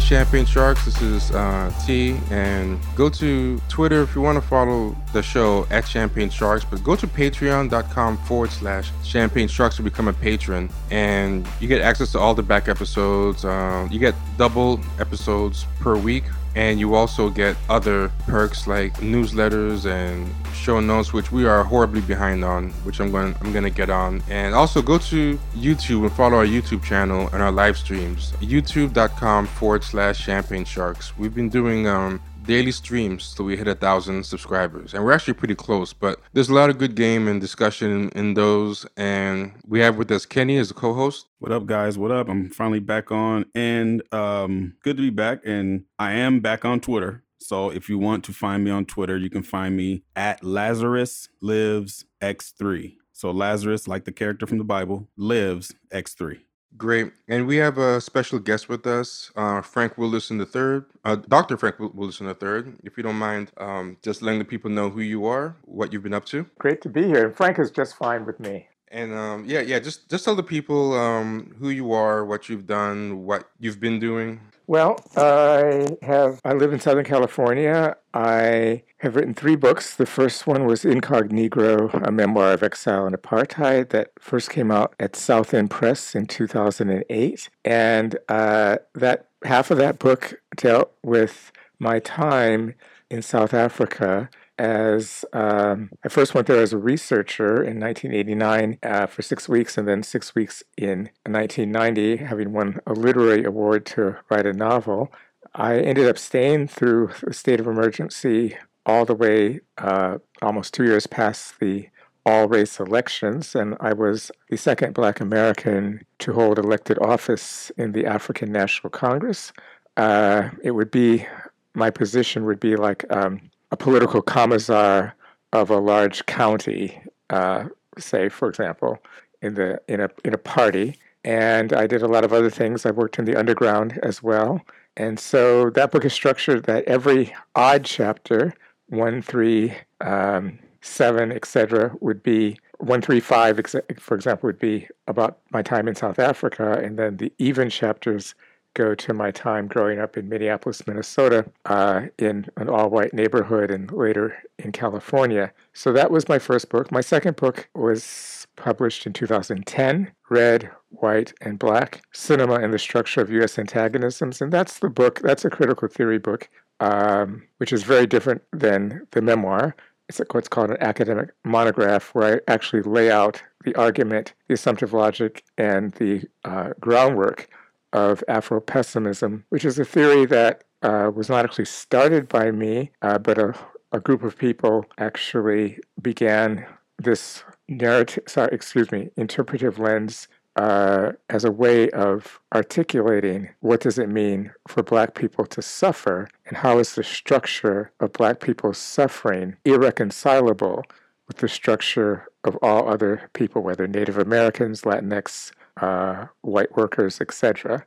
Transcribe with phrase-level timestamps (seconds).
[0.00, 0.84] Champagne Sharks.
[0.84, 2.18] This is uh, T.
[2.30, 6.64] And go to Twitter if you want to follow the show at Champagne Sharks.
[6.64, 10.70] But go to patreon.com forward slash Champagne Sharks to become a patron.
[10.90, 13.44] And you get access to all the back episodes.
[13.44, 16.24] Uh, you get double episodes per week
[16.58, 22.00] and you also get other perks like newsletters and show notes which we are horribly
[22.00, 24.20] behind on which i'm going i'm going to get on.
[24.28, 28.32] And also go to youtube and follow our youtube channel and our live streams.
[28.40, 31.16] Youtube.com forward slash champagne sharks.
[31.16, 34.94] We've been doing um, daily streams till we hit a thousand subscribers.
[34.94, 38.34] And we're actually pretty close but there's a lot of good game and discussion in,
[38.34, 38.86] those.
[38.96, 41.26] And we have with us kenny as a co-host.
[41.38, 41.98] What up guys?
[41.98, 42.28] What up?
[42.28, 43.44] I'm finally back on.
[43.54, 45.40] And um good to be back.
[45.44, 47.22] And i am back on twitter.
[47.38, 51.28] So if you want to find me on twitter you can find me at lazarus
[51.42, 56.40] lives x3 so lazarus like the character from the bible lives x3
[56.78, 57.12] Great.
[57.28, 61.56] And we have a special guest with us, uh, Frank Wilderson III, uh, Dr.
[61.58, 62.74] Frank Wilderson III.
[62.84, 66.04] If you don't mind, um, just letting the people know who you are, what you've
[66.04, 66.46] been up to.
[66.58, 67.26] Great to be here.
[67.26, 68.68] And Frank is just fine with me.
[68.90, 72.66] And um, yeah, yeah, just just tell the people um, who you are, what you've
[72.66, 74.40] done, what you've been doing.
[74.66, 76.40] Well, I have.
[76.44, 77.96] I live in Southern California.
[78.14, 79.94] I have written three books.
[79.94, 84.94] The first one was Incognegro, a memoir of exile and apartheid, that first came out
[84.98, 87.48] at South End Press in 2008.
[87.64, 92.74] And uh, that half of that book dealt with my time
[93.08, 99.06] in South Africa as um, I first went there as a researcher in 1989 uh,
[99.06, 104.16] for six weeks, and then six weeks in 1990, having won a literary award to
[104.28, 105.12] write a novel.
[105.54, 108.56] I ended up staying through the state of emergency
[108.88, 111.88] all the way uh, almost two years past the
[112.26, 117.92] all race elections, and I was the second Black American to hold elected office in
[117.92, 119.52] the African National Congress.
[119.96, 121.26] Uh, it would be,
[121.74, 123.40] my position would be like um,
[123.70, 125.14] a political commissar
[125.52, 127.00] of a large county,
[127.30, 127.64] uh,
[127.98, 128.98] say, for example,
[129.40, 130.96] in the in a in a party.
[131.24, 132.86] And I did a lot of other things.
[132.86, 134.60] I worked in the underground as well.
[134.96, 138.54] And so that book is structured that every odd chapter,
[138.88, 143.60] one, three, um, seven, etc., would be one, three, five,
[143.98, 148.34] for example, would be about my time in South Africa, and then the even chapters
[148.78, 153.72] go to my time growing up in Minneapolis, Minnesota, uh, in an all white neighborhood,
[153.72, 155.52] and later in California.
[155.72, 156.92] So that was my first book.
[156.92, 163.20] My second book was published in 2010 Red, White, and Black Cinema and the Structure
[163.20, 163.58] of U.S.
[163.58, 164.40] Antagonisms.
[164.40, 169.06] And that's the book, that's a critical theory book, um, which is very different than
[169.10, 169.74] the memoir.
[170.08, 174.92] It's what's called an academic monograph, where I actually lay out the argument, the assumptive
[174.92, 177.48] logic, and the uh, groundwork
[177.92, 182.90] of Afro pessimism, which is a theory that uh, was not actually started by me,
[183.02, 183.54] uh, but a,
[183.92, 186.66] a group of people actually began
[186.98, 193.96] this narrative, sorry, excuse me, interpretive lens uh, as a way of articulating what does
[193.98, 198.78] it mean for black people to suffer and how is the structure of black people's
[198.78, 200.84] suffering irreconcilable
[201.28, 207.84] with the structure of all other people, whether Native Americans, Latinx, uh, white workers, etc.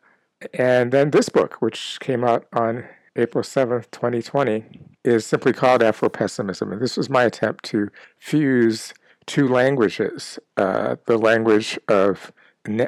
[0.53, 2.85] And then this book, which came out on
[3.15, 4.65] April 7th, 2020,
[5.03, 6.71] is simply called Afro Pessimism.
[6.71, 8.93] And this was my attempt to fuse
[9.25, 12.31] two languages uh, the language of,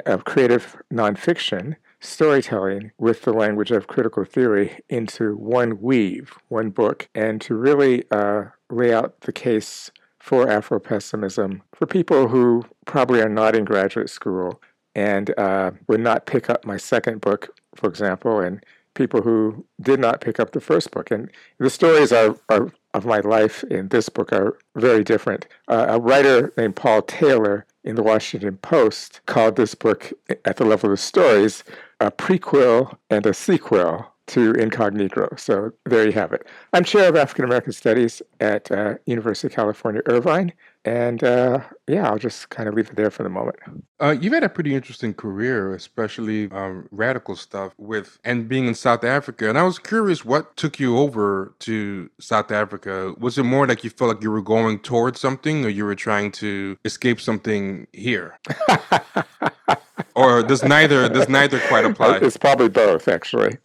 [0.06, 7.08] of creative nonfiction, storytelling, with the language of critical theory into one weave, one book,
[7.14, 13.20] and to really uh, lay out the case for Afro pessimism for people who probably
[13.20, 14.60] are not in graduate school
[14.94, 18.64] and uh, would not pick up my second book, for example, and
[18.94, 21.10] people who did not pick up the first book.
[21.10, 25.46] And the stories are, are of my life in this book are very different.
[25.68, 30.12] Uh, a writer named Paul Taylor in the Washington Post called this book,
[30.44, 31.64] at the level of stories,
[32.00, 35.38] a prequel and a sequel to Incognegro.
[35.38, 36.46] So there you have it.
[36.72, 40.52] I'm chair of African American Studies at uh, University of California, Irvine.
[40.84, 43.56] And uh, yeah, I'll just kind of leave it there for the moment.
[44.00, 48.74] Uh, you've had a pretty interesting career, especially um, radical stuff with and being in
[48.74, 49.48] South Africa.
[49.48, 53.14] And I was curious, what took you over to South Africa?
[53.18, 55.94] Was it more like you felt like you were going towards something, or you were
[55.94, 58.38] trying to escape something here?
[60.14, 62.18] or does neither does neither quite apply?
[62.18, 63.56] It's probably both, actually.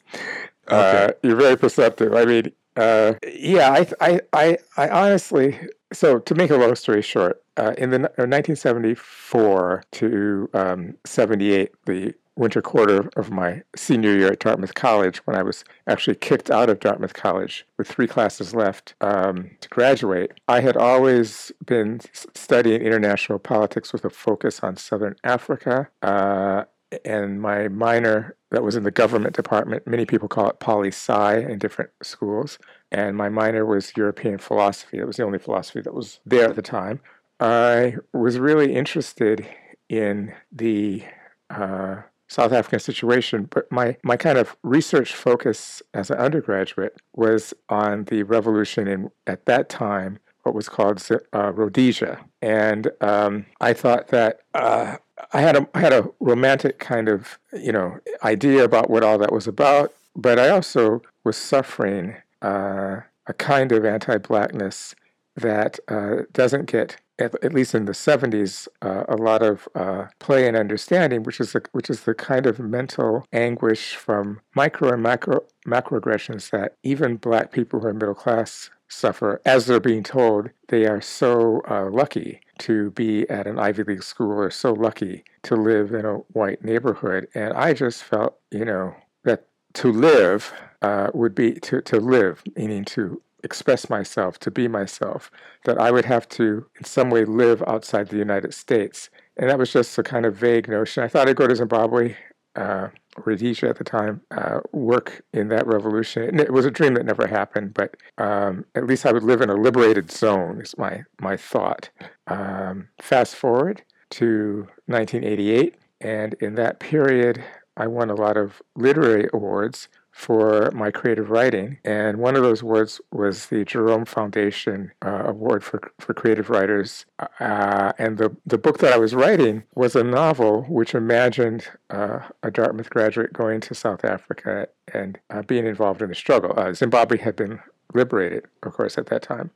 [0.71, 1.05] Okay.
[1.05, 2.13] Uh, you're very perceptive.
[2.13, 5.59] I mean, uh, yeah, I, I, I, I, honestly.
[5.91, 11.71] So to make a long story short, uh, in the 1974 uh, to um, 78,
[11.85, 16.49] the winter quarter of my senior year at Dartmouth College when I was actually kicked
[16.49, 20.31] out of Dartmouth College with three classes left um, to graduate.
[20.47, 25.89] I had always been studying international politics with a focus on Southern Africa.
[26.01, 26.63] Uh,
[27.05, 31.37] and my minor that was in the government department, many people call it poli sci
[31.37, 32.57] in different schools,
[32.91, 34.97] and my minor was European philosophy.
[34.97, 36.99] It was the only philosophy that was there at the time.
[37.39, 39.47] I was really interested
[39.87, 41.03] in the
[41.49, 41.97] uh,
[42.27, 48.05] South African situation, but my, my kind of research focus as an undergraduate was on
[48.05, 52.23] the revolution in, at that time, what was called uh, Rhodesia.
[52.41, 54.97] And um, I thought that uh,
[55.33, 59.17] I had a I had a romantic kind of you know idea about what all
[59.17, 64.95] that was about, but I also was suffering uh, a kind of anti-blackness
[65.35, 70.05] that uh, doesn't get at, at, least in the 70s, uh, a lot of uh,
[70.19, 74.93] play and understanding, which is the, which is the kind of mental anguish from micro
[74.93, 80.03] and macro macroaggressions that even black people who are middle class suffer as they're being
[80.03, 84.73] told they are so uh, lucky to be at an Ivy League school or so
[84.73, 87.27] lucky to live in a white neighborhood.
[87.33, 89.45] And I just felt, you know, that
[89.75, 95.31] to live uh, would be to, to live, meaning to express myself, to be myself,
[95.65, 99.09] that I would have to, in some way, live outside the United States.
[99.37, 101.03] And that was just a kind of vague notion.
[101.03, 102.15] I thought I'd go to Zimbabwe,
[102.55, 106.23] uh, Rhodesia at the time, uh, work in that revolution.
[106.23, 109.41] And it was a dream that never happened, but um, at least I would live
[109.41, 111.89] in a liberated zone, is my, my thought.
[112.27, 117.43] Um, fast forward to 1988, and in that period,
[117.77, 119.87] I won a lot of literary awards
[120.19, 121.77] for my creative writing.
[121.85, 127.05] And one of those awards was the Jerome Foundation uh, Award for, for Creative Writers.
[127.39, 132.19] Uh, and the, the book that I was writing was a novel which imagined uh,
[132.43, 136.53] a Dartmouth graduate going to South Africa and uh, being involved in the struggle.
[136.59, 137.61] Uh, Zimbabwe had been
[137.93, 139.51] liberated, of course, at that time.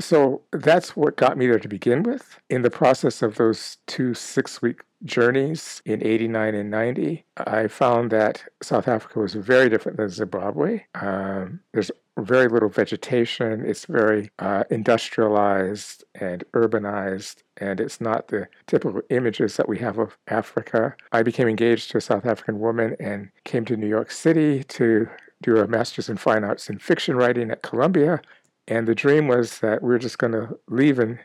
[0.00, 2.38] So that's what got me there to begin with.
[2.50, 8.10] In the process of those two six week journeys in 89 and 90, I found
[8.10, 10.84] that South Africa was very different than Zimbabwe.
[10.94, 18.48] Um, there's very little vegetation, it's very uh, industrialized and urbanized, and it's not the
[18.66, 20.96] typical images that we have of Africa.
[21.12, 25.08] I became engaged to a South African woman and came to New York City to
[25.42, 28.22] do a master's in fine arts in fiction writing at Columbia
[28.68, 31.18] and the dream was that we were just going to leave in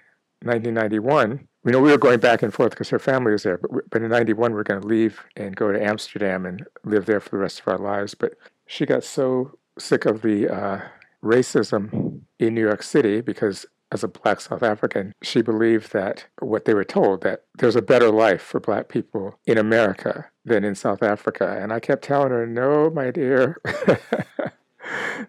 [0.43, 1.47] 1991.
[1.63, 3.81] We know we were going back and forth because her family was there, but, we,
[3.89, 7.19] but in 91 we are going to leave and go to Amsterdam and live there
[7.19, 8.15] for the rest of our lives.
[8.15, 8.33] But
[8.65, 10.81] she got so sick of the uh,
[11.23, 16.65] racism in New York City because as a black South African, she believed that what
[16.65, 20.75] they were told that there's a better life for black people in America than in
[20.75, 21.59] South Africa.
[21.61, 23.59] And I kept telling her, no, my dear.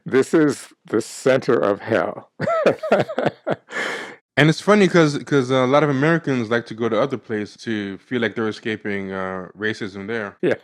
[0.05, 2.31] this is the center of hell.
[4.37, 7.57] and it's funny because because a lot of Americans like to go to other places
[7.63, 10.37] to feel like they're escaping uh, racism there.
[10.43, 10.55] Yeah,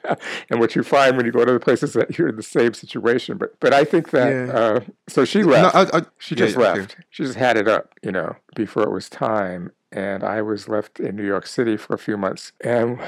[0.50, 2.74] and what you find when you go to other places that you're in the same
[2.74, 3.38] situation.
[3.38, 4.52] But but I think that yeah.
[4.52, 5.74] uh, so she left.
[5.74, 6.96] No, I, I, she just yeah, left.
[7.10, 11.00] She just had it up, you know, before it was time and I was left
[11.00, 12.52] in New York City for a few months.
[12.62, 13.00] And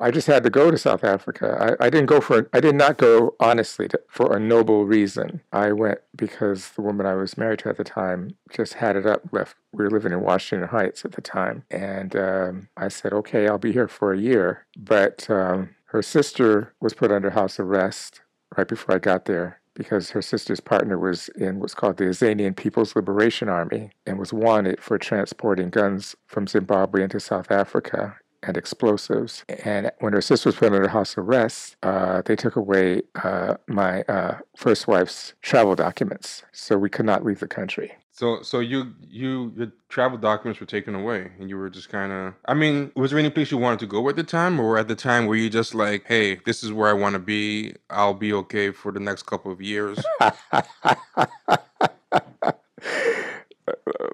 [0.00, 1.76] I just had to go to South Africa.
[1.80, 5.40] I, I didn't go for, I did not go honestly to, for a noble reason.
[5.52, 9.06] I went because the woman I was married to at the time just had it
[9.06, 9.56] up, left.
[9.72, 11.64] We were living in Washington Heights at the time.
[11.70, 14.66] And um, I said, okay, I'll be here for a year.
[14.76, 18.20] But um, her sister was put under house arrest
[18.56, 22.56] right before I got there because her sister's partner was in what's called the Azanian
[22.56, 28.56] People's Liberation Army and was wanted for transporting guns from Zimbabwe into South Africa and
[28.56, 29.44] explosives.
[29.64, 34.02] And when her sister was put under house arrest, uh, they took away uh, my
[34.02, 37.92] uh, first wife's travel documents, so we could not leave the country.
[38.16, 42.10] So, so you, you, your travel documents were taken away, and you were just kind
[42.10, 42.32] of.
[42.46, 44.88] I mean, was there any place you wanted to go at the time, or at
[44.88, 47.74] the time were you just like, "Hey, this is where I want to be.
[47.90, 50.02] I'll be okay for the next couple of years."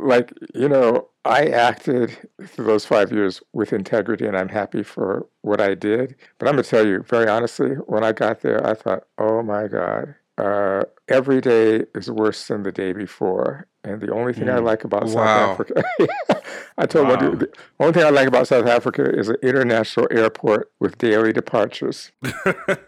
[0.01, 5.29] like you know, I acted through those five years with integrity, and I'm happy for
[5.43, 6.17] what I did.
[6.39, 9.69] But I'm gonna tell you, very honestly, when I got there, I thought, "Oh my
[9.69, 13.69] God." Uh, every day is worse than the day before.
[13.85, 14.55] And the only thing mm.
[14.55, 15.09] I like about wow.
[15.09, 15.83] South Africa,
[16.79, 17.19] I told wow.
[17.19, 17.49] him, the
[17.81, 22.13] only thing I like about South Africa is an international airport with daily departures.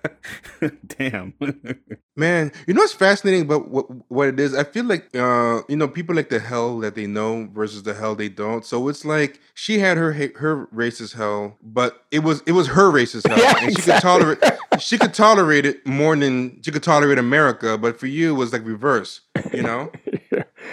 [0.87, 1.35] Damn.
[2.17, 4.55] Man, you know what's fascinating about what, what it is?
[4.55, 7.95] I feel like, uh, you know, people like the hell that they know versus the
[7.95, 8.65] hell they don't.
[8.65, 12.93] So it's like she had her her racist hell, but it was it was her
[12.93, 13.95] racist hell, yeah, and she exactly.
[13.95, 14.01] could
[14.41, 17.79] tolerate she could tolerate it more than she could tolerate America.
[17.79, 19.21] But for you, it was like reverse.
[19.53, 19.93] You know.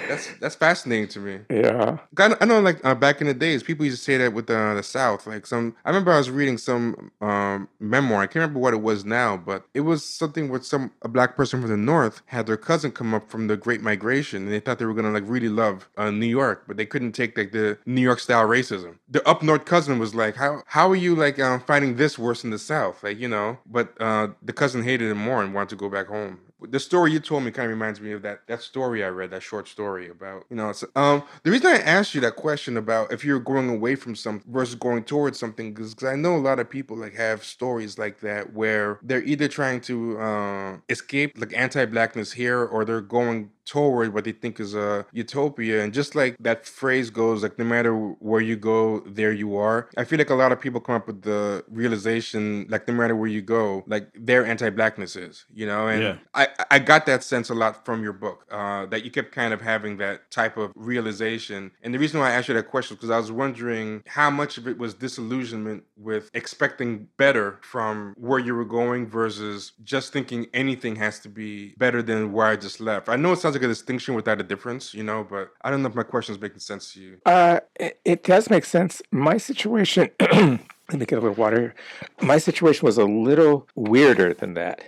[0.08, 1.40] That's that's fascinating to me.
[1.50, 4.50] Yeah, I know, like uh, back in the days, people used to say that with
[4.50, 5.28] uh, the South.
[5.28, 8.22] Like some, I remember I was reading some um, memoir.
[8.22, 11.36] I can't remember what it was now, but it was something where some a black
[11.36, 14.60] person from the North had their cousin come up from the Great Migration, and they
[14.60, 17.52] thought they were gonna like really love uh, New York, but they couldn't take like
[17.52, 18.96] the New York style racism.
[19.10, 22.44] The up north cousin was like, "How how are you like um, finding this worse
[22.44, 25.70] in the South?" Like you know, but uh, the cousin hated it more and wanted
[25.70, 26.40] to go back home
[26.70, 29.32] the story you told me kind of reminds me of that that story I read,
[29.32, 30.74] that short story about you know.
[30.96, 34.52] um, the reason I asked you that question about if you're going away from something
[34.52, 38.20] versus going towards something, because I know a lot of people like have stories like
[38.22, 44.14] that where they're either trying to uh, escape like anti-blackness here, or they're going toward
[44.14, 45.84] what they think is a utopia.
[45.84, 49.90] And just like that phrase goes, like no matter where you go, there you are.
[49.98, 53.16] I feel like a lot of people come up with the realization, like no matter
[53.16, 55.88] where you go, like their anti-blackness is, you know.
[55.88, 56.16] And yeah.
[56.34, 59.54] I I got that sense a lot from your book, uh, that you kept kind
[59.54, 61.72] of having that type of realization.
[61.82, 64.30] And the reason why I asked you that question is because I was wondering how
[64.30, 70.14] much of it was disillusionment with expecting better from where you were going versus just
[70.14, 73.10] thinking anything has to be better than where I just left.
[73.10, 75.82] I know it sounds like a distinction without a difference, you know, but I don't
[75.82, 77.18] know if my question is making sense to you.
[77.26, 79.02] Uh, it, it does make sense.
[79.12, 80.10] My situation.
[80.92, 81.74] let me get a little water.
[82.22, 84.82] My situation was a little weirder than that.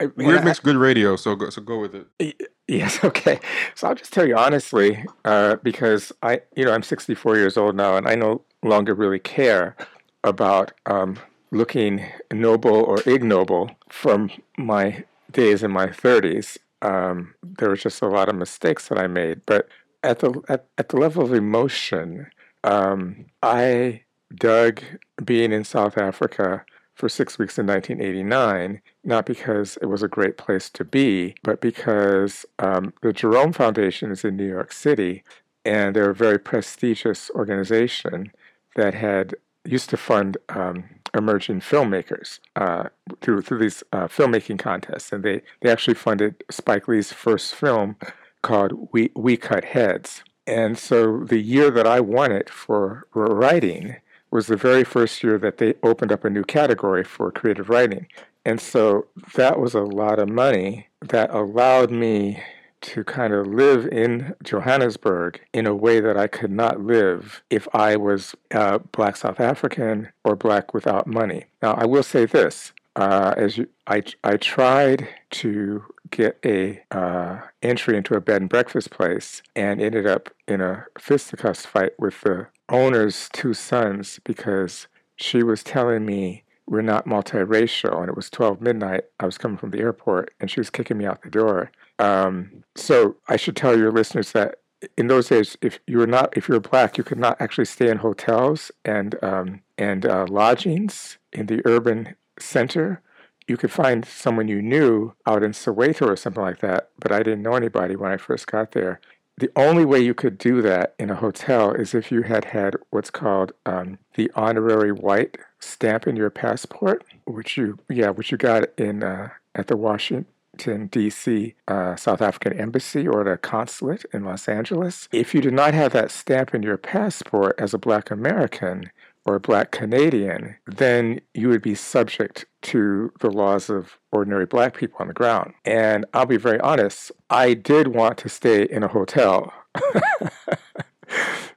[0.16, 2.50] Weird makes good radio, so go, so go with it.
[2.66, 3.38] Yes, okay.
[3.74, 7.76] So I'll just tell you honestly, uh, because I, you know, I'm 64 years old
[7.76, 9.76] now, and I no longer really care
[10.24, 11.18] about um,
[11.50, 18.08] looking noble or ignoble from my days in my 30s um, there was just a
[18.08, 19.40] lot of mistakes that I made.
[19.46, 19.68] But
[20.02, 22.26] at the at, at the level of emotion,
[22.64, 24.02] um, I
[24.34, 24.82] dug
[25.24, 30.36] being in South Africa for six weeks in 1989, not because it was a great
[30.36, 35.22] place to be, but because um, the Jerome Foundation is in New York City,
[35.64, 38.32] and they're a very prestigious organization
[38.76, 39.34] that had
[39.64, 42.84] used to fund um, emerging filmmakers uh,
[43.20, 47.96] through through these uh, filmmaking contests, and they they actually funded Spike Lee's first film
[48.42, 50.22] called We We Cut Heads.
[50.46, 53.96] And so the year that I won it for writing
[54.30, 58.08] was the very first year that they opened up a new category for creative writing.
[58.44, 62.42] And so that was a lot of money that allowed me
[62.82, 67.66] to kind of live in Johannesburg in a way that I could not live if
[67.74, 71.46] I was uh, Black South African or Black without money.
[71.62, 72.72] Now, I will say this.
[72.94, 78.50] Uh, as you, I, I tried to get a uh, entry into a bed and
[78.50, 84.88] breakfast place and ended up in a fisticuffs fight with the owner's two sons because
[85.16, 89.58] she was telling me we're not multiracial and it was 12 midnight i was coming
[89.58, 91.70] from the airport and she was kicking me out the door
[92.02, 94.56] um, so I should tell your listeners that
[94.96, 97.66] in those days, if you were not, if you were black, you could not actually
[97.66, 103.00] stay in hotels and um, and uh, lodgings in the urban center.
[103.46, 107.18] You could find someone you knew out in Soweto or something like that, but I
[107.18, 109.00] didn't know anybody when I first got there.
[109.38, 112.76] The only way you could do that in a hotel is if you had had
[112.90, 118.38] what's called um, the honorary white stamp in your passport, which you yeah, which you
[118.38, 124.04] got in uh, at the Washington Washington, D.C., uh, South African Embassy or the consulate
[124.12, 125.08] in Los Angeles.
[125.10, 128.90] If you did not have that stamp in your passport as a Black American
[129.24, 134.76] or a Black Canadian, then you would be subject to the laws of ordinary Black
[134.76, 135.54] people on the ground.
[135.64, 139.52] And I'll be very honest, I did want to stay in a hotel.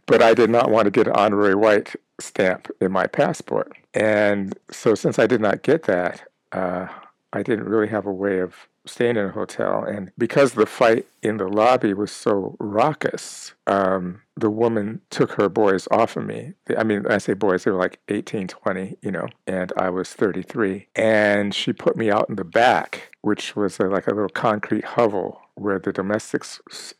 [0.06, 3.74] but I did not want to get an honorary white stamp in my passport.
[3.94, 6.22] And so, since I did not get that,
[6.54, 6.88] uh,
[7.34, 9.84] I didn't really have a way of staying in a hotel.
[9.84, 15.50] And because the fight in the lobby was so raucous, um, the woman took her
[15.50, 16.54] boys off of me.
[16.78, 20.14] I mean, I say boys, they were like 18, 20, you know, and I was
[20.14, 20.88] 33.
[20.96, 24.86] And she put me out in the back, which was a, like a little concrete
[24.86, 26.94] hovel where the domestics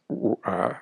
[0.46, 0.74] uh,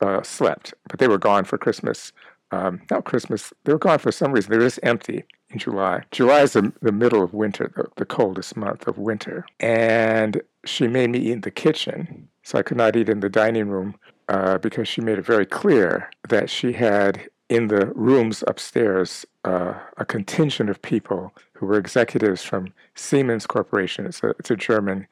[0.00, 2.12] uh, slept, but they were gone for Christmas.
[2.50, 4.52] Um, not Christmas, they were gone for some reason.
[4.52, 5.24] They were just empty
[5.58, 6.02] July.
[6.10, 9.46] July is the, the middle of winter, the, the coldest month of winter.
[9.60, 12.28] And she made me eat in the kitchen.
[12.42, 13.96] So I could not eat in the dining room
[14.28, 19.74] uh, because she made it very clear that she had in the rooms upstairs uh,
[19.98, 24.06] a contingent of people who were executives from Siemens Corporation.
[24.06, 25.06] It's a, it's a German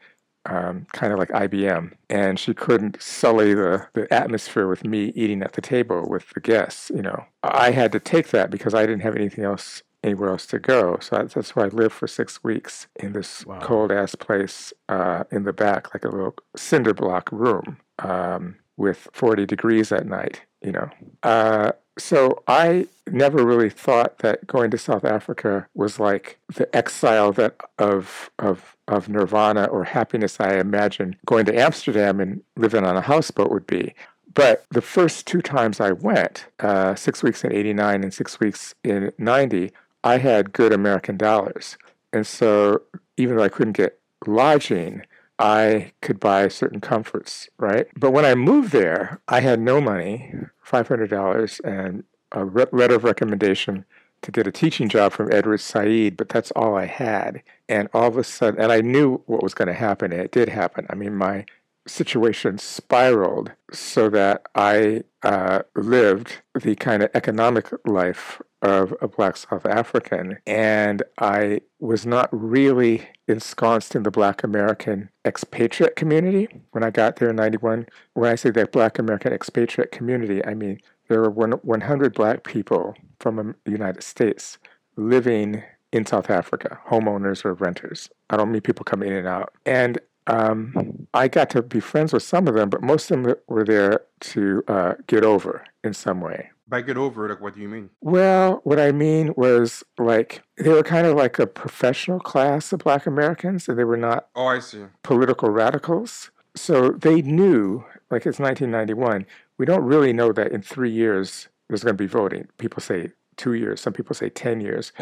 [0.47, 5.43] um, kind of like IBM, and she couldn't sully the, the atmosphere with me eating
[5.43, 6.91] at the table with the guests.
[6.93, 10.47] You know, I had to take that because I didn't have anything else anywhere else
[10.47, 10.99] to go.
[11.01, 13.61] So that's, that's why I lived for six weeks in this wow.
[13.61, 19.09] cold ass place uh, in the back, like a little cinder block room um, with
[19.13, 20.43] 40 degrees at night.
[20.63, 20.91] You know,
[21.23, 27.33] uh, so I never really thought that going to South Africa was like the exile
[27.33, 32.97] that of of of nirvana or happiness I imagine going to Amsterdam and living on
[32.97, 33.95] a houseboat would be.
[34.35, 38.75] But the first two times I went, uh, six weeks in '89 and six weeks
[38.83, 39.73] in '90,
[40.05, 41.77] I had good American dollars,
[42.13, 42.83] and so
[43.17, 45.03] even though I couldn't get lodging,
[45.39, 47.87] I could buy certain comforts, right?
[47.97, 50.33] But when I moved there, I had no money,
[50.65, 53.85] $500, and a re- letter of recommendation
[54.23, 57.43] to get a teaching job from Edward Said, but that's all I had.
[57.69, 60.31] And all of a sudden, and I knew what was going to happen, and it
[60.31, 60.87] did happen.
[60.89, 61.45] I mean, my
[61.87, 69.37] situation spiraled so that I uh, lived the kind of economic life of a Black
[69.37, 76.85] South African, and I was not really ensconced in the Black American expatriate community when
[76.85, 77.87] I got there in 91.
[78.15, 82.95] When I say the Black American expatriate community, I mean there were 100 Black people
[83.19, 84.59] from the United States
[84.97, 88.09] living in South Africa, homeowners or renters.
[88.31, 89.53] I don't mean people coming in and out.
[89.67, 93.35] And um, I got to be friends with some of them, but most of them
[93.49, 96.51] were there to uh, get over in some way.
[96.73, 97.91] By get over, it, like, what do you mean?
[98.01, 102.79] Well, what I mean was like they were kind of like a professional class of
[102.79, 104.29] Black Americans, and they were not.
[104.35, 104.85] Oh, I see.
[105.03, 106.31] Political radicals.
[106.57, 109.27] So they knew, like it's 1991.
[109.59, 112.49] We don't really know that in three years there's going to be voting.
[112.57, 113.83] People say two years.
[113.83, 114.95] Some people say ten years.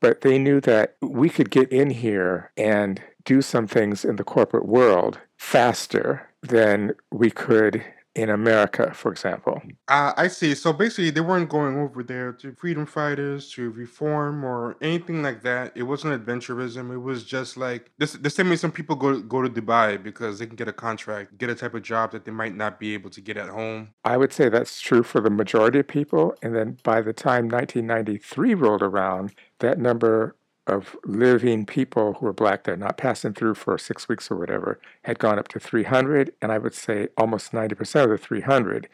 [0.00, 4.24] But they knew that we could get in here and do some things in the
[4.24, 7.82] corporate world faster than we could
[8.14, 9.60] in America, for example.
[9.88, 10.54] Uh, I see.
[10.54, 15.42] So basically, they weren't going over there to freedom fighters, to reform, or anything like
[15.42, 15.72] that.
[15.74, 16.92] It wasn't adventurism.
[16.92, 18.12] It was just like this.
[18.12, 21.38] The same way some people go go to Dubai because they can get a contract,
[21.38, 23.90] get a type of job that they might not be able to get at home.
[24.04, 26.34] I would say that's true for the majority of people.
[26.42, 32.32] And then by the time 1993 rolled around, that number of living people who were
[32.32, 36.32] black there, not passing through for six weeks or whatever, had gone up to 300.
[36.40, 38.88] And I would say almost 90% of the 300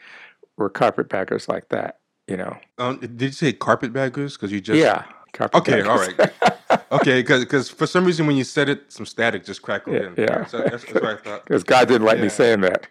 [0.57, 2.57] were carpetbaggers like that, you know.
[2.77, 4.35] Um, did you say carpetbaggers?
[4.35, 4.79] Because you just.
[4.79, 5.05] Yeah.
[5.39, 6.19] Okay, all right.
[6.91, 10.15] okay, because for some reason when you said it, some static just crackled yeah, in.
[10.17, 11.45] Yeah, so that's, that's what I thought.
[11.45, 12.23] Because God didn't like yeah.
[12.23, 12.87] me saying that.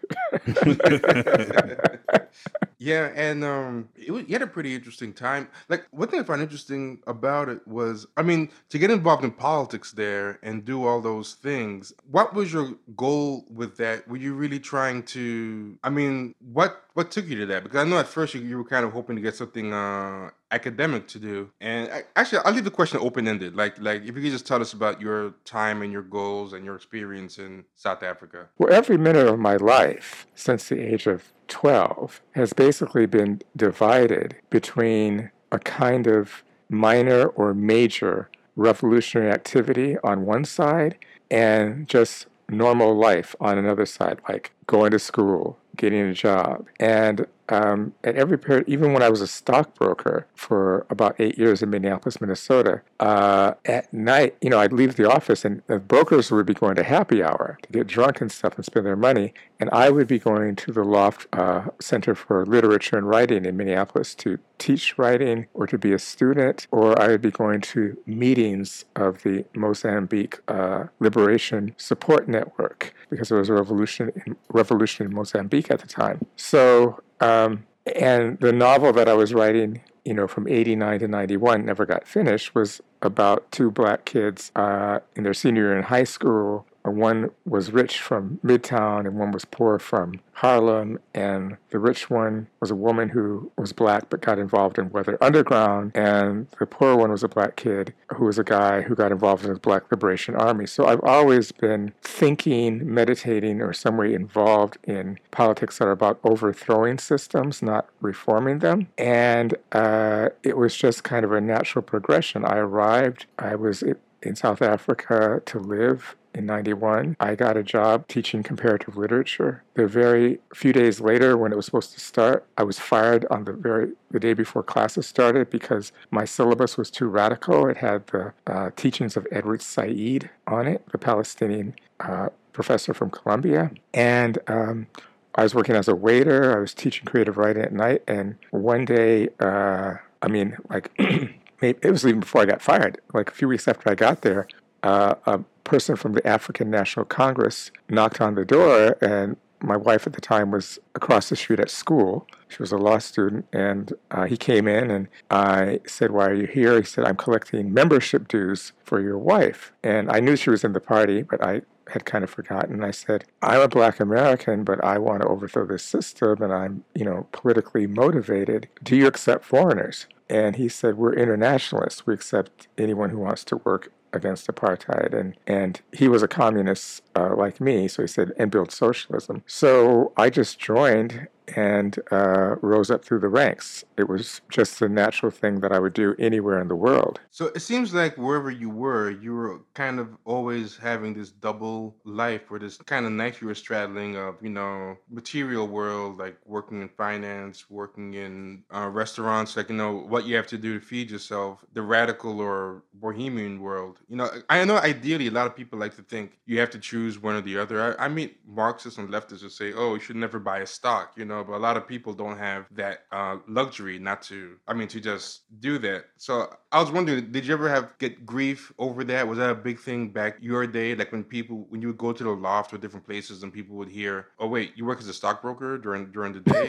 [2.83, 5.49] Yeah, and um, it was, you had a pretty interesting time.
[5.69, 9.33] Like one thing I found interesting about it was, I mean, to get involved in
[9.33, 11.93] politics there and do all those things.
[12.11, 14.09] What was your goal with that?
[14.09, 15.79] Were you really trying to?
[15.85, 17.63] I mean, what what took you to that?
[17.63, 20.31] Because I know at first you, you were kind of hoping to get something uh,
[20.51, 21.51] academic to do.
[21.61, 23.57] And I, actually, I'll leave the question open ended.
[23.57, 26.65] Like like if you could just tell us about your time and your goals and
[26.65, 28.49] your experience in South Africa.
[28.59, 34.37] Well, every minute of my life since the age of 12 has basically been divided
[34.51, 40.97] between a kind of minor or major revolutionary activity on one side
[41.31, 46.67] and just normal life on another side, like going to school, getting a job.
[46.79, 51.63] And um, at every period, even when I was a stockbroker for about eight years
[51.63, 56.31] in Minneapolis, Minnesota, uh, at night, you know, I'd leave the office and the brokers
[56.31, 59.35] would be going to happy hour to get drunk and stuff and spend their money.
[59.59, 63.57] And I would be going to the Loft uh, Center for Literature and Writing in
[63.57, 67.97] Minneapolis to teach writing or to be a student, or I would be going to
[68.07, 75.07] meetings of the Mozambique uh, Liberation Support Network because there was a revolution in, revolution
[75.07, 76.25] in Mozambique at the time.
[76.37, 77.65] So um,
[77.97, 82.07] and the novel that I was writing, you know, from 89 to 91, never got
[82.07, 87.31] finished, was about two black kids uh, in their senior year in high school one
[87.45, 90.99] was rich from Midtown and one was poor from Harlem.
[91.15, 95.19] And the rich one was a woman who was black but got involved in Weather
[95.21, 95.93] Underground.
[95.95, 99.45] And the poor one was a black kid who was a guy who got involved
[99.45, 100.67] in the Black Liberation Army.
[100.67, 106.19] So I've always been thinking, meditating, or some way involved in politics that are about
[106.25, 108.89] overthrowing systems, not reforming them.
[108.97, 112.45] And uh, it was just kind of a natural progression.
[112.45, 113.83] I arrived, I was
[114.23, 117.17] in South Africa to live in 91.
[117.21, 119.63] I got a job teaching comparative literature.
[119.75, 123.45] The very few days later, when it was supposed to start, I was fired on
[123.45, 127.69] the very the day before classes started because my syllabus was too radical.
[127.69, 133.11] It had the uh, teachings of Edward Said on it, the Palestinian uh, professor from
[133.11, 134.87] Columbia, and um,
[135.35, 136.57] I was working as a waiter.
[136.57, 140.91] I was teaching creative writing at night, and one day, uh, I mean, like
[141.61, 143.01] it was even before I got fired.
[143.15, 144.49] Like a few weeks after I got there,
[144.83, 150.07] uh, a person from the African National Congress knocked on the door, and my wife
[150.07, 152.27] at the time was across the street at school.
[152.49, 156.35] She was a law student, and uh, he came in and I said, Why are
[156.35, 156.79] you here?
[156.79, 159.73] He said, I'm collecting membership dues for your wife.
[159.83, 162.85] And I knew she was in the party, but I had kind of forgotten.
[162.85, 166.85] I said, I'm a black American, but I want to overthrow this system and I'm,
[166.95, 168.69] you know, politically motivated.
[168.83, 170.07] Do you accept foreigners?
[170.29, 172.07] And he said, We're internationalists.
[172.07, 175.13] We accept anyone who wants to work against apartheid.
[175.13, 179.43] And, and he was a communist uh, like me, so he said, and build socialism.
[179.47, 183.85] So I just joined and uh, rose up through the ranks.
[183.97, 187.21] It was just the natural thing that I would do anywhere in the world.
[187.31, 191.97] So it seems like wherever you were, you were kind of always having this double
[192.05, 196.37] life or this kind of knife you were straddling of, you know, material world, like
[196.45, 200.79] working in finance, working in uh, restaurants, like, you know, what you have to do
[200.79, 203.99] to feed yourself, the radical or bohemian world.
[204.09, 206.79] You know, I know ideally a lot of people like to think you have to
[206.79, 207.97] choose one or the other.
[207.99, 211.13] I, I meet Marxists and leftists who say, oh, you should never buy a stock,
[211.17, 214.57] you know, know, but a lot of people don't have that uh, luxury not to.
[214.69, 216.05] I mean, to just do that.
[216.17, 219.27] So I was wondering, did you ever have get grief over that?
[219.27, 220.95] Was that a big thing back your day?
[220.95, 223.77] Like when people, when you would go to the loft or different places, and people
[223.77, 226.67] would hear, "Oh wait, you work as a stockbroker during during the day."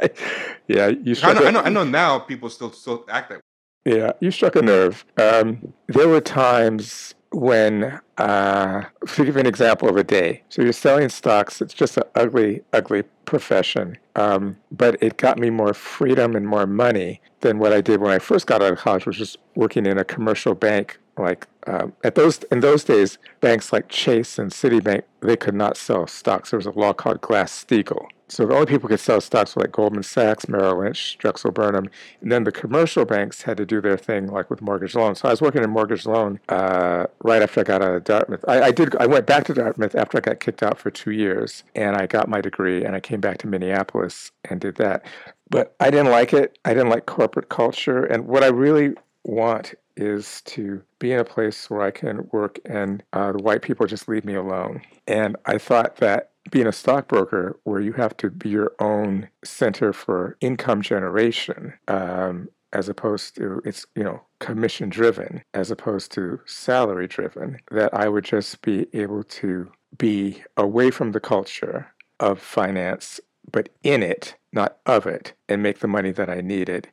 [0.00, 0.18] Like,
[0.68, 1.14] yeah, you.
[1.22, 1.60] I know, I know.
[1.60, 3.36] I know now people still still act that.
[3.36, 3.42] way.
[3.84, 5.04] Yeah, you struck a nerve.
[5.18, 10.72] Um, there were times when, uh, to give an example of a day, so you're
[10.72, 13.96] selling stocks, it's just an ugly, ugly profession.
[14.16, 18.12] Um, but it got me more freedom and more money than what I did when
[18.12, 20.98] I first got out of college, which was working in a commercial bank.
[21.18, 25.76] Like um, at those in those days, banks like Chase and Citibank they could not
[25.76, 26.50] sell stocks.
[26.50, 29.54] There was a law called Glass Steagall, so the only people who could sell stocks
[29.54, 31.90] were like Goldman Sachs, Merrill Lynch, Drexel Burnham,
[32.22, 35.20] and then the commercial banks had to do their thing, like with mortgage loans.
[35.20, 38.42] So I was working in mortgage loan uh, right after I got out of Dartmouth.
[38.48, 38.96] I, I, did.
[38.96, 42.06] I went back to Dartmouth after I got kicked out for two years, and I
[42.06, 45.04] got my degree, and I came back to Minneapolis and did that.
[45.50, 46.58] But I didn't like it.
[46.64, 51.24] I didn't like corporate culture, and what I really want is to be in a
[51.24, 54.82] place where I can work and uh, the white people just leave me alone.
[55.06, 59.92] And I thought that being a stockbroker where you have to be your own center
[59.92, 66.40] for income generation um, as opposed to it's you know commission driven as opposed to
[66.46, 71.86] salary driven that i would just be able to be away from the culture
[72.18, 76.88] of finance but in it not of it and make the money that i needed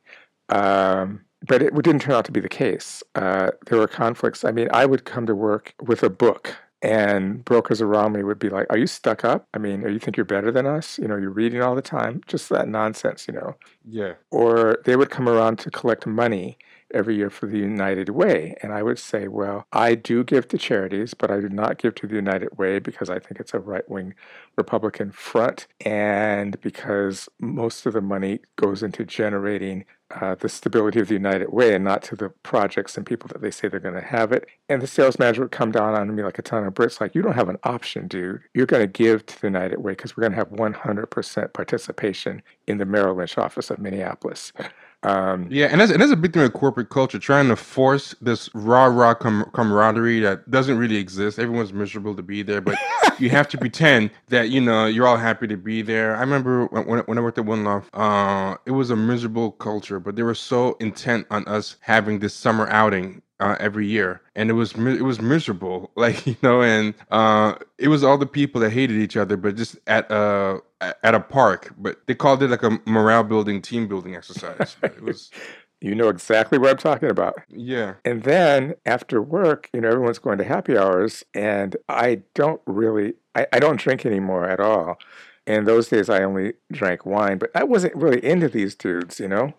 [0.50, 4.50] um, but it didn't turn out to be the case uh, there were conflicts i
[4.50, 8.48] mean i would come to work with a book and brokers around me would be
[8.48, 9.46] like, Are you stuck up?
[9.52, 10.98] I mean, you think you're better than us?
[10.98, 12.22] You know, you're reading all the time.
[12.26, 13.56] Just that nonsense, you know.
[13.84, 14.14] Yeah.
[14.30, 16.56] Or they would come around to collect money
[16.92, 18.56] every year for the United Way.
[18.62, 21.94] And I would say, Well, I do give to charities, but I do not give
[21.96, 24.14] to the United Way because I think it's a right wing
[24.56, 31.08] Republican front and because most of the money goes into generating uh, the stability of
[31.08, 33.94] the United Way and not to the projects and people that they say they're going
[33.94, 34.46] to have it.
[34.68, 37.14] And the sales manager would come down on me like a ton of bricks, like,
[37.14, 38.40] you don't have an option, dude.
[38.54, 42.42] You're going to give to the United Way because we're going to have 100% participation
[42.66, 44.52] in the Merrill Lynch office of Minneapolis.
[45.02, 48.14] Um, yeah, and that's, and that's a big thing with corporate culture, trying to force
[48.20, 51.38] this raw, raw com- camaraderie that doesn't really exist.
[51.38, 52.76] Everyone's miserable to be there, but
[53.18, 56.16] you have to pretend that you know you're all happy to be there.
[56.16, 60.00] I remember when, when I worked at One Love, uh, it was a miserable culture,
[60.00, 64.50] but they were so intent on us having this summer outing uh, every year, and
[64.50, 68.60] it was it was miserable, like you know, and uh, it was all the people
[68.60, 71.74] that hated each other, but just at a at a park.
[71.78, 74.76] But they called it like a morale building, team building exercise.
[74.82, 75.30] it was.
[75.82, 77.36] You know exactly what I'm talking about.
[77.48, 77.94] Yeah.
[78.04, 83.14] And then after work, you know, everyone's going to happy hours, and I don't really,
[83.34, 84.98] I, I don't drink anymore at all.
[85.46, 89.26] In those days, I only drank wine, but I wasn't really into these dudes, you
[89.26, 89.54] know.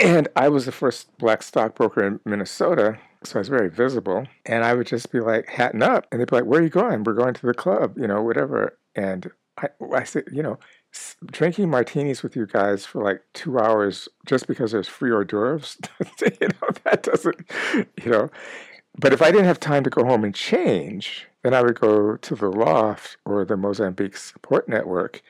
[0.00, 4.26] And I was the first black stockbroker in Minnesota, so I was very visible.
[4.46, 6.70] And I would just be like hatting up, and they'd be like, "Where are you
[6.70, 7.04] going?
[7.04, 10.58] We're going to the club, you know, whatever." And I, I said, you know,
[11.26, 15.78] drinking martinis with you guys for like two hours just because there's free hors d'oeuvres,
[16.20, 17.50] you know, that doesn't,
[18.02, 18.30] you know.
[18.98, 22.16] but if I didn't have time to go home and change, then I would go
[22.16, 25.22] to the loft or the Mozambique Support Network,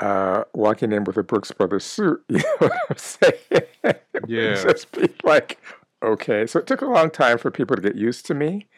[0.00, 2.22] uh, walking in with a Brooks Brothers suit.
[2.30, 3.62] You know what I'm saying?
[4.26, 4.54] Yeah.
[4.54, 5.60] Just be like,
[6.06, 6.46] okay.
[6.46, 8.68] So it took a long time for people to get used to me.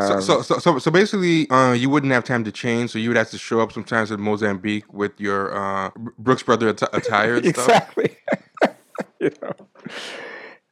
[0.00, 2.98] So, Um, so, so, so, so basically, uh, you wouldn't have time to change, so
[2.98, 6.92] you would have to show up sometimes at Mozambique with your uh, Brooks Brother atti-
[6.92, 7.80] attire and stuff.
[7.90, 8.16] exactly.
[9.20, 9.52] you know,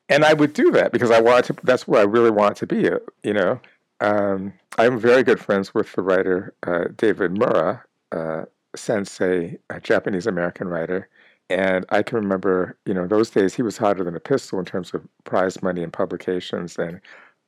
[0.09, 1.57] and I would do that because I wanted to.
[1.65, 2.89] That's where I really wanted to be.
[2.91, 3.61] uh, You know,
[4.01, 8.45] um, I'm very good friends with the writer uh, David Mura, uh,
[8.77, 11.09] Sansei, a Japanese American writer.
[11.53, 14.65] And I can remember, you know, those days he was hotter than a pistol in
[14.65, 16.79] terms of prize money and publications.
[16.79, 17.01] And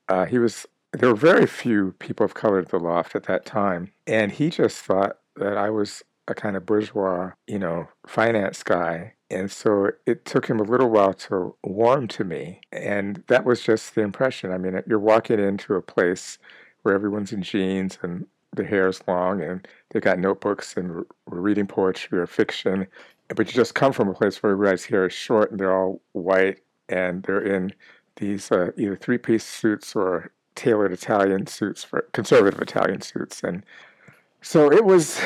[0.09, 3.47] uh, he was, there were very few people of color at the loft at that
[3.47, 3.91] time.
[4.07, 9.15] And he just thought that I was a kind of bourgeois, you know, finance guy.
[9.31, 12.61] And so it took him a little while to warm to me.
[12.73, 14.53] And that was just the impression.
[14.53, 16.39] I mean, you're walking into a place
[16.83, 21.07] where everyone's in jeans and the hair is long and they got notebooks and we're
[21.27, 22.87] we're reading poetry or fiction.
[23.29, 26.01] But you just come from a place where everybody's hair is short and they're all
[26.13, 27.73] white and they're in
[28.17, 33.43] these uh, either three piece suits or tailored Italian suits for conservative Italian suits.
[33.43, 33.65] And
[34.41, 35.21] so it was,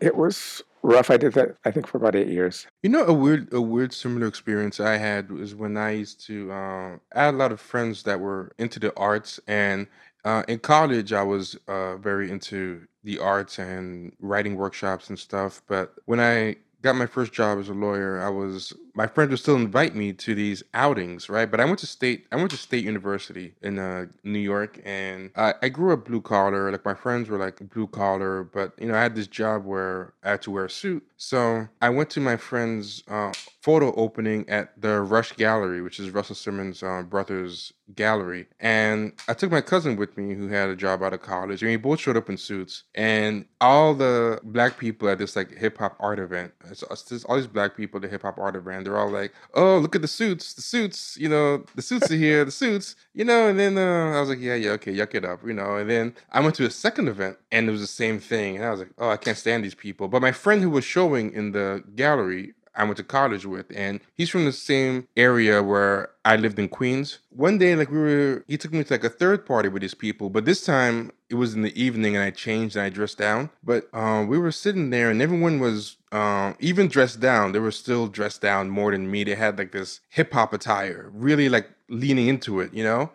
[0.00, 1.10] it was rough.
[1.10, 2.66] I did that, I think, for about eight years.
[2.82, 6.52] You know, a weird, a weird similar experience I had was when I used to.
[6.52, 9.86] Uh, I had a lot of friends that were into the arts, and
[10.24, 15.62] uh, in college, I was uh, very into the arts and writing workshops and stuff.
[15.66, 19.38] But when I got my first job as a lawyer, I was my friends would
[19.38, 21.50] still invite me to these outings, right?
[21.50, 25.30] But I went to state, I went to State University in uh, New York, and
[25.36, 26.70] I, I grew up blue collar.
[26.70, 30.12] Like my friends were like blue collar, but you know, I had this job where
[30.22, 31.04] I had to wear a suit.
[31.16, 36.10] So I went to my friend's uh, photo opening at the Rush Gallery, which is
[36.10, 40.76] Russell Simmons' uh, brother's gallery, and I took my cousin with me who had a
[40.76, 42.84] job out of college, and we both showed up in suits.
[42.94, 47.36] And all the black people at this like hip hop art event, it's, it's all
[47.36, 50.02] these black people at the hip hop art event, they're all like, "Oh, look at
[50.02, 53.58] the suits, the suits, you know, the suits are here, the suits, you know." And
[53.58, 56.14] then uh, I was like, "Yeah, yeah, okay, yuck it up, you know." And then
[56.30, 58.80] I went to a second event, and it was the same thing, and I was
[58.80, 61.82] like, "Oh, I can't stand these people." But my friend who was showing in the
[61.96, 62.54] gallery.
[62.74, 66.70] I went to college with, and he's from the same area where I lived in
[66.70, 67.18] Queens.
[67.28, 69.92] One day, like we were, he took me to like a third party with these
[69.92, 73.16] people, but this time it was in the evening, and I changed and I dressed
[73.16, 73.48] down.
[73.64, 77.52] But um, we were sitting there, and everyone was um, even dressed down.
[77.52, 79.24] They were still dressed down more than me.
[79.24, 83.10] They had like this hip hop attire, really like leaning into it, you know.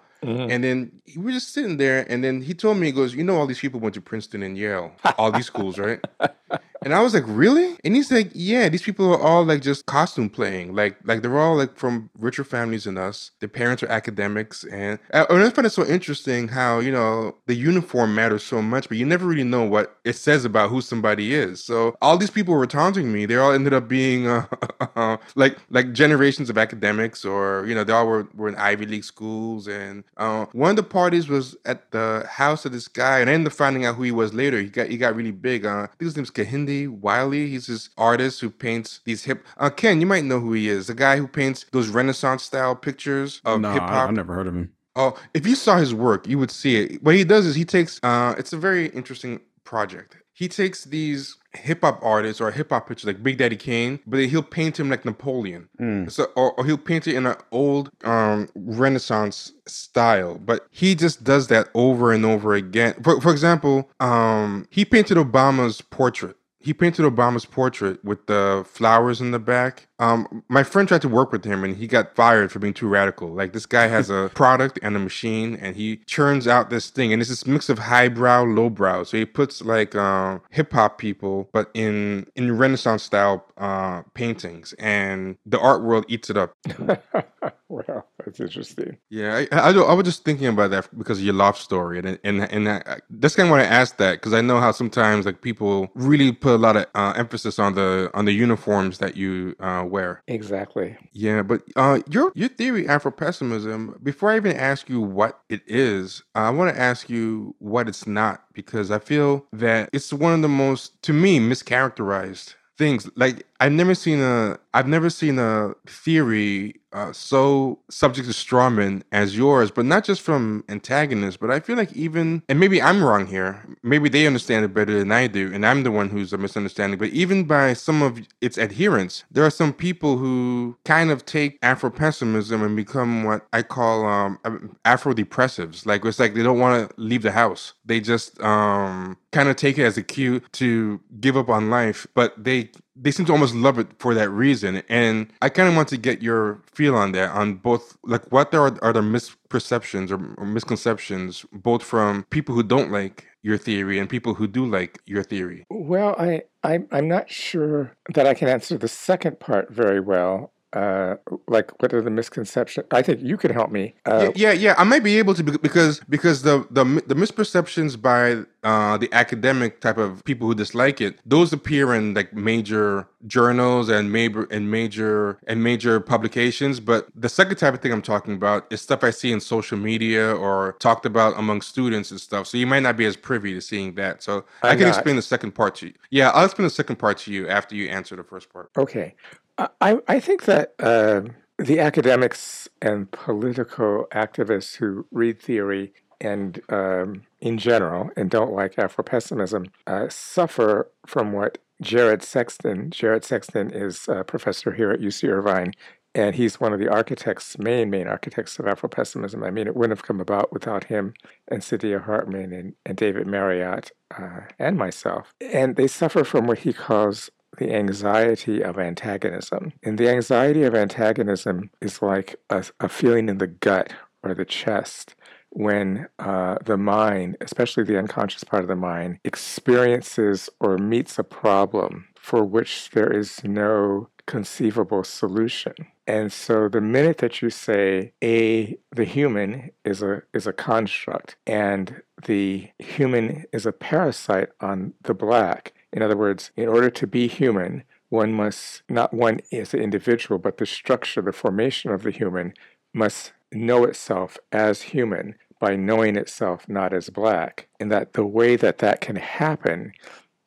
[0.49, 3.23] And then we were just sitting there, and then he told me, he goes, You
[3.23, 5.99] know, all these people went to Princeton and Yale, all these schools, right?
[6.83, 7.77] And I was like, Really?
[7.83, 10.75] And he's like, Yeah, these people are all like just costume playing.
[10.75, 13.31] Like, like they're all like from richer families than us.
[13.39, 14.63] Their parents are academics.
[14.65, 18.61] And, uh, and I find it so interesting how, you know, the uniform matters so
[18.61, 21.63] much, but you never really know what it says about who somebody is.
[21.63, 23.25] So all these people were taunting me.
[23.25, 27.93] They all ended up being uh, like like generations of academics, or you know, they
[27.93, 29.67] all were, were in Ivy League schools.
[29.67, 33.33] And uh, one of the parties was at the house of this guy, and I
[33.33, 34.59] ended up finding out who he was later.
[34.61, 35.65] He got he got really big.
[35.65, 36.29] Uh, I think his name's
[36.75, 37.47] Wiley.
[37.49, 39.45] He's this artist who paints these hip.
[39.57, 40.87] Uh, Ken, you might know who he is.
[40.87, 44.09] The guy who paints those Renaissance style pictures of no, hip hop.
[44.09, 44.73] I never heard of him.
[44.97, 47.03] Oh, if you saw his work, you would see it.
[47.03, 50.17] What he does is he takes uh it's a very interesting project.
[50.33, 54.19] He takes these hip hop artists or hip hop pictures like Big Daddy Kane, but
[54.19, 55.69] he'll paint him like Napoleon.
[55.79, 56.11] Mm.
[56.11, 60.39] So or, or he'll paint it in an old um Renaissance style.
[60.39, 62.95] But he just does that over and over again.
[63.03, 66.36] For for example, um he painted Obama's portrait.
[66.59, 69.87] He painted Obama's portrait with the flowers in the back.
[69.99, 72.87] Um, my friend tried to work with him and he got fired for being too
[72.87, 73.29] radical.
[73.29, 77.13] Like this guy has a product and a machine and he churns out this thing
[77.13, 79.03] and it's this mix of highbrow, lowbrow.
[79.03, 84.73] So he puts like uh, hip hop people, but in in Renaissance style uh, paintings,
[84.79, 86.55] and the art world eats it up.
[87.87, 88.97] well, that's interesting.
[89.09, 92.19] Yeah, I, I, I was just thinking about that because of your love story, and
[92.23, 95.25] and and I, that's kind of why I asked that because I know how sometimes
[95.25, 99.17] like people really put a lot of uh, emphasis on the on the uniforms that
[99.17, 100.23] you uh, wear.
[100.27, 100.97] Exactly.
[101.11, 103.99] Yeah, but uh, your your theory Afro pessimism.
[104.03, 108.07] Before I even ask you what it is, I want to ask you what it's
[108.07, 113.09] not because I feel that it's one of the most, to me, mischaracterized things.
[113.15, 119.01] Like I've never seen a I've never seen a theory uh, so subject to strawman
[119.11, 123.03] as yours, but not just from antagonists, but I feel like even and maybe I'm
[123.03, 123.65] wrong here.
[123.83, 126.99] Maybe they understand it better than I do, and I'm the one who's a misunderstanding.
[126.99, 131.57] But even by some of its adherents, there are some people who kind of take
[131.61, 134.39] Afro pessimism and become what I call um,
[134.85, 135.85] Afro depressives.
[135.85, 137.73] Like it's like they don't want to leave the house.
[137.85, 142.07] They just um, kind of take it as a cue to give up on life,
[142.13, 144.81] but they they seem to almost love it for that reason.
[144.89, 148.51] And I kind of want to get your feel on that, on both, like what
[148.51, 153.57] there are, are the misperceptions or, or misconceptions, both from people who don't like your
[153.57, 155.65] theory and people who do like your theory.
[155.69, 160.51] Well, I, I I'm not sure that I can answer the second part very well
[160.77, 161.15] uh,
[161.47, 162.85] like what are the misconceptions?
[162.91, 163.95] I think you could help me.
[164.05, 167.99] Uh, yeah, yeah, yeah, I might be able to because because the the the misperceptions
[167.99, 173.07] by uh, the academic type of people who dislike it, those appear in like major
[173.25, 176.79] journals and major and major and major publications.
[176.79, 179.77] But the second type of thing I'm talking about is stuff I see in social
[179.77, 182.45] media or talked about among students and stuff.
[182.45, 184.21] So you might not be as privy to seeing that.
[184.21, 184.89] So I'm i can not.
[184.89, 185.93] explain the second part to you.
[186.11, 188.69] Yeah, I'll explain the second part to you after you answer the first part.
[188.77, 189.15] Okay.
[189.57, 191.21] I, I think that uh,
[191.57, 198.77] the academics and political activists who read theory and um, in general and don't like
[198.77, 205.29] Afro-pessimism uh, suffer from what Jared Sexton, Jared Sexton is a professor here at UC
[205.29, 205.73] Irvine,
[206.15, 209.43] and he's one of the architects, main, main architects of Afro-pessimism.
[209.43, 211.13] I mean, it wouldn't have come about without him
[211.47, 215.35] and Saidiya Hartman and, and David Marriott uh, and myself.
[215.39, 219.73] And they suffer from what he calls the anxiety of antagonism.
[219.83, 223.93] And the anxiety of antagonism is like a, a feeling in the gut
[224.23, 225.15] or the chest
[225.49, 231.23] when uh, the mind, especially the unconscious part of the mind, experiences or meets a
[231.23, 235.73] problem for which there is no conceivable solution.
[236.05, 241.37] And so the minute that you say a the human is a is a construct
[241.47, 247.07] and the human is a parasite on the black, in other words, in order to
[247.07, 252.03] be human, one must, not one as an individual, but the structure, the formation of
[252.03, 252.53] the human
[252.93, 257.67] must know itself as human by knowing itself not as black.
[257.79, 259.93] And that the way that that can happen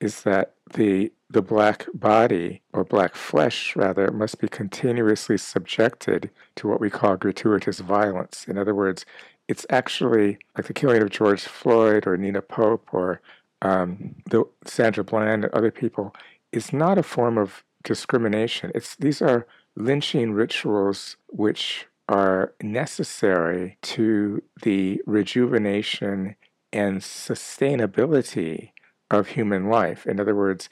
[0.00, 6.66] is that the the black body or black flesh rather must be continuously subjected to
[6.66, 8.46] what we call gratuitous violence.
[8.48, 9.06] In other words,
[9.46, 13.20] it's actually like the killing of George Floyd or Nina Pop or
[13.62, 16.14] um, the Sandra Bland and other people
[16.52, 18.72] is not a form of discrimination.
[18.74, 19.46] It's these are
[19.76, 26.34] lynching rituals which are necessary to the rejuvenation
[26.72, 28.70] and sustainability
[29.10, 30.06] of human life.
[30.06, 30.68] In other words,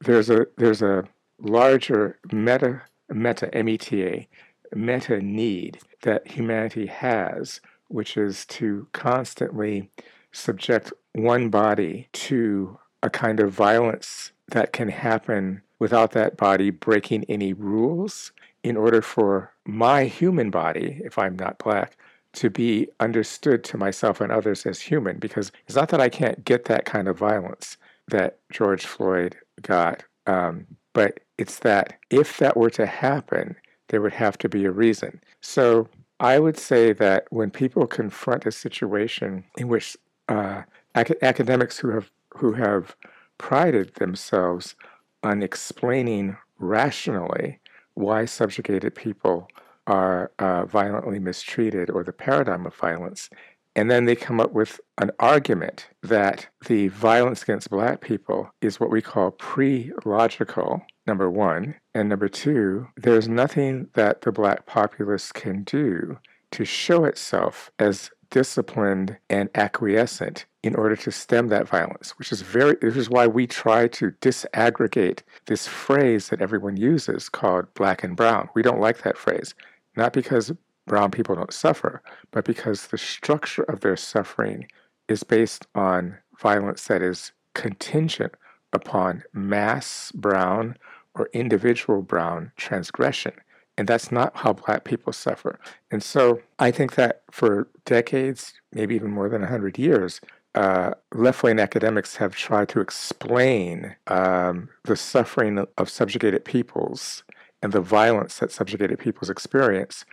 [0.00, 1.04] there's a there's a
[1.40, 4.28] larger meta meta M-E-T-A
[4.74, 9.90] meta need that humanity has, which is to constantly
[10.32, 17.24] subject one body to a kind of violence that can happen without that body breaking
[17.28, 21.96] any rules in order for my human body, if I'm not black,
[22.34, 25.18] to be understood to myself and others as human.
[25.18, 27.76] Because it's not that I can't get that kind of violence
[28.08, 33.56] that George Floyd got, um, but it's that if that were to happen,
[33.88, 35.20] there would have to be a reason.
[35.40, 35.88] So
[36.20, 39.96] I would say that when people confront a situation in which
[40.32, 40.62] uh,
[40.96, 42.96] ac- academics who have who have
[43.38, 44.74] prided themselves
[45.22, 47.58] on explaining rationally
[47.94, 49.48] why subjugated people
[49.86, 53.28] are uh, violently mistreated or the paradigm of violence.
[53.74, 58.78] And then they come up with an argument that the violence against black people is
[58.80, 61.74] what we call pre logical, number one.
[61.94, 66.18] And number two, there's nothing that the black populace can do
[66.52, 72.40] to show itself as disciplined and acquiescent in order to stem that violence, which is
[72.40, 78.02] very, this is why we try to disaggregate this phrase that everyone uses called black
[78.02, 78.48] and brown.
[78.54, 79.54] We don't like that phrase,
[79.96, 80.50] not because
[80.86, 84.66] brown people don't suffer, but because the structure of their suffering
[85.08, 88.32] is based on violence that is contingent
[88.72, 90.76] upon mass brown
[91.14, 93.34] or individual brown transgression.
[93.78, 95.58] And that's not how Black people suffer.
[95.90, 100.20] And so I think that for decades, maybe even more than 100 years,
[100.54, 107.24] uh, left wing academics have tried to explain um, the suffering of subjugated peoples
[107.62, 110.04] and the violence that subjugated peoples experience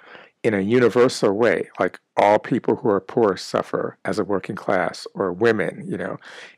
[0.44, 5.06] in a universal way, like all people who are poor suffer as a working class
[5.14, 6.18] or women, you know.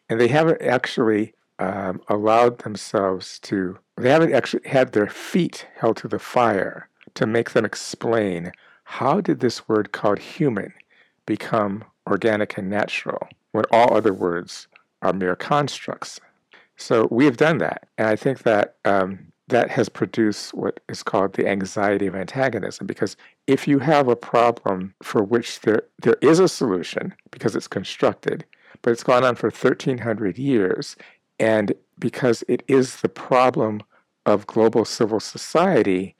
[0.10, 5.98] And they haven't actually um, allowed themselves to they haven't actually had their feet held
[5.98, 8.52] to the fire to make them explain
[8.84, 10.74] how did this word called human
[11.26, 14.68] become organic and natural when all other words
[15.02, 16.20] are mere constructs.
[16.78, 21.04] So we have done that, and I think that um, that has produced what is
[21.04, 22.88] called the anxiety of antagonism.
[22.88, 23.16] Because
[23.48, 28.46] if you have a problem for which there there is a solution because it's constructed,
[28.82, 30.96] but it's gone on for 1,300 years,
[31.40, 33.82] and because it is the problem
[34.26, 36.16] of global civil society,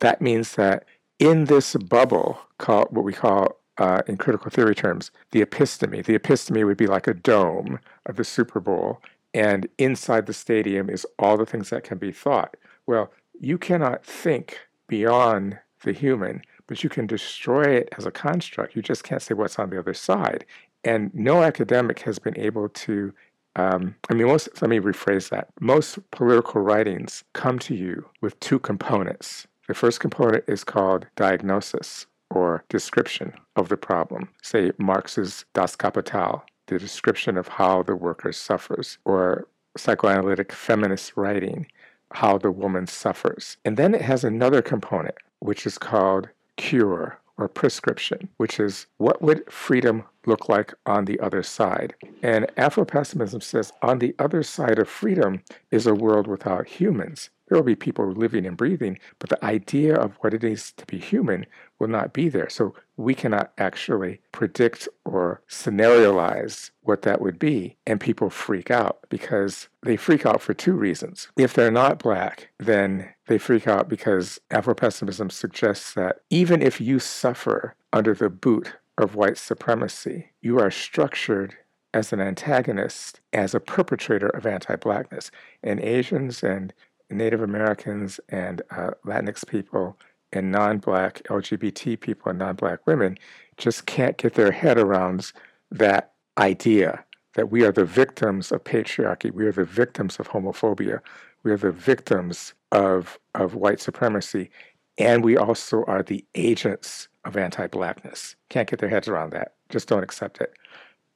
[0.00, 0.84] that means that
[1.18, 6.04] in this bubble, called what we call uh, in critical theory terms, the episteme.
[6.04, 9.00] The episteme would be like a dome of the Super Bowl,
[9.34, 12.56] and inside the stadium is all the things that can be thought.
[12.86, 18.74] Well, you cannot think beyond the human, but you can destroy it as a construct.
[18.74, 20.44] You just can't say what's on the other side.
[20.84, 23.12] And no academic has been able to.
[23.56, 25.48] Um, I mean, most, let me rephrase that.
[25.60, 29.46] Most political writings come to you with two components.
[29.68, 34.28] The first component is called diagnosis, or description of the problem.
[34.42, 41.66] Say Marx's Das Kapital, the description of how the worker suffers, or psychoanalytic feminist writing,
[42.12, 43.56] how the woman suffers.
[43.64, 49.20] And then it has another component, which is called cure or prescription, which is what
[49.22, 51.94] would freedom look like on the other side?
[52.22, 57.30] And Afro pessimism says on the other side of freedom is a world without humans.
[57.48, 60.86] There will be people living and breathing, but the idea of what it is to
[60.86, 61.46] be human
[61.78, 62.48] will not be there.
[62.48, 67.76] So we cannot actually predict or scenarioize what that would be.
[67.86, 71.28] And people freak out because they freak out for two reasons.
[71.36, 76.80] If they're not black, then they freak out because Afro pessimism suggests that even if
[76.80, 81.54] you suffer under the boot of white supremacy, you are structured
[81.92, 85.30] as an antagonist, as a perpetrator of anti blackness.
[85.62, 86.72] And Asians and
[87.10, 89.96] Native Americans and uh, Latinx people
[90.32, 93.18] and non black LGBT people and non black women
[93.56, 95.32] just can't get their head around
[95.70, 97.04] that idea
[97.34, 101.00] that we are the victims of patriarchy, we are the victims of homophobia,
[101.42, 104.50] we are the victims of, of white supremacy,
[104.98, 108.36] and we also are the agents of anti blackness.
[108.48, 109.54] Can't get their heads around that.
[109.68, 110.54] Just don't accept it.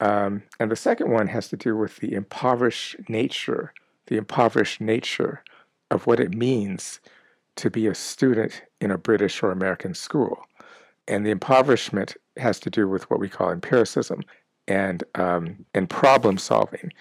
[0.00, 3.72] Um, and the second one has to do with the impoverished nature,
[4.06, 5.42] the impoverished nature
[5.90, 7.00] of what it means
[7.60, 10.38] to be a student in a British or American school.
[11.08, 14.22] And the impoverishment has to do with what we call empiricism
[14.66, 16.92] and, um, and problem solving.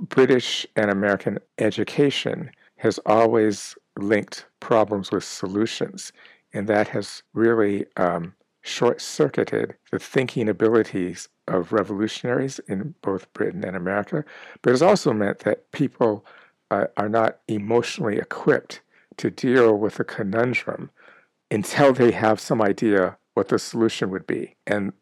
[0.00, 6.12] British and American education has always linked problems with solutions,
[6.52, 13.64] and that has really um, short circuited the thinking abilities of revolutionaries in both Britain
[13.64, 14.24] and America,
[14.62, 16.24] but it's also meant that people
[16.70, 18.80] are, are not emotionally equipped
[19.18, 20.90] to deal with a conundrum
[21.50, 24.56] until they have some idea what the solution would be.
[24.66, 24.92] And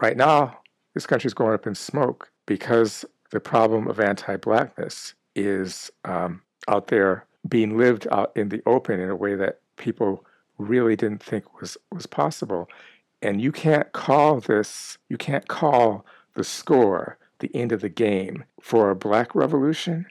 [0.00, 0.58] right now,
[0.94, 6.42] this country is going up in smoke because the problem of anti blackness is um,
[6.68, 10.24] out there being lived out in the open in a way that people
[10.58, 12.68] really didn't think was, was possible.
[13.22, 16.04] And you can't call this, you can't call
[16.34, 20.06] the score the end of the game for a black revolution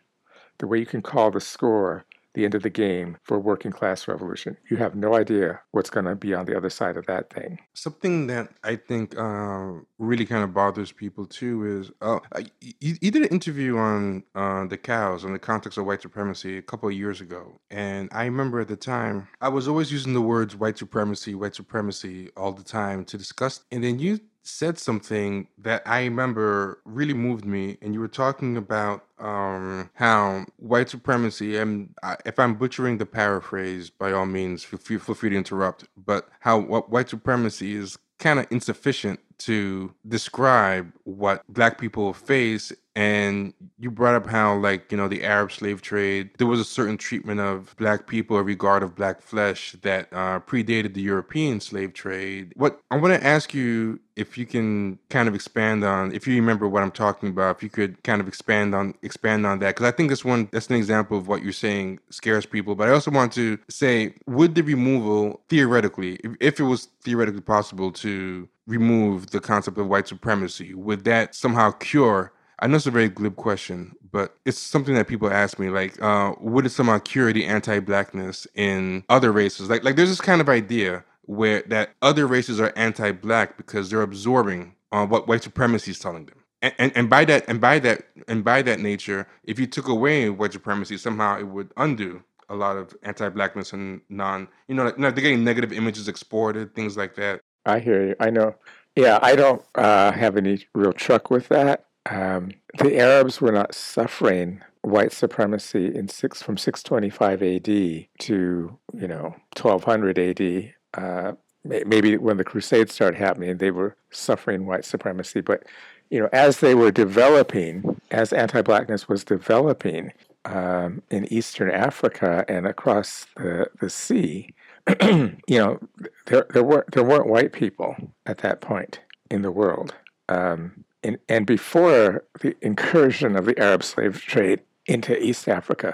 [0.57, 2.05] the way you can call the score
[2.35, 4.57] the end of the game for working class revolution.
[4.69, 7.59] You have no idea what's going to be on the other side of that thing.
[7.73, 12.19] Something that I think uh, really kind of bothers people too is uh,
[12.61, 16.57] you, you, did an interview on uh, the cows in the context of white supremacy
[16.57, 17.57] a couple of years ago.
[17.71, 21.55] And I remember at the time, I was always using the words white supremacy, white
[21.55, 23.63] supremacy all the time to discuss.
[23.71, 28.57] And then you said something that I remember really moved me, and you were talking
[28.57, 31.93] about um, how white supremacy, and
[32.25, 36.59] if I'm butchering the paraphrase, by all means, feel, feel free to interrupt, but how
[36.59, 43.91] what white supremacy is kind of insufficient to describe what black people face and you
[43.91, 47.39] brought up how like you know the arab slave trade there was a certain treatment
[47.39, 52.53] of black people in regard of black flesh that uh, predated the european slave trade.
[52.55, 56.35] What i want to ask you if you can kind of expand on if you
[56.35, 59.75] remember what i'm talking about if you could kind of expand on expand on that
[59.75, 62.87] because i think this one that's an example of what you're saying scares people but
[62.87, 67.91] i also want to say would the removal theoretically if, if it was theoretically possible
[67.91, 72.91] to remove the concept of white supremacy would that somehow cure I know it's a
[72.91, 75.69] very glib question, but it's something that people ask me.
[75.69, 79.69] Like, uh, would it somehow cure the anti-blackness in other races?
[79.69, 84.01] Like, like there's this kind of idea where that other races are anti-black because they're
[84.01, 86.37] absorbing uh, what white supremacy is telling them.
[86.61, 89.87] And, and, and by that and by that and by that nature, if you took
[89.87, 94.85] away white supremacy, somehow it would undo a lot of anti-blackness and non, you know,
[94.85, 97.41] like, you know, they're getting negative images exported, things like that.
[97.65, 98.15] I hear you.
[98.19, 98.55] I know.
[98.95, 101.85] Yeah, I don't uh, have any real truck with that.
[102.09, 109.07] Um, the Arabs were not suffering white supremacy in six from 625 AD to you
[109.07, 110.73] know 1200 AD.
[110.93, 115.41] Uh, maybe when the Crusades started happening, they were suffering white supremacy.
[115.41, 115.63] But
[116.09, 120.13] you know, as they were developing, as anti-blackness was developing
[120.45, 124.53] um, in Eastern Africa and across the the sea,
[125.01, 125.79] you know,
[126.27, 128.99] there there weren't there weren't white people at that point
[129.31, 129.95] in the world.
[130.29, 135.93] Um, and, and before the incursion of the Arab slave trade into East Africa,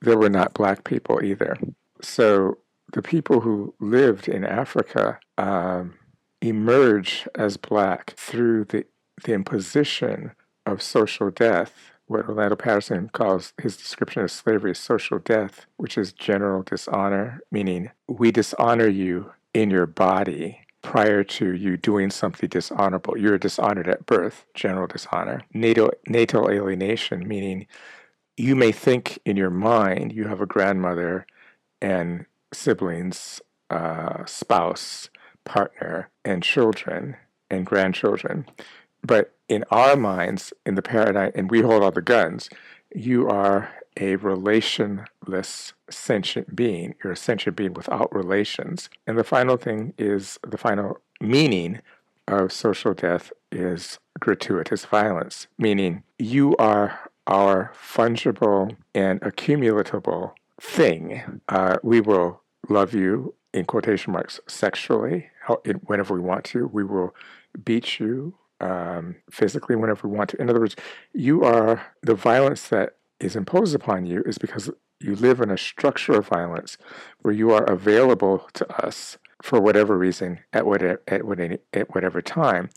[0.00, 1.58] there were not black people either.
[2.00, 2.58] So
[2.92, 5.94] the people who lived in Africa um,
[6.40, 8.86] emerge as black through the,
[9.24, 10.32] the imposition
[10.64, 15.98] of social death, what Orlando Patterson calls his description of slavery as social death, which
[15.98, 22.48] is general dishonor, meaning we dishonor you in your body prior to you doing something
[22.48, 23.18] dishonorable.
[23.18, 25.42] You're dishonored at birth, general dishonor.
[25.52, 27.66] Natal, natal alienation, meaning
[28.36, 31.26] you may think in your mind you have a grandmother
[31.82, 33.40] and siblings,
[33.70, 35.10] uh, spouse,
[35.44, 37.16] partner, and children
[37.50, 38.46] and grandchildren.
[39.02, 42.50] But in our minds, in the paradigm, and we hold all the guns,
[42.94, 46.94] you are a relationless sentient being.
[47.02, 48.90] You're a sentient being without relations.
[49.06, 51.80] And the final thing is the final meaning
[52.28, 61.40] of social death is gratuitous violence, meaning you are our fungible and accumulatable thing.
[61.48, 65.30] Uh, we will love you, in quotation marks, sexually,
[65.86, 66.66] whenever we want to.
[66.66, 67.14] We will
[67.64, 70.40] beat you um, physically whenever we want to.
[70.40, 70.76] In other words,
[71.12, 75.58] you are the violence that is imposed upon you is because you live in a
[75.58, 76.78] structure of violence
[77.22, 82.22] where you are available to us for whatever reason at whatever at, whatever, at whatever
[82.22, 82.70] time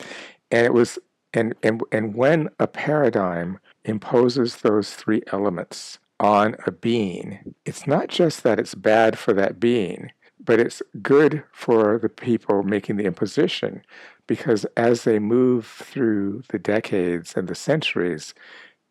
[0.51, 0.99] and it was
[1.33, 8.09] and, and and when a paradigm imposes those three elements on a being it's not
[8.09, 10.11] just that it's bad for that being
[10.43, 13.81] but it's good for the people making the imposition
[14.29, 18.35] because as they move through the decades and the centuries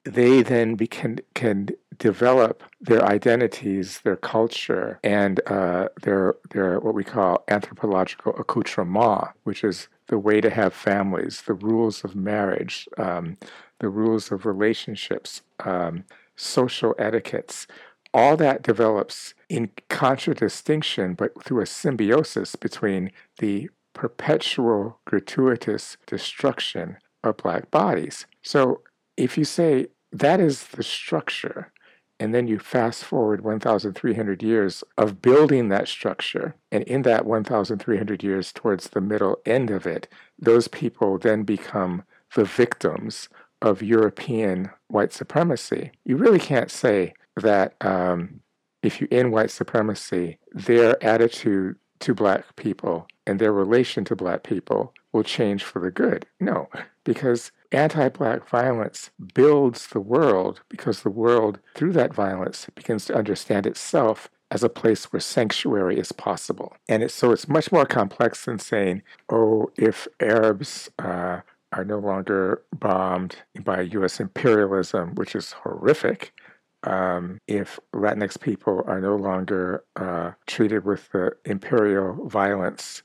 [0.05, 1.69] they then be, can, can
[1.99, 9.63] develop their identities, their culture, and uh, their, their what we call anthropological accoutrement, which
[9.63, 13.37] is the way to have families, the rules of marriage, um,
[13.81, 16.05] the rules of relationships, um,
[16.37, 17.67] social etiquettes.
[18.15, 23.69] All that develops in contradistinction, but through a symbiosis between the
[23.99, 28.27] perpetual gratuitous destruction of black bodies.
[28.43, 28.83] So
[29.17, 31.73] if you say that is the structure,
[32.21, 38.23] and then you fast forward 1,300 years of building that structure, and in that 1,300
[38.23, 40.07] years towards the middle end of it,
[40.39, 42.05] those people then become
[42.37, 43.29] the victims
[43.63, 45.91] of European white supremacy.
[46.05, 48.43] You really can't say that um,
[48.85, 54.43] if you end white supremacy, their attitude to black people and their relation to black
[54.43, 56.27] people will change for the good.
[56.41, 56.69] No,
[57.05, 63.15] because anti black violence builds the world because the world, through that violence, begins to
[63.15, 66.75] understand itself as a place where sanctuary is possible.
[66.89, 71.41] And it's, so it's much more complex than saying, oh, if Arabs uh,
[71.73, 76.33] are no longer bombed by US imperialism, which is horrific.
[76.85, 83.03] Um, if Latinx people are no longer uh, treated with the imperial violence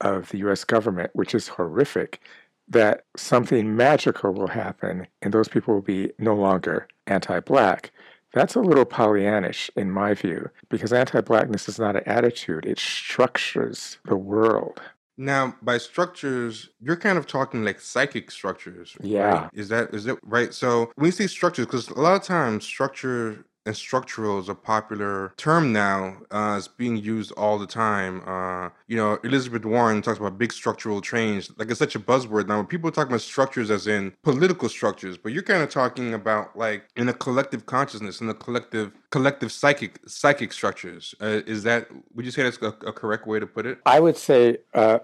[0.00, 2.20] of the US government, which is horrific,
[2.68, 7.92] that something magical will happen and those people will be no longer anti black.
[8.32, 12.78] That's a little Pollyannish in my view, because anti blackness is not an attitude, it
[12.78, 14.80] structures the world.
[15.16, 18.96] Now, by structures, you're kind of talking like psychic structures.
[19.00, 19.20] Yeah.
[19.20, 19.50] Right?
[19.54, 20.52] Is that is it right?
[20.52, 24.54] So when you say structures, because a lot of times structure and structural is a
[24.54, 26.16] popular term now.
[26.30, 28.22] Uh, it's being used all the time.
[28.26, 31.50] Uh, you know, Elizabeth Warren talks about big structural change.
[31.58, 32.56] Like it's such a buzzword now.
[32.58, 36.56] When people talk about structures as in political structures, but you're kind of talking about
[36.56, 41.14] like in a collective consciousness, in a collective collective psychic psychic structures.
[41.20, 43.78] Uh, is that would you say that's a, a, correct way to put it?
[43.86, 44.98] I would say uh,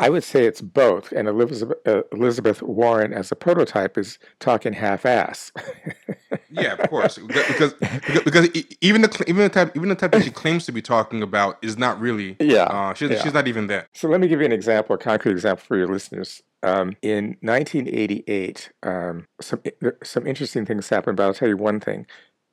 [0.00, 1.12] I would say it's both.
[1.12, 5.52] And Elizabeth, uh, Elizabeth Warren, as a prototype, is talking half-ass.
[6.50, 8.48] yeah, of course, because because, because
[8.80, 11.58] even the even the type even the type that she claims to be talking about
[11.62, 12.36] is not really.
[12.40, 13.22] Yeah, uh, she's yeah.
[13.22, 13.88] she's not even there.
[13.92, 16.42] So let me give you an example, a concrete example for your listeners.
[16.64, 19.62] Um, in 1988, um, some
[20.02, 22.06] some interesting things happened, but I'll tell you one thing.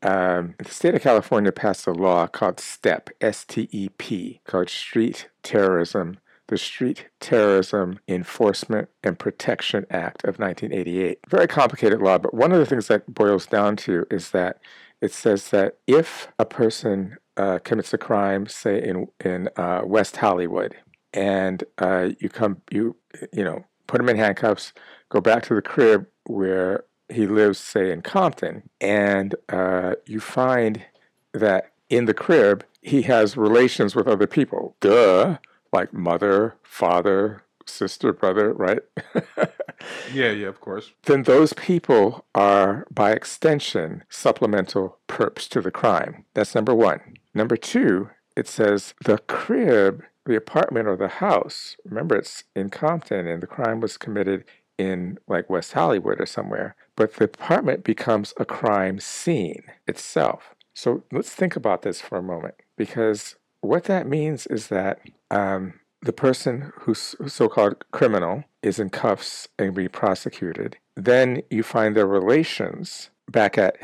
[0.05, 4.69] Um, the state of California passed a law called STEP, S T E P, called
[4.69, 11.19] Street Terrorism the Street Terrorism Enforcement and Protection Act of 1988.
[11.27, 14.59] Very complicated law, but one of the things that boils down to is that
[15.01, 20.17] it says that if a person uh, commits a crime, say in in uh, West
[20.17, 20.75] Hollywood,
[21.13, 22.95] and uh, you come you
[23.33, 24.73] you know put him in handcuffs,
[25.09, 30.83] go back to the crib where he lives, say in Compton, and uh, you find
[31.33, 34.75] that in the crib he has relations with other people.
[34.79, 35.37] Duh,
[35.71, 38.79] like mother, father, sister, brother, right?
[40.13, 40.93] yeah, yeah, of course.
[41.03, 46.25] Then those people are, by extension, supplemental perps to the crime.
[46.33, 47.17] That's number one.
[47.33, 53.27] Number two, it says the crib, the apartment or the house, remember it's in Compton
[53.27, 54.45] and the crime was committed
[54.78, 60.55] in like West Hollywood or somewhere, but the apartment becomes a crime scene itself.
[60.73, 64.99] So let's think about this for a moment because what that means is that
[65.32, 70.78] um, the person who's so-called criminal is in cuffs and being prosecuted.
[70.95, 73.78] Then you find their relations back at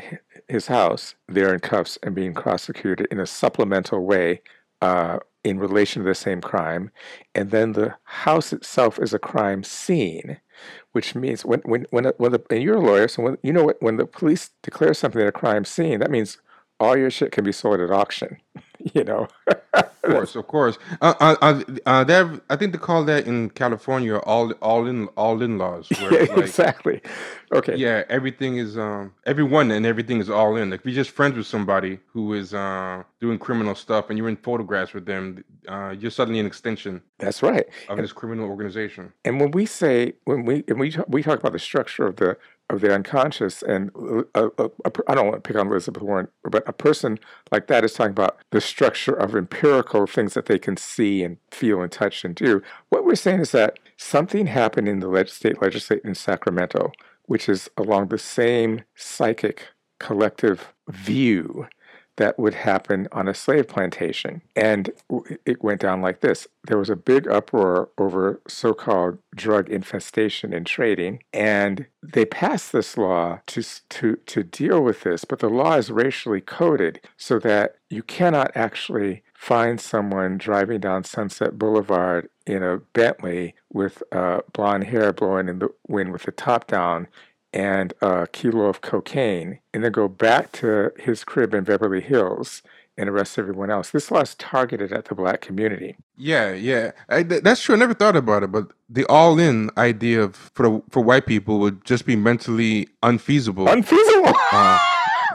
[0.48, 1.14] his house.
[1.28, 4.42] They're in cuffs and being prosecuted in a supplemental way
[4.80, 6.90] uh, in relation to the same crime.
[7.34, 10.38] And then the house itself is a crime scene,
[10.92, 13.64] which means when when when, when the, and you're a lawyer, so when you know
[13.64, 16.38] what when the police declare something a crime scene, that means
[16.80, 18.38] all your shit can be sold at auction.
[18.94, 19.28] you know.
[19.72, 20.78] of course, of course.
[21.00, 25.08] Uh, uh, uh, uh that I think they call that in California all all in
[25.08, 25.88] all in laws.
[26.02, 27.00] Yeah, like, exactly.
[27.52, 27.76] Okay.
[27.76, 30.70] Yeah, everything is um everyone and everything is all in.
[30.70, 34.28] Like if you're just friends with somebody who is uh doing criminal stuff and you're
[34.28, 37.02] in photographs with them, uh, you're suddenly an extension.
[37.18, 37.66] That's right.
[37.88, 39.12] Of and, this criminal organization.
[39.24, 42.36] And when we say when we and we we talk about the structure of the
[42.72, 43.62] of the unconscious.
[43.62, 46.28] And uh, uh, uh, a, a, a, I don't want to pick on Elizabeth Warren,
[46.44, 47.18] but a person
[47.50, 51.36] like that is talking about the structure of empirical things that they can see and
[51.50, 52.62] feel and touch and do.
[52.88, 56.92] What we're saying is that something happened in the leg- state legislature in Sacramento,
[57.26, 59.68] which is along the same psychic
[59.98, 61.66] collective view
[62.16, 64.42] that would happen on a slave plantation.
[64.54, 64.90] And
[65.46, 70.52] it went down like this there was a big uproar over so called drug infestation
[70.52, 75.48] in trading, and they passed this law to, to, to deal with this, but the
[75.48, 82.28] law is racially coded so that you cannot actually find someone driving down Sunset Boulevard
[82.46, 87.08] in a Bentley with uh, blonde hair blowing in the wind with the top down
[87.52, 92.62] and a kilo of cocaine, and then go back to his crib in Beverly Hills
[92.98, 93.90] and arrest everyone else.
[93.90, 95.96] This law is targeted at the black community.
[96.16, 97.74] Yeah, yeah, I, that's true.
[97.74, 101.84] I never thought about it, but the all-in idea of for for white people would
[101.84, 103.68] just be mentally unfeasible.
[103.68, 104.34] Unfeasible.
[104.52, 104.78] Uh,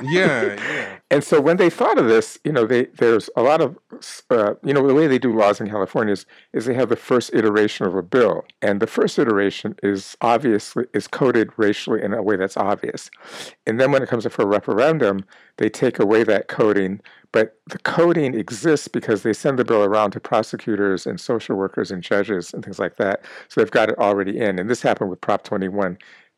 [0.02, 0.98] yeah, yeah.
[1.10, 3.78] And so when they thought of this, you know, they there's a lot of,
[4.30, 6.96] uh, you know, the way they do laws in California is, is they have the
[6.96, 12.14] first iteration of a bill, and the first iteration is obviously is coded racially in
[12.14, 13.10] a way that's obvious,
[13.66, 15.24] and then when it comes up for a referendum,
[15.58, 17.00] they take away that coding,
[17.32, 21.90] but the coding exists because they send the bill around to prosecutors and social workers
[21.90, 25.10] and judges and things like that, so they've got it already in, and this happened
[25.10, 25.98] with Prop 21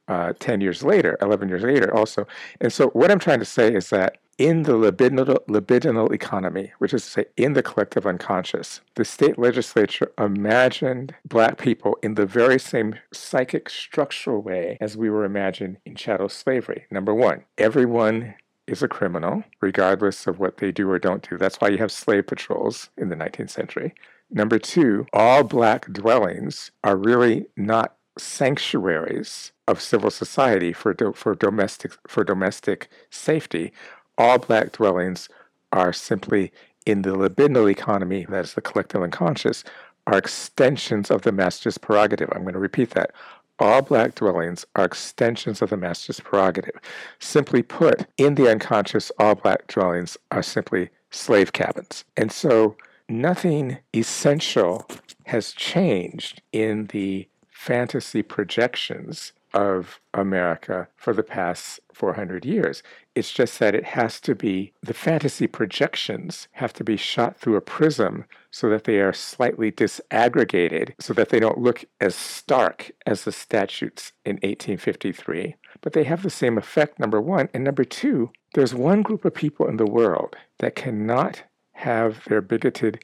[0.10, 2.28] uh, 10 years later, 11 years later, also.
[2.60, 6.94] And so, what I'm trying to say is that in the libidinal, libidinal economy, which
[6.94, 12.26] is to say, in the collective unconscious, the state legislature imagined Black people in the
[12.26, 16.86] very same psychic structural way as we were imagined in chattel slavery.
[16.90, 18.34] Number one, everyone
[18.66, 21.38] is a criminal, regardless of what they do or don't do.
[21.38, 23.94] That's why you have slave patrols in the 19th century.
[24.32, 31.36] Number two, all Black dwellings are really not sanctuaries of civil society for, do, for,
[31.36, 33.72] domestic, for domestic safety,
[34.18, 35.30] all black dwellings
[35.72, 36.52] are simply
[36.86, 39.64] in the libidinal economy, that is the collective unconscious,
[40.08, 42.30] are extensions of the master's prerogative.
[42.32, 43.12] I'm going to repeat that.
[43.60, 46.80] All black dwellings are extensions of the master's prerogative.
[47.20, 52.06] Simply put, in the unconscious, all black dwellings are simply slave cabins.
[52.16, 52.78] And so
[53.10, 54.88] nothing essential
[55.26, 57.28] has changed in the
[57.60, 62.82] fantasy projections of America for the past 400 years.
[63.16, 67.58] It's just that it has to be, the fantasy projections have to be shot through
[67.58, 72.92] a prism so that they are slightly disaggregated, so that they don't look as stark
[73.06, 75.56] as the statutes in 1853.
[75.82, 77.50] But they have the same effect, number one.
[77.54, 81.44] And number two, there's one group of people in the world that cannot
[81.74, 83.04] have their bigoted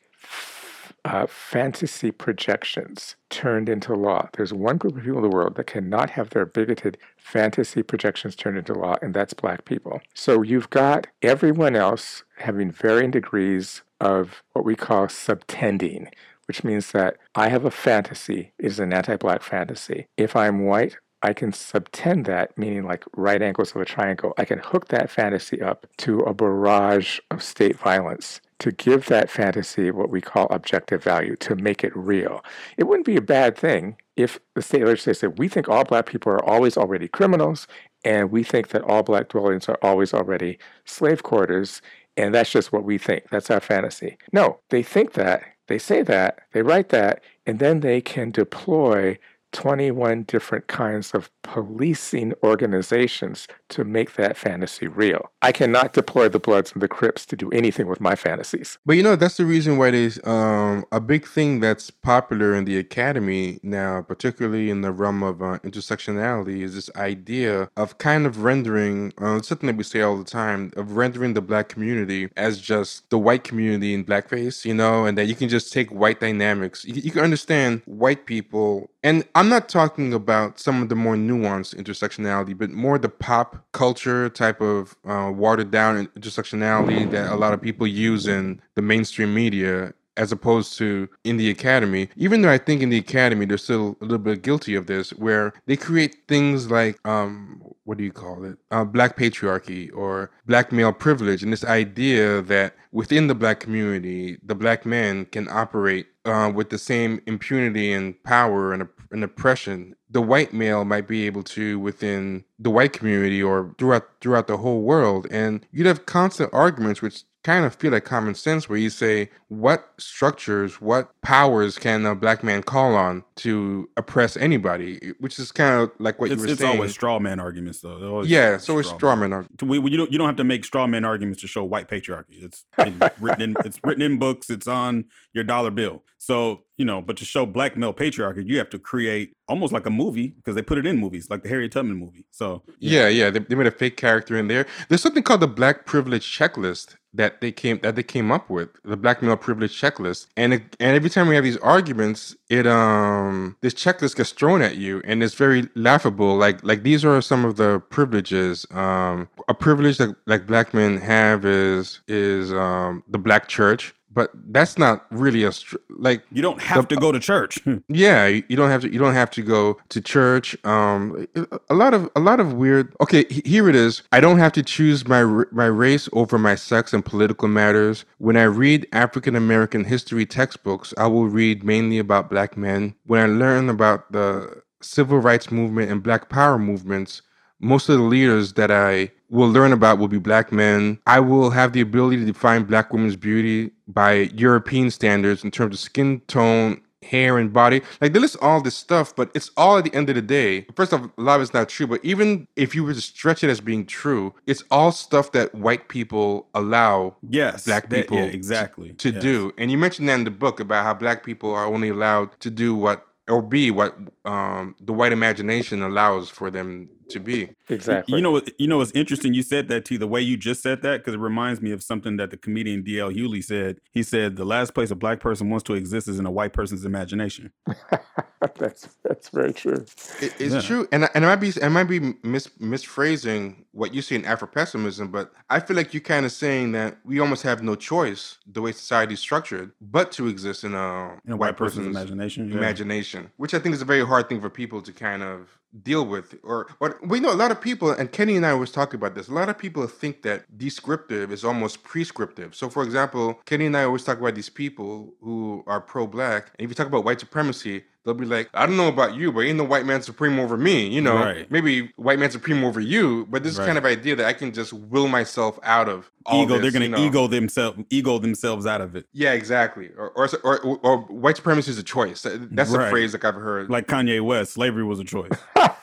[1.05, 4.27] uh, fantasy projections turned into law.
[4.33, 8.35] There's one group of people in the world that cannot have their bigoted fantasy projections
[8.35, 10.01] turned into law, and that's black people.
[10.15, 16.07] So you've got everyone else having varying degrees of what we call subtending,
[16.47, 20.07] which means that I have a fantasy, it is an anti black fantasy.
[20.17, 24.35] If I'm white, I can subtend that, meaning like right angles of a triangle.
[24.37, 29.31] I can hook that fantasy up to a barrage of state violence to give that
[29.31, 32.45] fantasy what we call objective value, to make it real.
[32.77, 36.05] It wouldn't be a bad thing if the state legislature said, we think all black
[36.05, 37.67] people are always already criminals,
[38.03, 41.81] and we think that all black dwellings are always already slave quarters,
[42.15, 43.23] and that's just what we think.
[43.31, 44.17] That's our fantasy.
[44.31, 49.17] No, they think that, they say that, they write that, and then they can deploy
[49.55, 55.31] 21 different kinds of policing organizations to make that fantasy real.
[55.41, 58.77] I cannot deploy the Bloods and the Crips to do anything with my fantasies.
[58.85, 62.65] But you know, that's the reason why there's um, a big thing that's popular in
[62.65, 68.25] the academy now, particularly in the realm of uh, intersectionality, is this idea of kind
[68.25, 72.29] of rendering uh, something that we say all the time of rendering the black community
[72.35, 75.89] as just the white community in blackface, you know, and that you can just take
[75.91, 76.83] white dynamics.
[76.83, 81.15] You, you can understand white people and I'm not talking about some of the more
[81.15, 87.35] nuanced intersectionality, but more the pop culture type of uh, watered down intersectionality that a
[87.35, 92.09] lot of people use in the mainstream media as opposed to in the academy.
[92.15, 95.11] Even though i think in the academy they're still a little bit guilty of this
[95.11, 98.57] where they create things like um what do you call it?
[98.71, 104.37] Uh, black patriarchy or black male privilege and this idea that within the black community
[104.43, 109.95] the black man can operate uh, with the same impunity and power and, and oppression
[110.09, 114.57] the white male might be able to within the white community or throughout throughout the
[114.57, 115.27] whole world.
[115.29, 119.29] And you'd have constant arguments which kind of feel like common sense where you say
[119.49, 125.51] what structures what powers can a black man call on to oppress anybody which is
[125.51, 128.57] kind of like what it's, you were it's saying always straw man arguments though yeah
[128.57, 130.87] so it's straw man arguments we, we, you don't you don't have to make straw
[130.87, 134.67] man arguments to show white patriarchy it's, it's written in it's written in books it's
[134.67, 138.69] on your dollar bill so you know, but to show black male patriarchy, you have
[138.71, 141.71] to create almost like a movie because they put it in movies, like the Harriet
[141.71, 142.25] Tubman movie.
[142.31, 143.29] So yeah, yeah, yeah.
[143.29, 144.65] They, they, made a fake character in there.
[144.89, 148.69] There's something called the Black Privilege Checklist that they came that they came up with,
[148.83, 150.27] the Black male privilege checklist.
[150.37, 154.61] And it, and every time we have these arguments, it um this checklist gets thrown
[154.61, 156.35] at you, and it's very laughable.
[156.35, 158.65] Like like these are some of the privileges.
[158.71, 164.31] Um, a privilege that like black men have is is um the black church but
[164.47, 165.51] that's not really a
[165.89, 167.59] like you don't have the, to go to church.
[167.87, 170.57] Yeah you don't have to you don't have to go to church.
[170.65, 171.27] Um
[171.69, 174.01] a lot of a lot of weird okay here it is.
[174.11, 178.05] I don't have to choose my my race over my sex and political matters.
[178.17, 182.95] When i read african american history textbooks i will read mainly about black men.
[183.05, 187.21] When i learn about the civil rights movement and black power movements
[187.59, 190.99] most of the leaders that I will learn about will be black men.
[191.07, 195.75] I will have the ability to define black women's beauty by European standards in terms
[195.75, 197.81] of skin tone, hair, and body.
[198.01, 200.65] Like they list all this stuff, but it's all at the end of the day.
[200.75, 203.43] First off, a lot of it's not true, but even if you were to stretch
[203.43, 208.25] it as being true, it's all stuff that white people allow yes, black people yeah,
[208.25, 209.21] exactly to, to yes.
[209.21, 209.53] do.
[209.57, 212.49] And you mentioned that in the book about how black people are only allowed to
[212.49, 217.49] do what or be what um, the white imagination allows for them to be.
[217.69, 218.15] Exactly.
[218.15, 219.33] You know, you know, it's interesting.
[219.33, 221.83] You said that to the way you just said that because it reminds me of
[221.83, 223.11] something that the comedian D.L.
[223.11, 223.77] Hughley said.
[223.91, 226.53] He said the last place a black person wants to exist is in a white
[226.53, 227.51] person's imagination.
[228.57, 229.85] that's that's very true.
[230.21, 230.61] It, it's yeah.
[230.61, 234.25] true, and and I might be it might be mis, misphrasing what you see in
[234.25, 237.75] Afro pessimism, but I feel like you're kind of saying that we almost have no
[237.75, 241.57] choice the way society is structured, but to exist in a, in a white, white
[241.57, 242.51] person's, person's, imagination.
[242.51, 243.29] Imagination, yeah.
[243.37, 246.35] which I think is a very hard thing for people to kind of deal with
[246.43, 249.13] or or we know a lot of people and kenny and i was talking about
[249.13, 252.55] this a lot of people think that descriptive is almost prescriptive.
[252.55, 256.65] So for example kenny and i always talk about these people who are pro-black and
[256.65, 259.41] if you talk about white supremacy they'll be like i don't know about you but
[259.41, 261.51] ain't no white man supreme over me you know right.
[261.51, 263.65] maybe white man supreme over you but this right.
[263.65, 266.85] kind of idea that i can just will myself out of ego this, they're gonna
[266.85, 267.05] you know?
[267.05, 271.71] ego themselves ego themselves out of it yeah exactly or or, or, or white supremacy
[271.71, 272.87] is a choice that's right.
[272.87, 275.31] a phrase like i've heard like kanye west slavery was a choice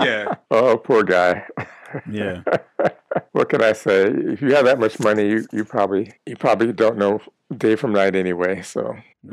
[0.00, 0.34] yeah.
[0.50, 1.46] Oh, poor guy.
[2.10, 2.42] Yeah.
[3.32, 4.04] what can I say?
[4.06, 7.20] If you have that much money, you, you probably you probably don't know
[7.56, 8.62] day from night anyway.
[8.62, 8.96] So.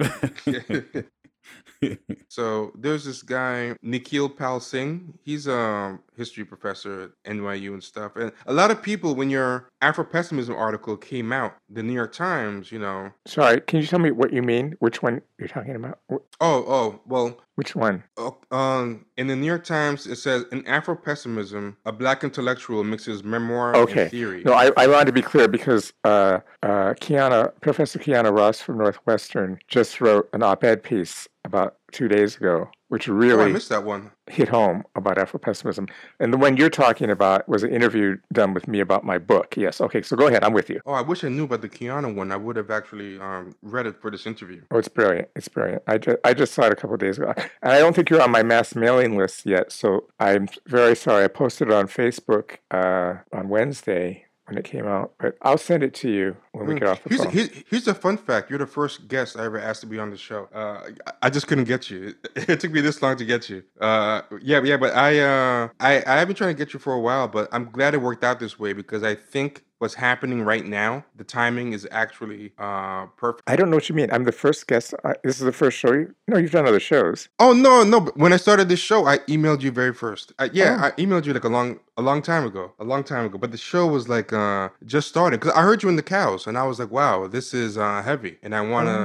[2.27, 5.17] so there's this guy Nikhil Pal Singh.
[5.23, 8.15] He's um history professor at NYU and stuff.
[8.15, 12.11] And a lot of people, when your Afro pessimism article came out, the New York
[12.13, 13.11] Times, you know.
[13.27, 14.75] Sorry, can you tell me what you mean?
[14.79, 15.99] Which one you're talking about?
[16.09, 18.03] Oh, oh, well, Which one?
[18.17, 22.83] Oh, Um, in the New York Times, it says in Afro pessimism, a black intellectual
[22.83, 24.03] mixes memoir Okay.
[24.03, 24.43] and theory.
[24.43, 28.79] No, I, I wanted to be clear because uh, uh, Kihana, Professor Kihana Ross from
[28.79, 33.69] Northwestern just wrote an op-ed piece about two days ago, which oh, I really missed
[33.69, 34.11] that one.
[34.27, 35.87] hit home about Afro-pessimism.
[36.19, 39.55] And the one you're talking about was an interview done with me about my book.
[39.57, 39.81] Yes.
[39.81, 40.01] Okay.
[40.01, 40.43] So go ahead.
[40.43, 40.81] I'm with you.
[40.85, 42.31] Oh, I wish I knew about the Kihana one.
[42.31, 44.61] I would have actually um, read it for this interview.
[44.71, 45.29] Oh, it's brilliant.
[45.35, 45.83] It's brilliant.
[45.87, 47.33] I just, I just saw it a couple of days ago.
[47.61, 49.71] And I don't think you're on my mass mailing list yet.
[49.71, 51.23] So I'm very sorry.
[51.23, 55.83] I posted it on Facebook uh, on Wednesday when it came out, but I'll send
[55.83, 56.79] it to you when we Mm.
[56.79, 57.31] get off the Here's, phone.
[57.33, 58.49] here's, here's a fun fact.
[58.49, 60.47] You're the first guest I ever asked to be on the show.
[60.55, 62.15] Uh, I, I just couldn't get you.
[62.35, 63.63] It, took me this long to get you.
[63.81, 66.93] Uh, yeah, yeah, but I, uh, I, I have been trying to get you for
[66.93, 70.41] a while, but I'm glad it worked out this way because I think what's happening
[70.41, 73.43] right now, the timing is actually uh, perfect.
[73.47, 74.09] I don't know what you mean.
[74.11, 74.93] I'm the first guest.
[75.03, 75.93] Uh, this is the first show.
[75.93, 77.29] You, no, you've done other shows.
[77.39, 77.99] Oh no, no!
[78.01, 80.33] But when I started this show, I emailed you very first.
[80.39, 80.85] I, yeah, Oh.
[80.85, 83.37] I emailed you like a long, a long time ago, a long time ago.
[83.37, 86.47] But the show was like uh just started because I heard you in the cows,
[86.47, 88.97] and I was like, wow, this is uh heavy, and I want to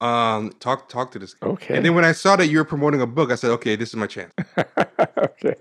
[0.00, 1.34] Oh, um talk talk to this.
[1.34, 1.48] guy.
[1.48, 1.76] okay.
[1.76, 3.88] And then when I saw that you were promoting a book, I said, okay, this
[3.90, 4.32] is my chance.
[5.18, 5.54] okay,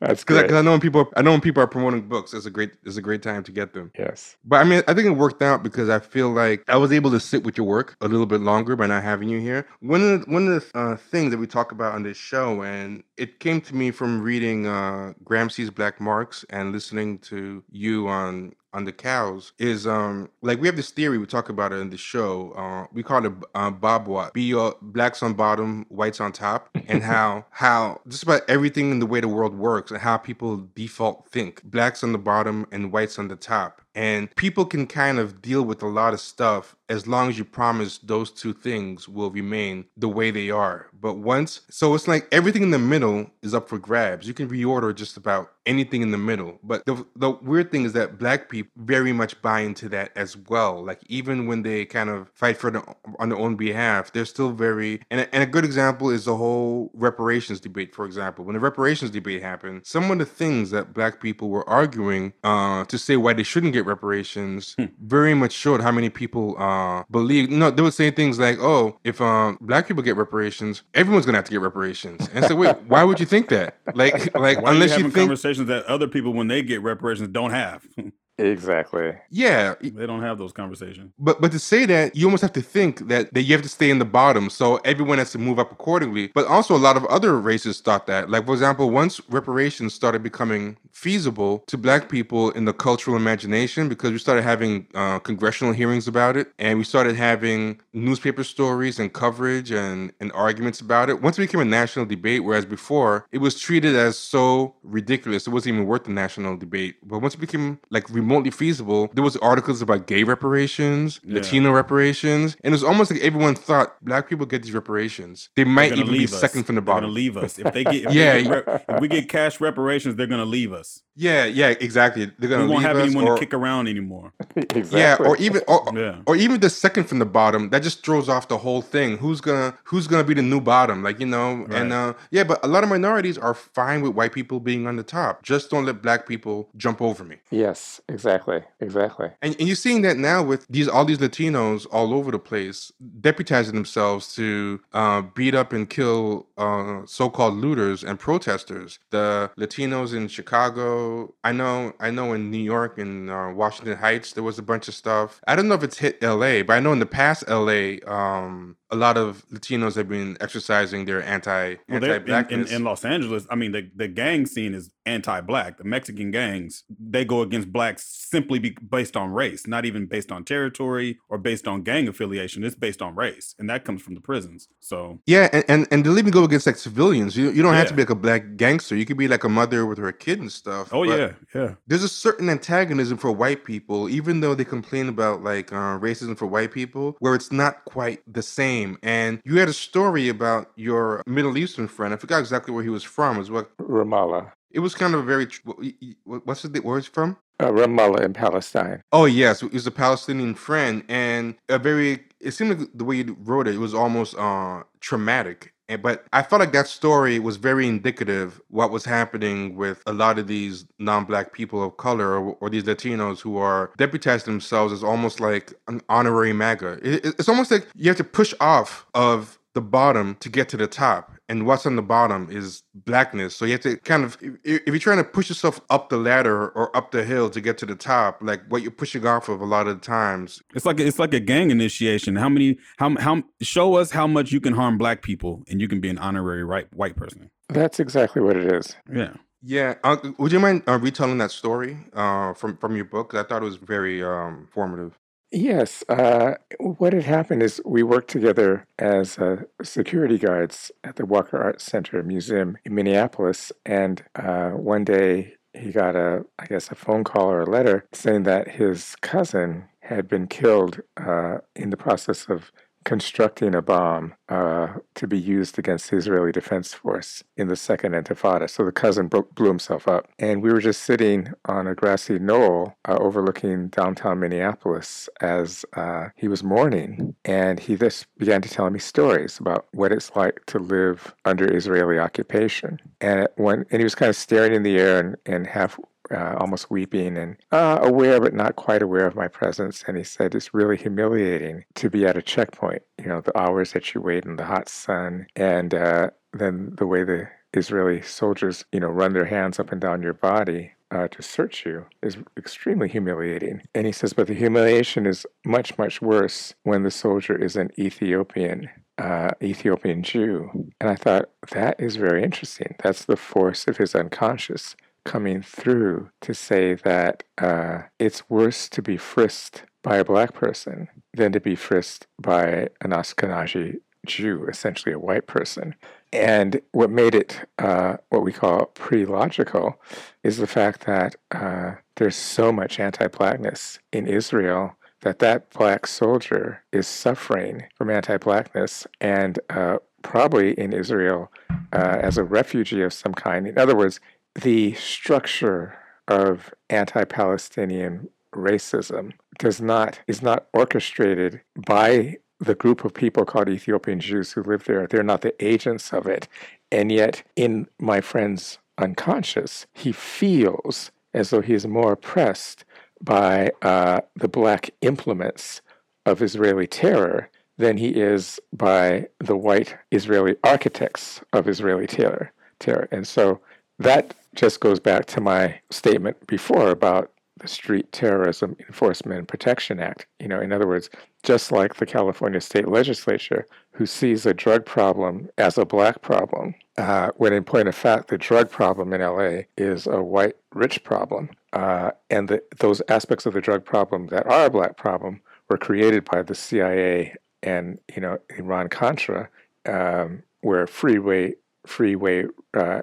[0.00, 0.52] that's Because good.
[0.52, 2.96] I, know when people, I know when people are promoting books, it's a great, it's
[2.96, 3.92] a great time to get them.
[3.98, 4.36] yes.
[4.44, 7.10] But I mean, I think it worked out because I feel like I was able
[7.12, 9.66] to sit with your work a little bit longer by not having you here.
[9.80, 12.62] One of the, one of the uh, things that we talk about on this show,
[12.62, 18.08] and it came to me from reading uh, Gramsci's Black Marx and listening to you
[18.08, 21.76] on on the cows is um like we have this theory we talk about it
[21.76, 25.86] in the show uh we call it uh, bob what be uh, blacks on bottom
[25.88, 29.90] whites on top and how how just about everything in the way the world works
[29.90, 31.62] and how people default think.
[31.64, 35.62] Blacks on the bottom and whites on the top and people can kind of deal
[35.62, 39.86] with a lot of stuff as long as you promise those two things will remain
[39.96, 40.86] the way they are.
[40.92, 44.28] But once, so it's like everything in the middle is up for grabs.
[44.28, 46.60] You can reorder just about anything in the middle.
[46.62, 50.36] But the, the weird thing is that black people very much buy into that as
[50.36, 50.84] well.
[50.84, 52.84] Like even when they kind of fight for the,
[53.18, 56.36] on their own behalf, they're still very, and a, and a good example is the
[56.36, 58.44] whole reparations debate, for example.
[58.44, 62.84] When the reparations debate happened, some of the things that black people were arguing uh,
[62.84, 67.50] to say why they shouldn't get reparations very much showed how many people uh, believe.
[67.50, 71.38] No, they would say things like, "Oh, if um, black people get reparations, everyone's gonna
[71.38, 73.78] have to get reparations." And so, wait, why would you think that?
[73.94, 76.82] Like, like Why unless you you, having think, conversations that other people, when they get
[76.82, 77.86] reparations, don't have?
[78.38, 79.14] Exactly.
[79.30, 81.12] yeah, they don't have those conversations.
[81.18, 83.68] But but to say that, you almost have to think that, that you have to
[83.68, 86.28] stay in the bottom, so everyone has to move up accordingly.
[86.34, 88.28] But also, a lot of other races thought that.
[88.30, 93.88] Like for example, once reparations started becoming feasible to Black people in the cultural imagination,
[93.88, 98.98] because we started having uh, congressional hearings about it, and we started having newspaper stories
[98.98, 101.22] and coverage and and arguments about it.
[101.22, 105.50] Once it became a national debate, whereas before it was treated as so ridiculous, it
[105.50, 106.96] wasn't even worth the national debate.
[107.02, 111.36] But once it became like remotely feasible, there was articles about gay reparations, Yeah.
[111.36, 115.48] Latino reparations, and it was almost like everyone thought black people get these reparations.
[115.56, 116.38] They might They're even be us.
[116.40, 116.86] second from the bottom.
[116.86, 117.14] They're gonna bottom.
[117.14, 118.04] leave us if they get.
[118.06, 118.32] If Yeah.
[118.34, 121.02] they get re- if we get cash reparations, they're gonna leave us.
[121.18, 122.30] Yeah, yeah, exactly.
[122.38, 124.32] They're gonna We won't leave have us, anyone or, to kick around anymore.
[124.56, 125.00] exactly.
[125.00, 126.16] Yeah, or even or, Yeah.
[126.26, 127.70] or even the second from the bottom.
[127.70, 129.16] That just throws off the whole thing.
[129.18, 131.02] Who's gonna who's gonna be the new bottom?
[131.02, 134.32] Like you know, and uh, yeah, but a lot of minorities are fine with white
[134.32, 135.42] people being on the top.
[135.42, 137.36] Just don't let black people jump over me.
[137.50, 138.62] Yes, exactly.
[138.80, 139.28] Exactly.
[139.42, 142.90] And, and you're seeing that now with these all these Latinos all over the place
[143.20, 148.98] deputizing themselves to uh, beat up and kill uh, so-called looters and protesters.
[149.10, 154.32] The Latinos in Chicago, I know, I know in New York and uh, Washington Heights,
[154.32, 155.40] there was a bunch of stuff.
[155.46, 158.00] I don't know if it's hit L.A., but I know in the past L.A.
[158.00, 162.72] Um, a lot of Latinos have been exercising their anti Well, they're- in, in, anti-blackness.
[162.72, 165.78] in Los Angeles, I mean, the, the gang scene is anti-black.
[165.78, 170.30] The Mexican gangs they go against blacks simply be, based on race, not even based
[170.32, 172.64] on territory or based on gang affiliation.
[172.64, 174.68] It's based on race, and that comes from the prisons.
[174.80, 177.36] So Yeah, and, and, and they'll even go against like civilians.
[177.36, 178.96] You you don't have to be like a black gangster.
[178.96, 180.92] You could be like a mother with her kid and stuff.
[180.92, 181.74] Oh yeah, yeah.
[181.86, 186.36] There's a certain antagonism for white people, even though they complain about like uh, racism
[186.36, 188.75] for white people, where it's not quite the same.
[189.02, 192.12] And you had a story about your Middle Eastern friend.
[192.14, 193.38] I forgot exactly where he was from.
[193.38, 194.52] As what Ramallah.
[194.70, 195.46] it was kind of a very.
[195.46, 197.36] tr- wh- y- y- What's the where he's from?
[197.58, 199.00] Uh, Ramallah in Palestine.
[199.12, 203.16] Oh yes, it was a Palestinian friend, and a very it seemed like the way
[203.16, 205.72] you wrote it, it was almost uh traumatic.
[205.88, 210.12] And, but I felt like that story was very indicative what was happening with a
[210.12, 214.92] lot of these non-black people of color or, or these Latinos who are deputizing themselves
[214.92, 216.98] as almost like an honorary MAGA.
[217.02, 220.76] It, it's almost like you have to push off of the bottom to get to
[220.78, 223.54] the top and what's on the bottom is blackness.
[223.54, 226.16] So you have to kind of if, if you're trying to push yourself up the
[226.16, 229.50] ladder or up the hill to get to the top like what you're pushing off
[229.50, 230.62] of a lot of the times.
[230.74, 232.36] It's like it's like a gang initiation.
[232.36, 235.88] How many how how show us how much you can harm black people and you
[235.88, 237.50] can be an honorary right white person.
[237.68, 238.96] That's exactly what it is.
[239.12, 239.34] Yeah.
[239.62, 243.34] Yeah, uh, would you mind uh, retelling that story uh, from from your book?
[243.34, 245.18] I thought it was very um, formative.
[245.56, 246.04] Yes.
[246.06, 251.56] Uh, what had happened is we worked together as uh, security guards at the Walker
[251.56, 253.72] Art Center Museum in Minneapolis.
[253.86, 258.04] And uh, one day he got a, I guess, a phone call or a letter
[258.12, 262.70] saying that his cousin had been killed uh, in the process of
[263.06, 268.12] constructing a bomb uh, to be used against the Israeli Defense Force in the Second
[268.12, 268.68] Intifada.
[268.68, 270.28] So the cousin blew himself up.
[270.40, 276.28] And we were just sitting on a grassy knoll uh, overlooking downtown Minneapolis as uh,
[276.34, 277.36] he was mourning.
[277.44, 281.72] And he just began to tell me stories about what it's like to live under
[281.72, 282.98] Israeli occupation.
[283.20, 285.96] And, when, and he was kind of staring in the air and, and half
[286.30, 290.04] uh, almost weeping and uh, aware but not quite aware of my presence.
[290.06, 293.92] And he said, It's really humiliating to be at a checkpoint, you know, the hours
[293.92, 298.84] that you wait in the hot sun, and uh, then the way the Israeli soldiers,
[298.92, 302.36] you know, run their hands up and down your body uh, to search you is
[302.56, 303.82] extremely humiliating.
[303.94, 307.90] And he says, but the humiliation is much, much worse when the soldier is an
[307.98, 308.88] Ethiopian.
[309.18, 310.68] Uh, Ethiopian Jew.
[311.00, 312.96] And I thought, that is very interesting.
[313.02, 314.94] That's the force of his unconscious
[315.26, 321.08] coming through to say that uh, it's worse to be frisked by a black person
[321.34, 325.94] than to be frisked by an Ashkenazi Jew, essentially a white person.
[326.32, 330.00] And what made it uh, what we call pre-logical
[330.42, 336.82] is the fact that uh, there's so much anti-blackness in Israel that that black soldier
[336.92, 341.50] is suffering from anti-blackness and uh, probably in Israel
[341.92, 343.66] uh, as a refugee of some kind.
[343.66, 344.20] In other words,
[344.62, 345.98] the structure
[346.28, 354.18] of anti-Palestinian racism does not is not orchestrated by the group of people called Ethiopian
[354.18, 355.06] Jews who live there.
[355.06, 356.48] They're not the agents of it.
[356.90, 362.84] And yet, in my friend's unconscious, he feels as though he is more oppressed
[363.20, 365.82] by uh, the black implements
[366.24, 372.52] of Israeli terror than he is by the white Israeli architects of Israeli terror.
[372.78, 373.06] terror.
[373.12, 373.60] And so
[373.98, 379.98] that just goes back to my statement before about the Street Terrorism Enforcement and Protection
[379.98, 380.26] Act.
[380.40, 381.08] You know, in other words,
[381.42, 386.74] just like the California state legislature, who sees a drug problem as a black problem,
[386.98, 391.02] uh, when in point of fact, the drug problem in LA is a white rich
[391.02, 391.48] problem.
[391.72, 395.78] Uh, and the, those aspects of the drug problem that are a black problem were
[395.78, 399.48] created by the CIA and, you know, Iran Contra,
[399.86, 401.54] um, where freeway
[401.86, 402.44] freeway
[402.74, 403.02] uh,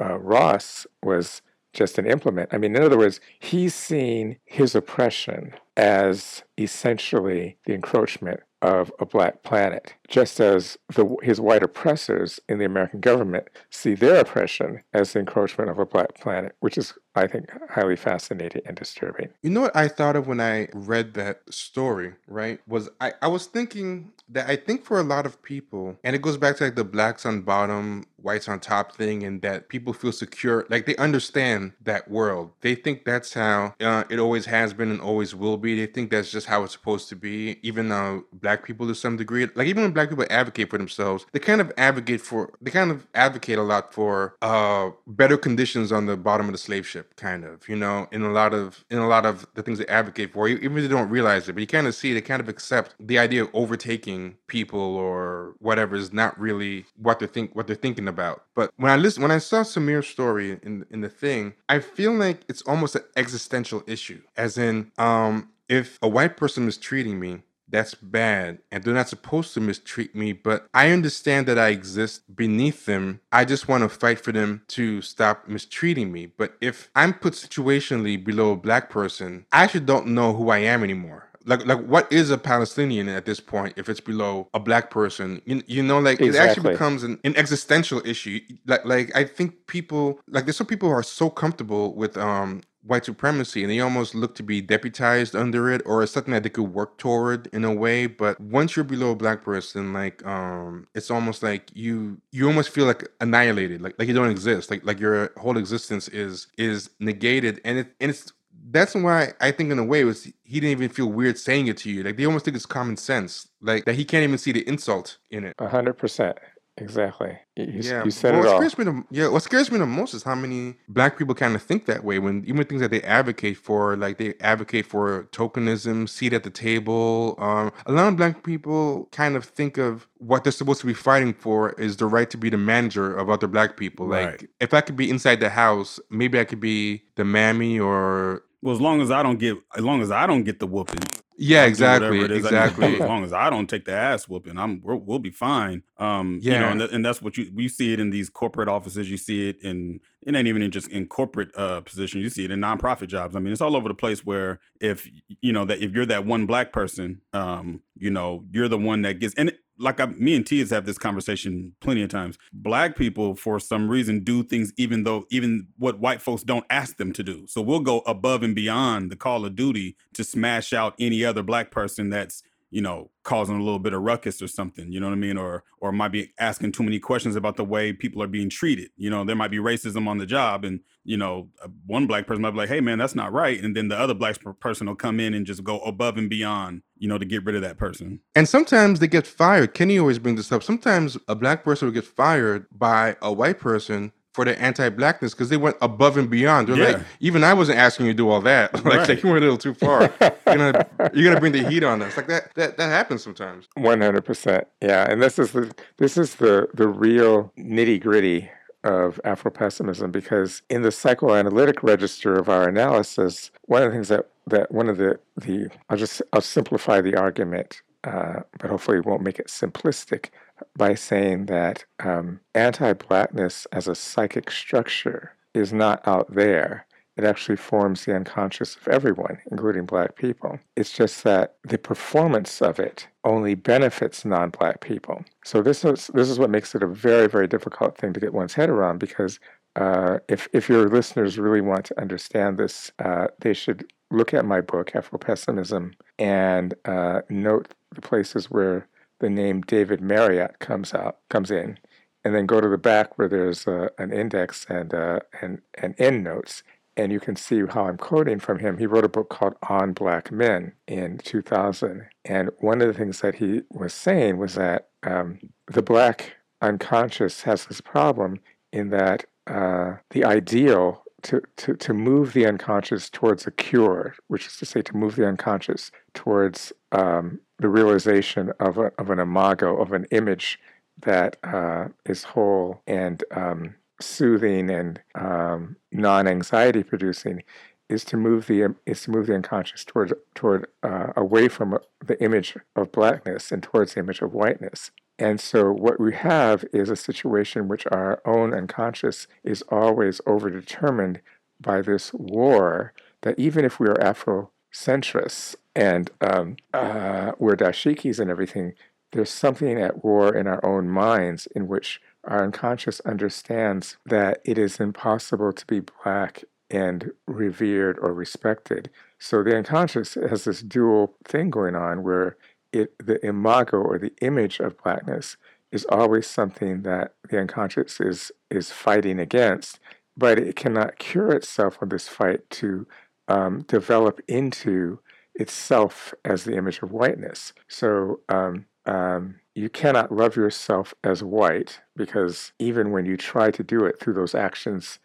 [0.00, 1.42] uh, Ross was
[1.72, 2.50] just an implement.
[2.52, 9.04] I mean, in other words, he's seeing his oppression as essentially the encroachment of a
[9.04, 14.82] black planet, just as the, his white oppressors in the American government see their oppression
[14.92, 19.28] as the encroachment of a black planet, which is, I think, highly fascinating and disturbing.
[19.42, 22.60] You know what I thought of when I read that story, right?
[22.66, 26.22] Was I, I was thinking that I think for a lot of people, and it
[26.22, 29.92] goes back to like the blacks on bottom, whites on top thing, and that people
[29.92, 32.52] feel secure, like they understand that world.
[32.60, 35.78] They think that's how uh, it always has been and always will be.
[35.78, 39.16] They think that's just how it's supposed to be, even though black people to some
[39.16, 42.90] degree, like even black people advocate for themselves, they kind of advocate for, they kind
[42.90, 47.16] of advocate a lot for uh, better conditions on the bottom of the slave ship,
[47.16, 49.86] kind of, you know, in a lot of, in a lot of the things they
[49.86, 52.40] advocate for, even if they don't realize it, but you kind of see, they kind
[52.40, 57.54] of accept the idea of overtaking people or whatever is not really what they think
[57.54, 58.44] what they're thinking about.
[58.54, 62.12] But when I listen when I saw Samir's story in in the thing, I feel
[62.12, 64.22] like it's almost an existential issue.
[64.36, 69.08] As in, um, if a white person is treating me, that's bad and they're not
[69.08, 73.82] supposed to mistreat me but i understand that i exist beneath them i just want
[73.82, 78.56] to fight for them to stop mistreating me but if i'm put situationally below a
[78.56, 82.38] black person i actually don't know who i am anymore like like what is a
[82.38, 85.42] Palestinian at this point if it's below a black person?
[85.44, 86.38] You, you know, like exactly.
[86.38, 88.40] it actually becomes an, an existential issue.
[88.66, 92.62] Like like I think people like there's some people who are so comfortable with um
[92.86, 96.42] white supremacy and they almost look to be deputized under it or it's something that
[96.42, 100.24] they could work toward in a way but once you're below a black person like
[100.26, 104.70] um it's almost like you you almost feel like annihilated like like you don't exist
[104.70, 108.32] like like your whole existence is is negated and it and it's
[108.70, 111.76] that's why I think in a way was he didn't even feel weird saying it
[111.78, 112.02] to you.
[112.02, 113.48] Like they almost think it's common sense.
[113.60, 115.54] Like that he can't even see the insult in it.
[115.58, 116.38] A hundred percent.
[116.76, 117.38] Exactly.
[117.56, 118.04] You, yeah.
[118.04, 118.60] you said well, it what all.
[118.60, 121.54] scares me the, yeah, what scares me the most is how many black people kind
[121.54, 125.28] of think that way when even things that they advocate for, like they advocate for
[125.30, 127.36] tokenism, seat at the table.
[127.38, 130.94] Um, a lot of black people kind of think of what they're supposed to be
[130.94, 134.06] fighting for is the right to be the manager of other black people.
[134.08, 134.50] Like Right.
[134.60, 138.74] if I could be inside the house, maybe I could be the mammy or Well,
[138.74, 141.00] as long as I don't get, as long as I don't get the whooping,
[141.36, 142.94] yeah, I'll do whatever exactly, it is I need exactly.
[142.94, 145.82] As long as I don't take the ass whooping, I'm we're, we'll be fine.
[145.98, 148.68] Um, you know, and, th- and that's what you you see it in these corporate
[148.70, 149.10] offices.
[149.10, 152.24] You see it in it ain't even in just in corporate uh positions.
[152.24, 153.36] You see it in nonprofit jobs.
[153.36, 154.24] I mean, it's all over the place.
[154.24, 155.06] Where if
[155.42, 159.02] you know that if you're that one black person, um, you know, you're the one
[159.02, 159.52] that gets and.
[159.78, 162.38] Like I, me and Tias have this conversation plenty of times.
[162.52, 166.96] Black people, for some reason, do things even though even what white folks don't ask
[166.96, 167.46] them to do.
[167.48, 171.42] So we'll go above and beyond the call of duty to smash out any other
[171.42, 172.42] black person that's
[172.74, 174.90] you know causing a little bit of ruckus or something.
[174.90, 175.38] You know what I mean?
[175.38, 178.90] Or or might be asking too many questions about the way people are being treated.
[178.96, 182.26] You know, there might be racism on the job, and you know, uh, one black
[182.26, 184.88] person might be like, "Hey, man, that's not right," and then the other black person
[184.88, 186.82] will come in and just go above and beyond.
[186.98, 188.20] You know, to get rid of that person.
[188.34, 189.74] And sometimes they get fired.
[189.74, 190.62] Kenny always brings this up.
[190.62, 195.48] Sometimes a black person will get fired by a white person for their anti-blackness because
[195.48, 196.68] they went above and beyond.
[196.68, 197.02] They're like, Yeah.
[197.20, 198.74] even I wasn't asking you to do all that.
[198.84, 199.08] like, Right.
[199.08, 200.12] like, you went a little too far.
[200.20, 202.16] you're gonna you're gonna bring the heat on us.
[202.16, 203.68] Like that that that happens sometimes.
[203.76, 204.66] One hundred percent.
[204.82, 208.50] Yeah, and this is the this is the the real nitty gritty
[208.82, 214.08] of Afro pessimism because in the psychoanalytic register of our analysis, one of the things
[214.08, 218.98] that that one of the the I'll just I'll simplify the argument, uh, but hopefully
[218.98, 220.30] it won't make it simplistic
[220.76, 226.86] by saying that um, anti-blackness as a psychic structure is not out there.
[227.16, 230.58] It actually forms the unconscious of everyone, including black people.
[230.74, 235.24] It's just that the performance of it only benefits non-black people.
[235.44, 238.34] So this is this is what makes it a very very difficult thing to get
[238.34, 239.38] one's head around because
[239.76, 244.44] uh, if if your listeners really want to understand this, uh, they should look at
[244.44, 248.88] my book Afro Pessimism and uh, note the places where
[249.20, 251.78] the name David Marriott comes out comes in,
[252.24, 255.94] and then go to the back where there's uh, an index and uh, and and
[255.98, 256.62] end notes
[256.96, 258.78] and you can see how I'm quoting from him.
[258.78, 262.06] He wrote a book called On Black Men in 2000.
[262.24, 267.42] And one of the things that he was saying was that um, the black unconscious
[267.42, 268.40] has this problem
[268.72, 274.46] in that uh, the ideal to, to, to move the unconscious towards a cure, which
[274.46, 279.18] is to say, to move the unconscious towards um, the realization of, a, of an
[279.18, 280.58] imago, of an image
[281.00, 287.42] that uh, is whole and um, soothing and um, non-anxiety producing
[287.88, 292.22] is to move the is to move the unconscious toward toward uh, away from the
[292.22, 294.90] image of blackness and towards the image of whiteness.
[295.18, 300.20] And so what we have is a situation in which our own unconscious is always
[300.22, 301.20] overdetermined
[301.60, 302.92] by this war
[303.22, 308.74] that even if we are Afrocentrists and um, uh, we're dashikis and everything,
[309.12, 314.58] there's something at war in our own minds in which our unconscious understands that it
[314.58, 318.90] is impossible to be black and revered or respected.
[319.18, 322.36] So the unconscious has this dual thing going on where
[322.74, 325.36] it the imago or the image of blackness
[325.72, 329.80] is always something that the unconscious is is fighting against,
[330.16, 332.86] but it cannot cure itself of this fight to
[333.28, 334.98] um, develop into
[335.34, 337.52] itself as the image of whiteness.
[337.68, 343.64] So um, um, you cannot love yourself as white because even when you try to
[343.64, 344.98] do it through those actions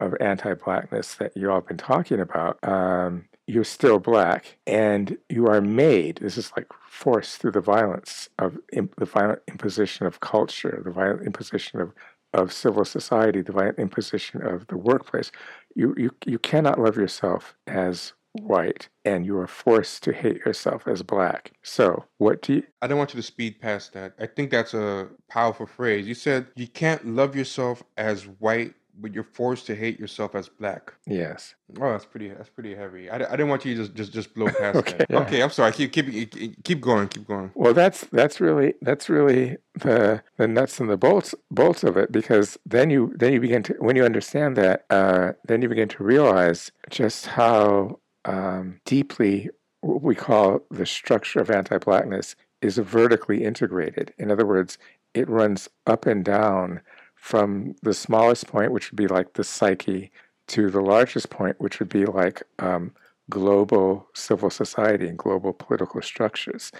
[0.00, 5.46] of anti-blackness that you all have been talking about, um, you're still black, and you
[5.46, 6.18] are made.
[6.22, 10.90] This is like forced through the violence of imp- the violent imposition of culture, the
[10.90, 11.92] violent imposition of
[12.32, 15.30] of civil society, the violent imposition of the workplace.
[15.74, 20.88] You you you cannot love yourself as white and you are forced to hate yourself
[20.88, 21.52] as black.
[21.62, 24.14] So, what do you I don't want you to speed past that.
[24.18, 26.06] I think that's a powerful phrase.
[26.06, 30.48] You said you can't love yourself as white, but you're forced to hate yourself as
[30.48, 30.92] black.
[31.06, 31.54] Yes.
[31.80, 32.28] Oh, that's pretty.
[32.28, 33.10] That's pretty heavy.
[33.10, 35.10] I, I didn't want you to just just just blow past Okay, that.
[35.10, 35.18] yeah.
[35.20, 35.72] Okay, I'm sorry.
[35.72, 37.08] Keep keep keep going.
[37.08, 37.50] Keep going.
[37.54, 42.12] Well, that's that's really that's really the the nuts and the bolts bolts of it
[42.12, 45.88] because then you then you begin to when you understand that uh, then you begin
[45.88, 49.50] to realize just how um, deeply
[49.80, 54.14] what we call the structure of anti-blackness is vertically integrated.
[54.16, 54.78] In other words,
[55.12, 56.80] it runs up and down
[57.24, 60.10] from the smallest point, which would be like the psyche,
[60.46, 62.92] to the largest point, which would be like um,
[63.30, 66.70] global civil society and global political structures.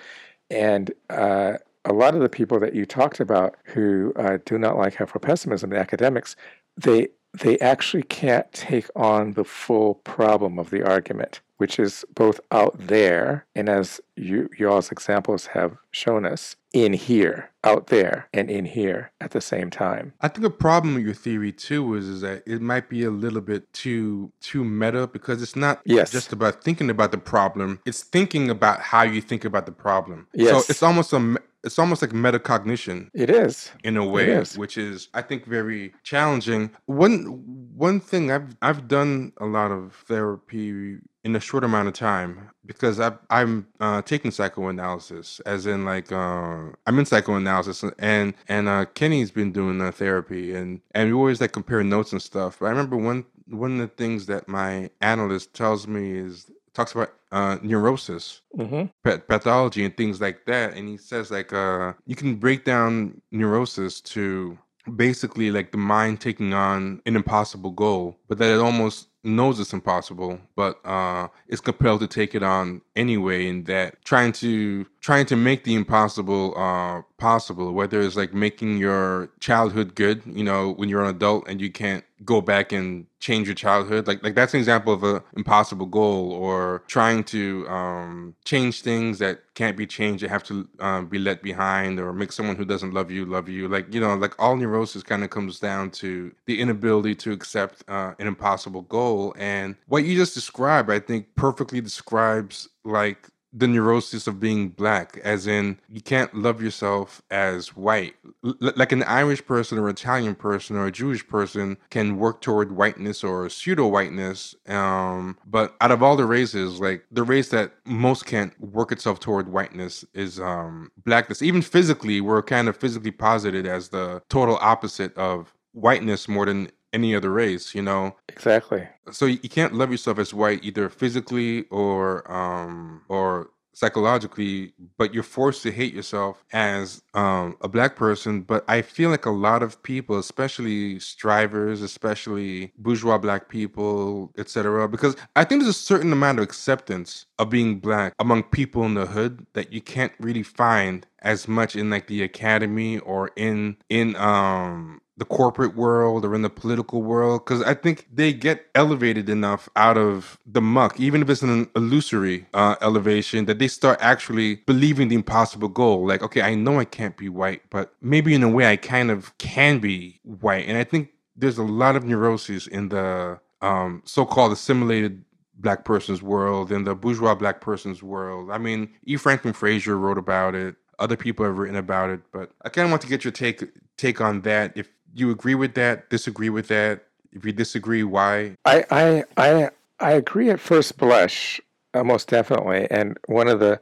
[0.50, 1.54] And uh,
[1.86, 5.70] a lot of the people that you talked about who uh, do not like Afro-pessimism,
[5.70, 6.36] the academics,
[6.76, 12.40] they they actually can't take on the full problem of the argument, which is both
[12.52, 18.50] out there and as you y'all's examples have shown us, in here, out there and
[18.50, 20.12] in here at the same time.
[20.20, 23.10] I think a problem with your theory too is, is that it might be a
[23.10, 26.10] little bit too too meta because it's not Yes.
[26.10, 27.80] just about thinking about the problem.
[27.86, 30.26] It's thinking about how you think about the problem.
[30.34, 30.50] Yes.
[30.50, 33.70] So it's almost a it's almost like metacognition It is.
[33.82, 34.56] in a way, is.
[34.58, 36.70] which is I think very challenging.
[36.86, 37.42] One
[37.76, 42.50] one thing I've I've done a lot of therapy in a short amount of time
[42.66, 48.68] because I've, I'm uh, taking psychoanalysis, as in like uh, I'm in psychoanalysis, and and
[48.68, 52.58] uh, Kenny's been doing uh, therapy, and and we always like compare notes and stuff.
[52.60, 56.92] But I remember one one of the things that my analyst tells me is talks
[56.92, 61.92] about uh, neurosis hmm pa- pathology and things like that and he says like uh
[62.06, 64.56] you can break down neurosis to
[64.96, 69.72] basically like the mind taking on an impossible goal but that it almost knows it's
[69.72, 75.24] impossible but uh is compelled to take it on anyway and that trying to trying
[75.24, 80.72] to make the impossible uh possible whether it's like making your childhood good you know
[80.74, 84.06] when you're an adult and you can't go back and change your childhood?
[84.06, 89.18] Like like that's an example of a impossible goal or trying to um change things
[89.18, 92.64] that can't be changed that have to um, be let behind or make someone who
[92.64, 93.68] doesn't love you love you.
[93.68, 97.84] Like you know like all neurosis kind of comes down to the inability to accept
[97.88, 99.34] uh, an impossible goal.
[99.38, 105.18] And what you just described i think perfectly describes like the neurosis of being black,
[105.22, 108.14] as in you can't love yourself as white.
[108.44, 112.72] L- like an Irish person or Italian person or a Jewish person can work toward
[112.72, 114.56] whiteness or pseudo whiteness.
[114.66, 119.20] Um, but out of all the races, like the race that most can't work itself
[119.20, 121.40] toward whiteness is um, blackness.
[121.40, 126.70] Even physically, we're kind of physically posited as the total opposite of whiteness more than
[126.94, 128.16] any other race, you know?
[128.28, 128.82] Exactly.
[129.10, 135.22] so you can't love yourself as white either physically or um or psychologically but you're
[135.24, 139.62] forced to hate yourself as um a black person but i feel like a lot
[139.64, 146.12] of people especially strivers especially bourgeois black people etc because i think there's a certain
[146.12, 150.42] amount of acceptance of being black among people in the hood that you can't really
[150.44, 156.34] find as much in like the academy or in in um the corporate world or
[156.34, 160.98] in the political world because I think they get elevated enough out of the muck,
[160.98, 166.06] even if it's an illusory uh, elevation, that they start actually believing the impossible goal.
[166.06, 169.10] Like, okay, I know I can't be white, but maybe in a way I kind
[169.10, 170.66] of can be white.
[170.66, 175.24] And I think there's a lot of neuroses in the um, so-called assimilated
[175.56, 178.50] black person's world in the bourgeois black person's world.
[178.50, 179.16] I mean, E.
[179.16, 180.74] Franklin Frazier wrote about it.
[180.98, 183.64] Other people have written about it, but I kind of want to get your take
[183.96, 184.72] take on that.
[184.76, 187.04] If you agree with that, disagree with that.
[187.32, 188.56] If you disagree, why?
[188.64, 189.70] I I I
[190.00, 191.60] I agree at first blush,
[191.94, 192.86] uh, most definitely.
[192.90, 193.80] And one of the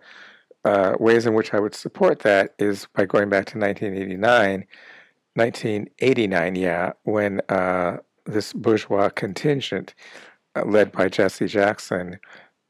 [0.64, 4.64] uh, ways in which I would support that is by going back to 1989,
[5.34, 9.94] 1989, yeah, when uh, this bourgeois contingent,
[10.54, 12.18] uh, led by Jesse Jackson,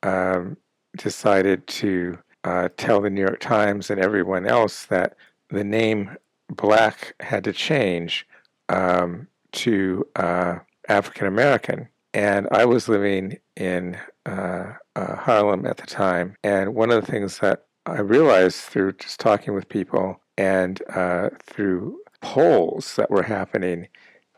[0.02, 0.56] um,
[0.96, 5.16] decided to uh, tell the New York Times and everyone else that
[5.50, 6.16] the name
[6.48, 8.26] Black had to change
[8.68, 10.56] um, to uh,
[10.88, 11.88] African American.
[12.14, 16.36] And I was living in uh, uh, Harlem at the time.
[16.44, 21.30] And one of the things that I realized through just talking with people and uh,
[21.42, 23.88] through polls that were happening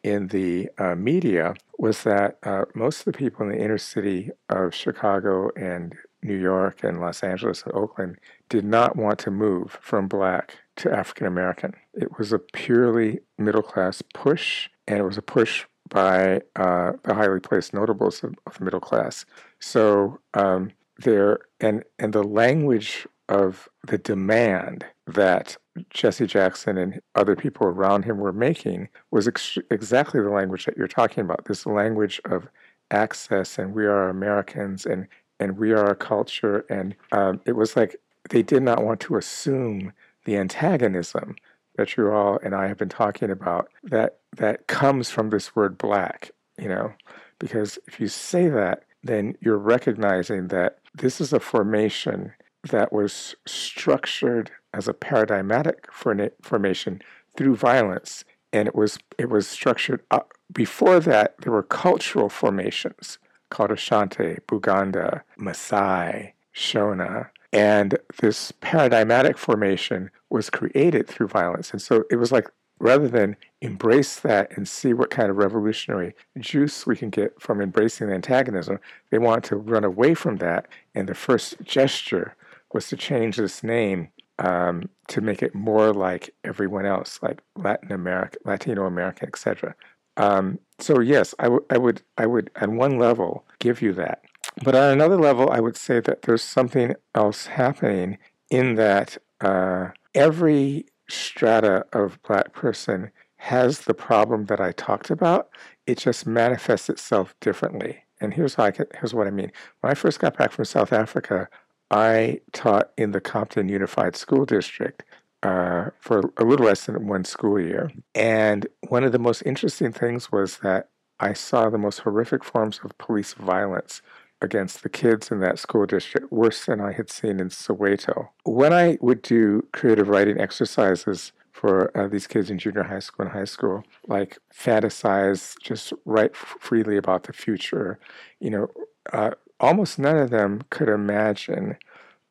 [0.03, 4.31] in the uh, media was that uh, most of the people in the inner city
[4.49, 8.19] of Chicago and New York and Los Angeles and Oakland
[8.49, 11.75] did not want to move from black to African American.
[11.95, 17.15] It was a purely middle class push, and it was a push by uh, the
[17.15, 19.25] highly placed notables of, of the middle class.
[19.61, 25.57] So um, there, and and the language of the demand that
[25.91, 30.77] Jesse Jackson and other people around him were making was ex- exactly the language that
[30.77, 31.47] you're talking about.
[31.47, 32.49] This language of
[32.91, 35.07] access and we are Americans and
[35.41, 36.65] and we are a culture.
[36.71, 37.97] And um, it was like
[38.31, 39.93] they did not want to assume
[40.25, 41.37] the antagonism
[41.77, 45.77] that you all and I have been talking about that that comes from this word
[45.79, 46.93] black, you know,
[47.39, 52.33] because if you say that, then you're recognizing that this is a formation
[52.71, 57.03] that was structured as a paradigmatic formation
[57.37, 60.33] through violence, and it was it was structured up.
[60.53, 63.19] Before that, there were cultural formations
[63.51, 71.71] called Ashanti, Buganda, Maasai, Shona, and this paradigmatic formation was created through violence.
[71.71, 72.51] And so it was like
[72.81, 77.61] rather than embrace that and see what kind of revolutionary juice we can get from
[77.61, 80.67] embracing the antagonism, they want to run away from that.
[80.97, 82.35] And the first gesture
[82.73, 84.09] was to change this name
[84.41, 89.77] um, to make it more like everyone else, like Latin America, Latino American, etc.
[90.17, 94.25] Um, so yes, I, w- I would, I would, on one level, give you that.
[94.63, 98.19] But on another level, I would say that there's something else happening
[98.51, 105.49] in that uh, every strata of Black person has the problem that I talked about.
[105.87, 108.05] It just manifests itself differently.
[108.21, 109.51] And here's how I can, here's what I mean.
[109.81, 111.49] When I first got back from South Africa,
[111.91, 115.03] I taught in the Compton Unified School District
[115.43, 117.91] uh, for a little less than one school year.
[118.15, 120.89] And one of the most interesting things was that
[121.21, 124.01] I saw the most horrific forms of police violence
[124.41, 128.29] against the kids in that school district, worse than I had seen in Soweto.
[128.45, 133.27] When I would do creative writing exercises for uh, these kids in junior high school
[133.27, 137.99] and high school, like fantasize, just write f- freely about the future,
[138.41, 138.69] you know,
[139.13, 139.31] uh,
[139.61, 141.77] almost none of them could imagine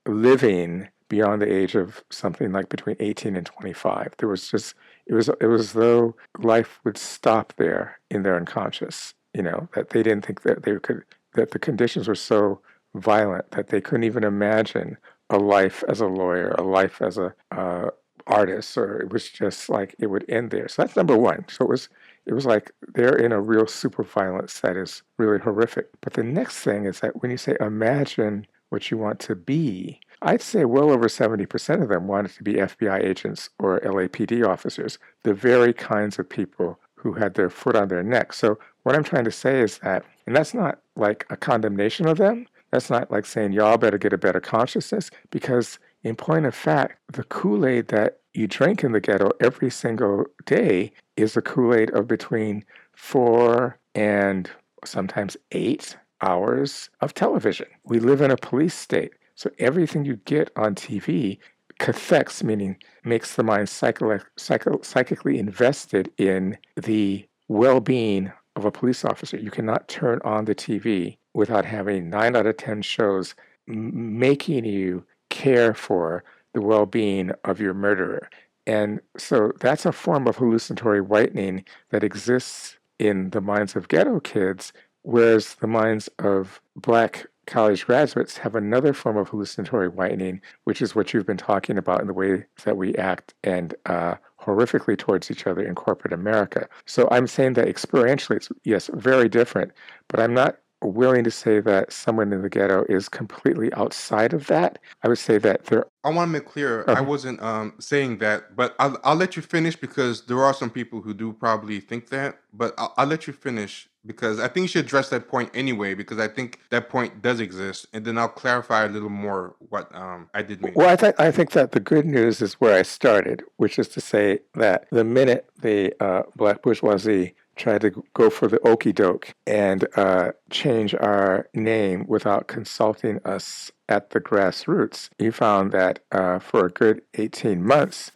[0.06, 4.16] living beyond the age of something like between 18 and 25.
[4.18, 4.76] There was just
[5.06, 9.14] it was it was as though life would stop there in their unconscious.
[9.34, 11.04] You know that they didn't think that they could
[11.36, 12.62] that the conditions were so
[12.96, 14.98] violent that they couldn't even imagine
[15.30, 17.90] a life as a lawyer, a life as a uh,
[18.28, 20.68] artist, or it was just like it would end there.
[20.68, 21.46] So that's number one.
[21.50, 21.90] So it was
[22.26, 25.90] it was like they're in a real super violence that is really horrific.
[26.02, 30.00] But the next thing is that when you say imagine what you want to be,
[30.22, 34.98] I'd say well over 70% of them wanted to be FBI agents or LAPD officers,
[35.24, 38.34] the very kinds of people who had their foot on their neck.
[38.34, 42.18] So what I'm trying to say is that, and that's not like a condemnation of
[42.18, 42.48] them.
[42.72, 47.00] That's not like saying y'all better get a better consciousness, because in point of fact,
[47.12, 51.74] the Kool Aid that you drink in the ghetto every single day is the Kool
[51.74, 54.50] Aid of between four and
[54.86, 57.68] sometimes eight hours of television.
[57.86, 59.14] We live in a police state.
[59.36, 61.38] So everything you get on TV
[61.80, 68.72] cathects, meaning makes the mind psycho- psycho- psychically invested in the well being of a
[68.72, 69.38] police officer.
[69.38, 73.36] You cannot turn on the TV without having nine out of 10 shows
[73.66, 76.24] making you care for
[76.54, 78.30] the well being of your murderer.
[78.66, 84.20] And so that's a form of hallucinatory whitening that exists in the minds of ghetto
[84.20, 84.72] kids,
[85.02, 90.96] whereas the minds of black college graduates have another form of hallucinatory whitening, which is
[90.96, 95.32] what you've been talking about in the way that we act and uh, horrifically towards
[95.32, 96.68] each other in corporate America.
[96.86, 99.72] So I'm saying that experientially, it's yes, very different,
[100.08, 104.48] but I'm not willing to say that someone in the ghetto is completely outside of
[104.48, 104.80] that.
[105.04, 105.86] I would say that there.
[106.04, 109.42] I want to make clear, I wasn't um, saying that, but I'll, I'll let you
[109.42, 112.40] finish because there are some people who do probably think that.
[112.54, 115.94] But I'll, I'll let you finish because I think you should address that point anyway
[115.94, 119.94] because I think that point does exist, and then I'll clarify a little more what
[119.96, 120.74] um, I did mean.
[120.76, 123.88] Well, I think I think that the good news is where I started, which is
[123.90, 128.92] to say that the minute the uh, black bourgeoisie tried to go for the okey
[128.92, 135.10] doke and uh, change our name without consulting us at the grassroots.
[135.20, 138.12] You found that uh, for a good 18 months,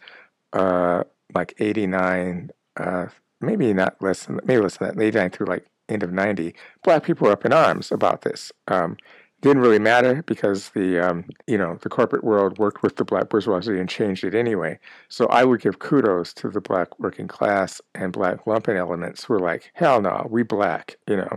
[0.52, 1.04] uh,
[1.34, 3.06] like 89, uh,
[3.40, 6.54] maybe not less than, maybe less than that, 89 through like end of 90,
[6.84, 8.52] black people were up in arms about this.
[8.68, 8.96] Um,
[9.40, 13.28] didn't really matter because the um, you know the corporate world worked with the black
[13.28, 14.78] bourgeoisie and changed it anyway.
[15.08, 19.34] So I would give kudos to the black working class and black lumpen elements who
[19.34, 21.30] are like, hell no, we black, you know.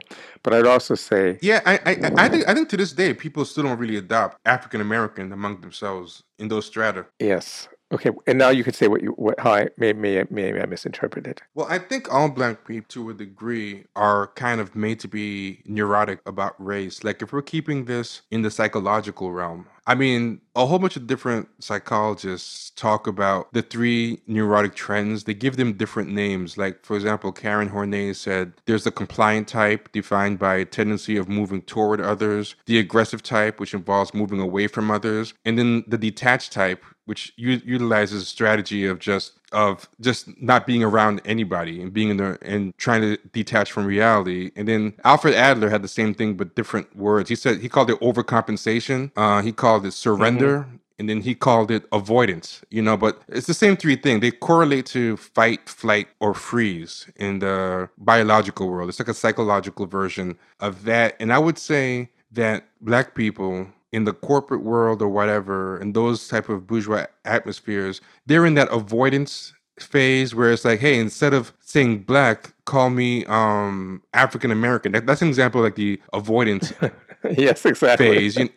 [0.43, 3.45] But I'd also say, yeah, I I, I think I think to this day people
[3.45, 7.05] still don't really adopt African American among themselves in those strata.
[7.19, 10.61] Yes, Okay, and now you can say what you what how I may may may
[10.61, 11.41] I misinterpreted.
[11.55, 15.61] Well, I think all black people, to a degree, are kind of made to be
[15.65, 17.03] neurotic about race.
[17.03, 21.07] Like if we're keeping this in the psychological realm, I mean, a whole bunch of
[21.07, 25.23] different psychologists talk about the three neurotic trends.
[25.23, 26.55] They give them different names.
[26.57, 31.27] Like, for example, Karen Horney said there's the compliant type, defined by a tendency of
[31.27, 35.97] moving toward others, the aggressive type, which involves moving away from others, and then the
[35.97, 41.81] detached type, which u- utilizes a strategy of just of just not being around anybody
[41.81, 44.51] and being in there and trying to detach from reality.
[44.55, 47.29] And then Alfred Adler had the same thing but different words.
[47.29, 49.11] He said he called it overcompensation.
[49.15, 50.59] Uh, he called it surrender.
[50.59, 50.75] Mm-hmm.
[50.99, 54.21] And then he called it avoidance, you know, but it's the same three things.
[54.21, 58.87] They correlate to fight, flight, or freeze in the biological world.
[58.87, 61.15] It's like a psychological version of that.
[61.19, 66.27] And I would say that black people in the corporate world or whatever, in those
[66.27, 71.53] type of bourgeois atmospheres, they're in that avoidance phase where it's like, hey, instead of
[71.59, 74.91] saying black, call me um African American.
[74.91, 76.73] That, that's an example like the avoidance
[77.37, 78.07] yes, exactly.
[78.07, 78.37] phase.
[78.37, 78.49] You,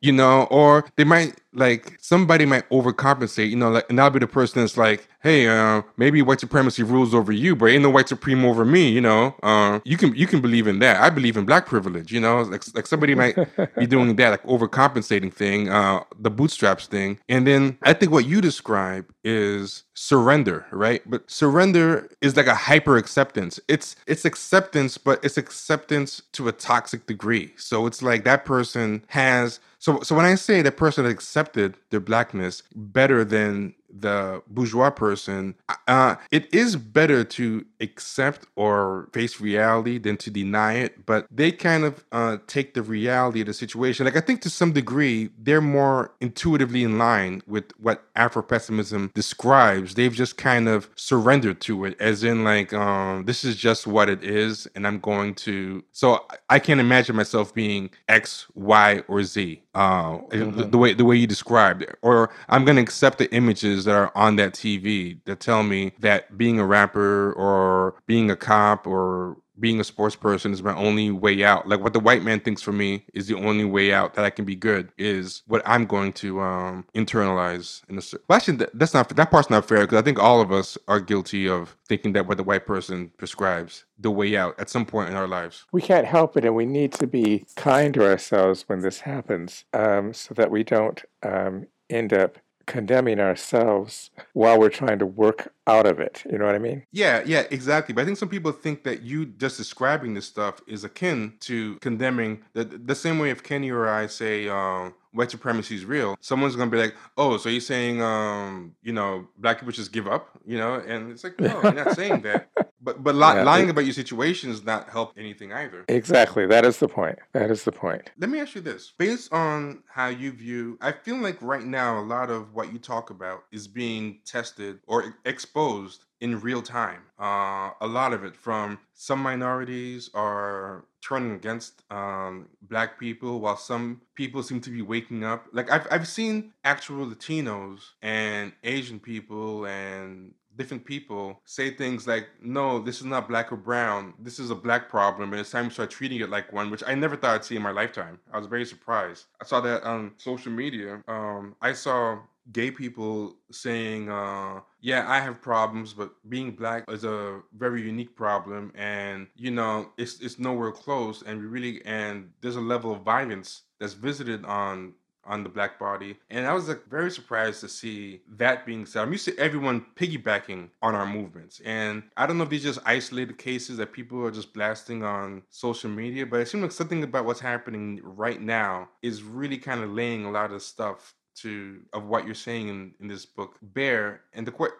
[0.00, 4.18] you know, or they might like somebody might overcompensate, you know, like and I'll be
[4.18, 7.90] the person that's like, hey, uh, maybe white supremacy rules over you, but ain't no
[7.90, 9.34] white supreme over me, you know.
[9.42, 11.00] Uh, you can you can believe in that.
[11.02, 13.36] I believe in black privilege, you know, like like somebody might
[13.76, 17.18] be doing that, like overcompensating thing, uh, the bootstraps thing.
[17.28, 21.02] And then I think what you describe is surrender, right?
[21.10, 23.58] But surrender is like a hyper acceptance.
[23.68, 27.52] It's it's acceptance, but it's acceptance to a toxic degree.
[27.56, 29.47] So it's like that person has
[29.78, 35.54] so so when I say that person accepted their blackness better than the bourgeois person,
[35.86, 41.06] uh, it is better to accept or face reality than to deny it.
[41.06, 44.04] But they kind of uh, take the reality of the situation.
[44.04, 49.10] Like I think to some degree, they're more intuitively in line with what Afro pessimism
[49.14, 49.94] describes.
[49.94, 54.08] They've just kind of surrendered to it, as in like, um, this is just what
[54.08, 55.84] it is, and I'm going to.
[55.92, 59.62] So I can't imagine myself being X, Y, or Z.
[59.78, 60.58] Uh, mm-hmm.
[60.58, 63.84] the, the way the way you described it, or I'm going to accept the images
[63.84, 68.34] that are on that TV that tell me that being a rapper or being a
[68.34, 71.68] cop or being a sports person is my only way out.
[71.68, 74.30] Like what the white man thinks for me is the only way out that I
[74.30, 77.82] can be good is what I'm going to um, internalize.
[77.88, 80.52] In a, well, actually, that's not that part's not fair because I think all of
[80.52, 84.70] us are guilty of thinking that what the white person prescribes the way out at
[84.70, 85.64] some point in our lives.
[85.72, 89.64] We can't help it, and we need to be kind to ourselves when this happens,
[89.72, 92.38] um, so that we don't um, end up
[92.68, 96.22] condemning ourselves while we're trying to work out of it.
[96.30, 96.84] You know what I mean?
[96.92, 97.92] Yeah, yeah, exactly.
[97.92, 101.76] But I think some people think that you just describing this stuff is akin to
[101.80, 106.16] condemning the the same way if Kenny or I say um, white supremacy is real,
[106.20, 110.06] someone's gonna be like, "Oh, so you're saying, um, you know, black people just give
[110.06, 112.50] up?" You know, and it's like, no, you're not saying that.
[112.80, 115.84] But but li- yeah, lying it, about your situation does not help anything either.
[115.88, 116.46] Exactly.
[116.46, 117.18] That is the point.
[117.32, 118.10] That is the point.
[118.18, 121.98] Let me ask you this: based on how you view, I feel like right now
[121.98, 127.02] a lot of what you talk about is being tested or exposed in real time.
[127.18, 133.56] Uh, a lot of it from some minorities are turning against um, black people, while
[133.56, 135.46] some people seem to be waking up.
[135.52, 142.26] Like I've I've seen actual Latinos and Asian people and different people say things like,
[142.42, 144.12] no, this is not black or brown.
[144.18, 145.32] This is a black problem.
[145.32, 147.56] And it's time to start treating it like one, which I never thought I'd see
[147.56, 148.18] in my lifetime.
[148.32, 149.26] I was very surprised.
[149.40, 151.02] I saw that on social media.
[151.06, 152.18] Um, I saw
[152.52, 158.16] gay people saying, uh, yeah, I have problems, but being black is a very unique
[158.16, 158.72] problem.
[158.74, 161.22] And, you know, it's, it's nowhere close.
[161.22, 164.94] And we really, and there's a level of violence that's visited on
[165.28, 166.16] on the black body.
[166.30, 169.02] And I was like very surprised to see that being said.
[169.02, 171.60] I'm used to everyone piggybacking on our movements.
[171.64, 175.42] And I don't know if these just isolated cases that people are just blasting on
[175.50, 179.82] social media, but it seems like something about what's happening right now is really kind
[179.82, 183.56] of laying a lot of stuff to of what you're saying in, in this book
[183.62, 184.76] bear and the question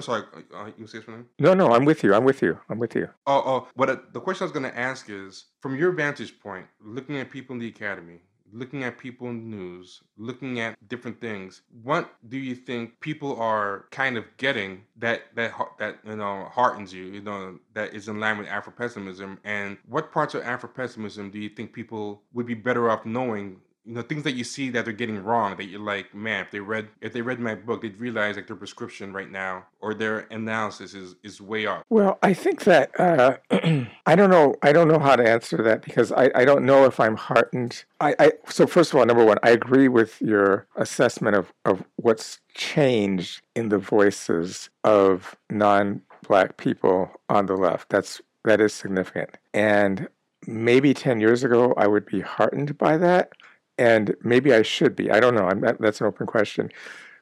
[0.00, 0.22] sorry
[0.54, 3.08] uh, you say something no no i'm with you i'm with you i'm with you
[3.26, 6.40] oh oh what uh, the question i was going to ask is from your vantage
[6.40, 8.20] point looking at people in the academy
[8.52, 13.38] looking at people in the news, looking at different things, what do you think people
[13.40, 18.08] are kind of getting that that that you know heartens you, you know, that is
[18.08, 19.38] in line with Afro pessimism?
[19.44, 23.60] And what parts of Afro pessimism do you think people would be better off knowing
[23.88, 26.50] you know things that you see that they're getting wrong that you're like man if
[26.50, 29.94] they read if they read my book they'd realize like their prescription right now or
[29.94, 31.82] their analysis is is way off.
[31.88, 33.38] Well i think that uh,
[34.06, 36.84] i don't know i don't know how to answer that because i, I don't know
[36.84, 37.84] if i'm heartened.
[38.00, 41.82] I, I so first of all number one i agree with your assessment of, of
[41.96, 47.88] what's changed in the voices of non-black people on the left.
[47.88, 49.38] That's that is significant.
[49.54, 50.08] And
[50.46, 53.32] maybe 10 years ago i would be heartened by that
[53.78, 55.10] and maybe I should be.
[55.10, 55.48] I don't know.
[55.48, 56.70] Not, that's an open question.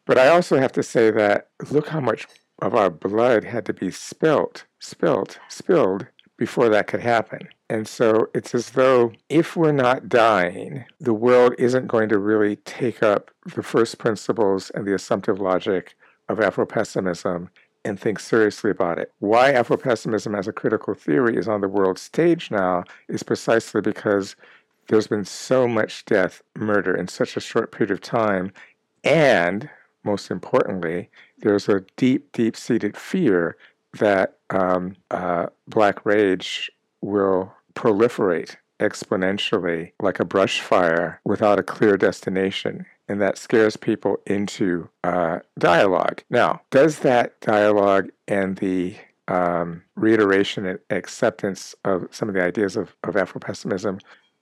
[0.07, 2.27] But I also have to say that look how much
[2.63, 6.07] of our blood had to be spilt, spilt, spilled
[6.39, 7.49] before that could happen.
[7.69, 12.57] And so it's as though if we're not dying, the world isn't going to really
[12.57, 15.97] take up the first principles and the assumptive logic
[16.29, 17.51] of Afro-pessimism
[17.85, 19.13] and think seriously about it.
[19.19, 24.37] Why Afro-pessimism as a critical theory is on the world stage now is precisely because
[24.89, 28.53] there's been so much death, murder in such a short period of time,
[29.05, 29.69] and
[30.05, 33.57] most importantly, there's a deep, deep seated fear
[33.99, 41.97] that um, uh, Black rage will proliferate exponentially like a brush fire without a clear
[41.97, 42.87] destination.
[43.09, 46.23] And that scares people into uh, dialogue.
[46.31, 48.97] Now, does that dialogue and the
[49.29, 53.99] um, reiteration and acceptance of some of the ideas of, of Afro pessimism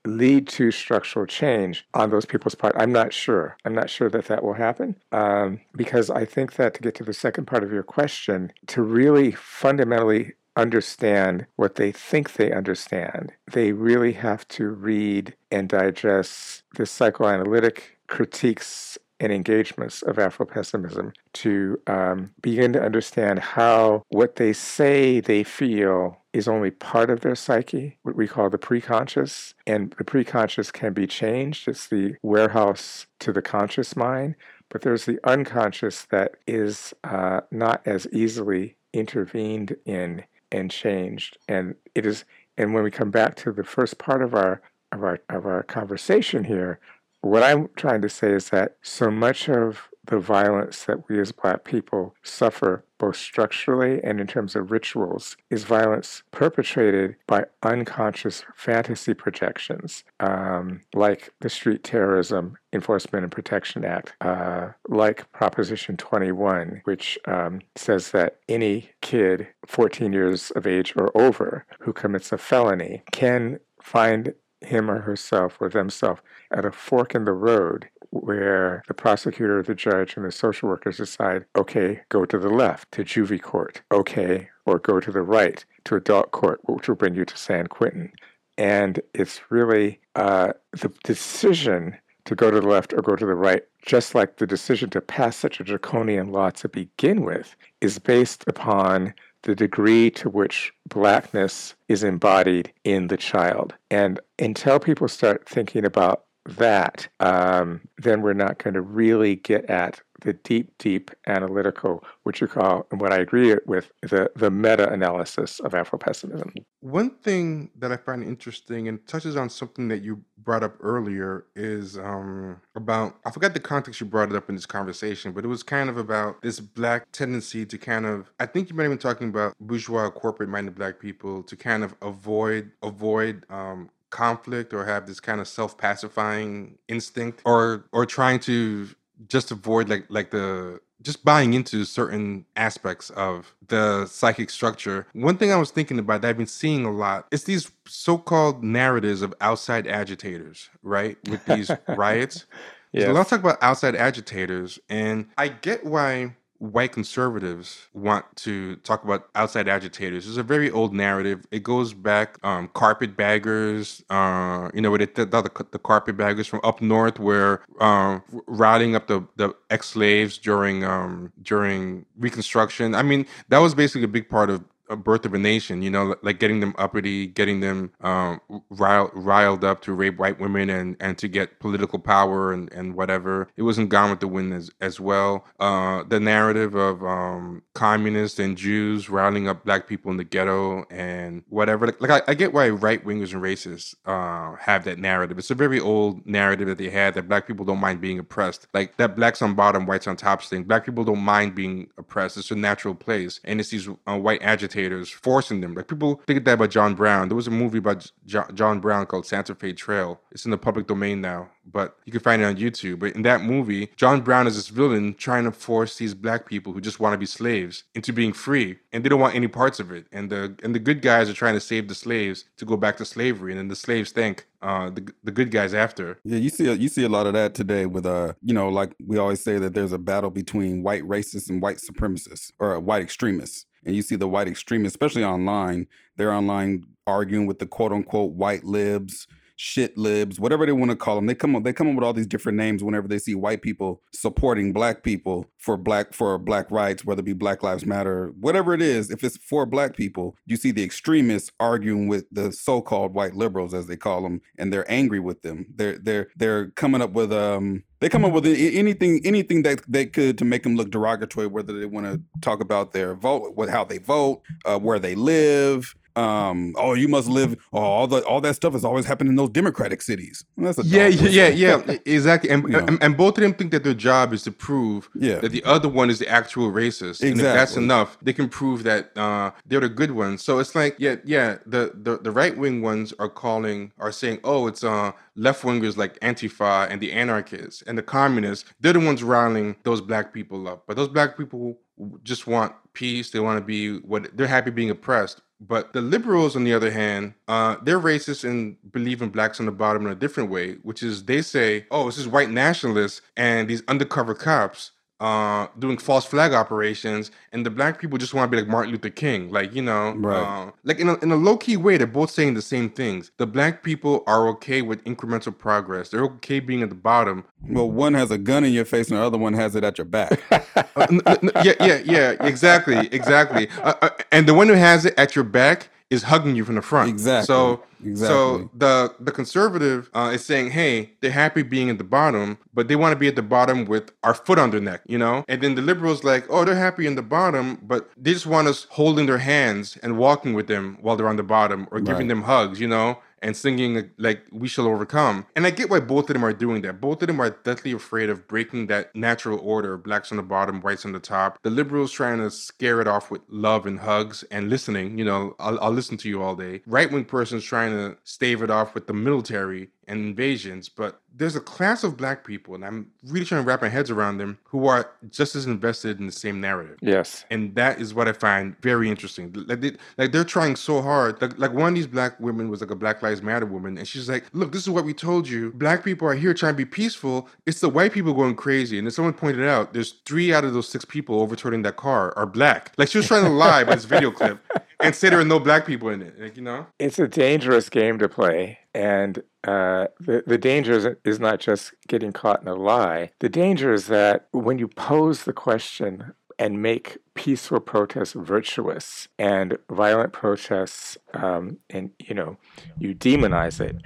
[0.07, 2.75] lead to structural change on those people's part?
[2.77, 3.57] I'm not sure.
[3.65, 7.05] I'm not sure that that will happen um, because I think that to get to
[7.05, 13.33] the second part of your question, to really fundamentally understand what they think they understand,
[13.53, 21.81] they really have to read and digest the psychoanalytic critiques and engagements of Afro-pessimism to
[21.87, 27.37] um, begin to understand how what they say they feel is only part of their
[27.37, 29.55] psyche, what we call the preconscious.
[29.67, 31.69] And the preconscious can be changed.
[31.69, 34.35] It's the warehouse to the conscious mind.
[34.69, 41.39] But there's the unconscious that is uh, not as easily intervened in and changed.
[41.49, 42.25] And it is,
[42.59, 44.61] and when we come back to the first part of our
[44.91, 46.79] of our of our conversation here,
[47.25, 51.33] what I'm trying to say is that so much of the violence that we as
[51.33, 58.45] Black people suffer, both structurally and in terms of rituals, is violence perpetrated by unconscious
[58.55, 66.83] fantasy projections, um, like the Street Terrorism Enforcement and Protection Act, uh, like Proposition 21,
[66.85, 72.39] which um, says that any kid 14 years of age or over who commits a
[72.39, 74.35] felony can find
[74.67, 76.21] him or herself or themselves
[76.51, 80.99] at a fork in the road where the prosecutor, the judge, and the social workers
[80.99, 85.65] decide, okay, go to the left to juvie court, okay, or go to the right
[85.85, 88.13] to adult court, which will bring you to San Quentin.
[88.57, 93.35] And it's really uh, the decision to go to the left or go to the
[93.35, 97.99] right, just like the decision to pass such a draconian law to begin with, is
[97.99, 103.75] based upon the degree to which blackness is embodied in the child.
[103.91, 109.65] And until people start thinking about that, um, then we're not going to really get
[109.67, 114.51] at the deep, deep analytical, which you call, and what I agree with, the, the
[114.51, 116.53] meta analysis of Afro pessimism.
[116.81, 121.47] One thing that I find interesting and touches on something that you brought up earlier
[121.57, 125.45] is um, about, I forgot the context you brought it up in this conversation, but
[125.45, 128.85] it was kind of about this black tendency to kind of, I think you might
[128.85, 133.91] have been talking about bourgeois corporate minded black people to kind of avoid, avoid um,
[134.11, 138.89] conflict or have this kind of self-pacifying instinct or or trying to
[139.29, 145.07] just avoid like like the just buying into certain aspects of the psychic structure.
[145.13, 148.65] One thing I was thinking about that I've been seeing a lot is these so-called
[148.65, 151.19] narratives of outside agitators, right?
[151.29, 152.47] With these riots.
[152.93, 153.07] Yes.
[153.07, 156.37] So let's talk about outside agitators, and I get why
[156.73, 160.27] white conservatives want to talk about outside agitators.
[160.27, 161.47] It's a very old narrative.
[161.51, 166.61] It goes back um, carpetbaggers, uh, you know, where they the, the, the carpetbaggers from
[166.65, 172.95] up north were um, routing up the, the ex-slaves during um, during Reconstruction.
[172.95, 175.91] I mean, that was basically a big part of a birth of a nation, you
[175.91, 178.41] know, like getting them uppity, getting them um,
[178.71, 182.95] riled, riled up to rape white women and, and to get political power and, and
[182.95, 183.49] whatever.
[183.57, 185.45] It wasn't Gone with the Wind as, as well.
[185.59, 190.85] Uh, the narrative of um, communists and Jews rounding up black people in the ghetto
[190.91, 191.87] and whatever.
[191.87, 195.39] Like, like I, I, get why right wingers and racists uh, have that narrative.
[195.39, 198.67] It's a very old narrative that they had that black people don't mind being oppressed.
[198.75, 200.65] Like that blacks on bottom, whites on top thing.
[200.65, 202.37] Black people don't mind being oppressed.
[202.37, 203.41] It's a natural place.
[203.45, 205.75] And it's these uh, white agitators forcing them.
[205.75, 207.29] Like people think of that about John Brown.
[207.29, 210.21] There was a movie about John Brown called Santa Fe Trail.
[210.31, 212.99] It's in the public domain now, but you can find it on YouTube.
[213.01, 216.73] But in that movie, John Brown is this villain trying to force these black people
[216.73, 219.81] who just want to be slaves into being free, and they don't want any parts
[219.81, 220.07] of it.
[220.13, 222.97] And the and the good guys are trying to save the slaves to go back
[222.99, 226.19] to slavery, and then the slaves think uh, the the good guys after.
[226.25, 228.95] Yeah, you see you see a lot of that today with uh you know like
[229.07, 233.03] we always say that there's a battle between white racists and white supremacists or white
[233.03, 235.87] extremists and you see the white extremists, especially online,
[236.17, 240.97] they're online arguing with the quote unquote white libs, shit libs, whatever they want to
[240.97, 241.27] call them.
[241.27, 243.63] They come up, they come up with all these different names whenever they see white
[243.63, 248.33] people supporting black people for black for black rights, whether it be Black Lives Matter,
[248.41, 249.11] whatever it is.
[249.11, 253.75] If it's for black people, you see the extremists arguing with the so-called white liberals,
[253.75, 255.67] as they call them, and they're angry with them.
[255.75, 260.05] They're they're they're coming up with um they come up with anything anything that they
[260.07, 263.71] could to make them look derogatory whether they want to talk about their vote what
[263.71, 267.57] how they vote uh, where they live um, oh, you must live.
[267.73, 270.45] Oh, all the all that stuff has always happened in those democratic cities.
[270.57, 272.51] That's a yeah, yeah, yeah, yeah, exactly.
[272.51, 275.39] And, and, and both of them think that their job is to prove yeah.
[275.41, 277.23] that the other one is the actual racist.
[277.23, 277.31] Exactly.
[277.31, 280.43] And if that's enough, they can prove that uh, they're the good ones.
[280.43, 281.59] So it's like, yeah, yeah.
[281.67, 285.97] The the, the right wing ones are calling, are saying, oh, it's uh left wingers
[285.97, 288.69] like Antifa and the anarchists and the communists.
[288.81, 290.85] They're the ones riling those black people up.
[290.87, 291.79] But those black people
[292.23, 293.31] just want peace.
[293.31, 295.43] They want to be what they're happy being oppressed.
[295.67, 299.67] But the liberals, on the other hand, uh, they're racist and believe in blacks on
[299.67, 303.23] the bottom in a different way, which is they say, oh, this is white nationalists
[303.37, 304.91] and these undercover cops
[305.25, 308.93] uh, doing false flag operations, and the black people just want to be like Martin
[308.93, 310.67] Luther King, like you know, right.
[310.67, 311.97] uh, like in a, in a low key way.
[311.97, 313.31] They're both saying the same things.
[313.39, 316.11] The black people are okay with incremental progress.
[316.11, 317.45] They're okay being at the bottom.
[317.67, 319.97] Well, one has a gun in your face, and the other one has it at
[319.97, 320.43] your back.
[320.53, 323.71] uh, n- n- yeah, yeah, yeah, exactly, exactly.
[323.83, 326.75] Uh, uh, and the one who has it at your back is hugging you from
[326.75, 327.09] the front.
[327.09, 327.47] Exactly.
[327.47, 328.27] So exactly.
[328.27, 332.89] so the the conservative uh, is saying, hey, they're happy being at the bottom, but
[332.89, 335.45] they want to be at the bottom with our foot on their neck, you know.
[335.49, 338.69] And then the liberals like, oh, they're happy in the bottom, but they just want
[338.69, 342.29] us holding their hands and walking with them while they're on the bottom or giving
[342.29, 342.29] right.
[342.29, 345.47] them hugs, you know and singing like we shall overcome.
[345.55, 347.01] And i get why both of them are doing that.
[347.01, 350.81] Both of them are deathly afraid of breaking that natural order blacks on the bottom
[350.81, 351.59] whites on the top.
[351.63, 355.55] The liberals trying to scare it off with love and hugs and listening you know
[355.59, 356.83] i'll, I'll listen to you all day.
[356.87, 361.61] Right-wing persons trying to stave it off with the military and invasions, but there's a
[361.61, 364.87] class of black people, and I'm really trying to wrap my heads around them, who
[364.87, 366.99] are just as invested in the same narrative.
[367.03, 367.45] Yes.
[367.51, 369.53] And that is what I find very interesting.
[369.67, 371.41] Like, they, like they're trying so hard.
[371.43, 374.07] Like, like one of these black women was like a Black Lives Matter woman, and
[374.07, 375.73] she's like, look, this is what we told you.
[375.73, 377.49] Black people are here trying to be peaceful.
[377.67, 378.99] It's the white people going crazy.
[378.99, 382.33] And then someone pointed out, there's three out of those six people overturning that car
[382.37, 382.93] are black.
[382.97, 384.65] Like she was trying to lie by this video clip
[385.01, 386.41] and say there are no black people in it.
[386.41, 386.87] Like, you know?
[386.99, 388.79] It's a dangerous game to play.
[388.95, 393.31] And uh, the, the danger is, is not just getting caught in a lie.
[393.41, 399.77] The danger is that when you pose the question and make peaceful protests virtuous and
[399.91, 402.57] violent protests, um, and you know,
[402.99, 403.97] you demonize it,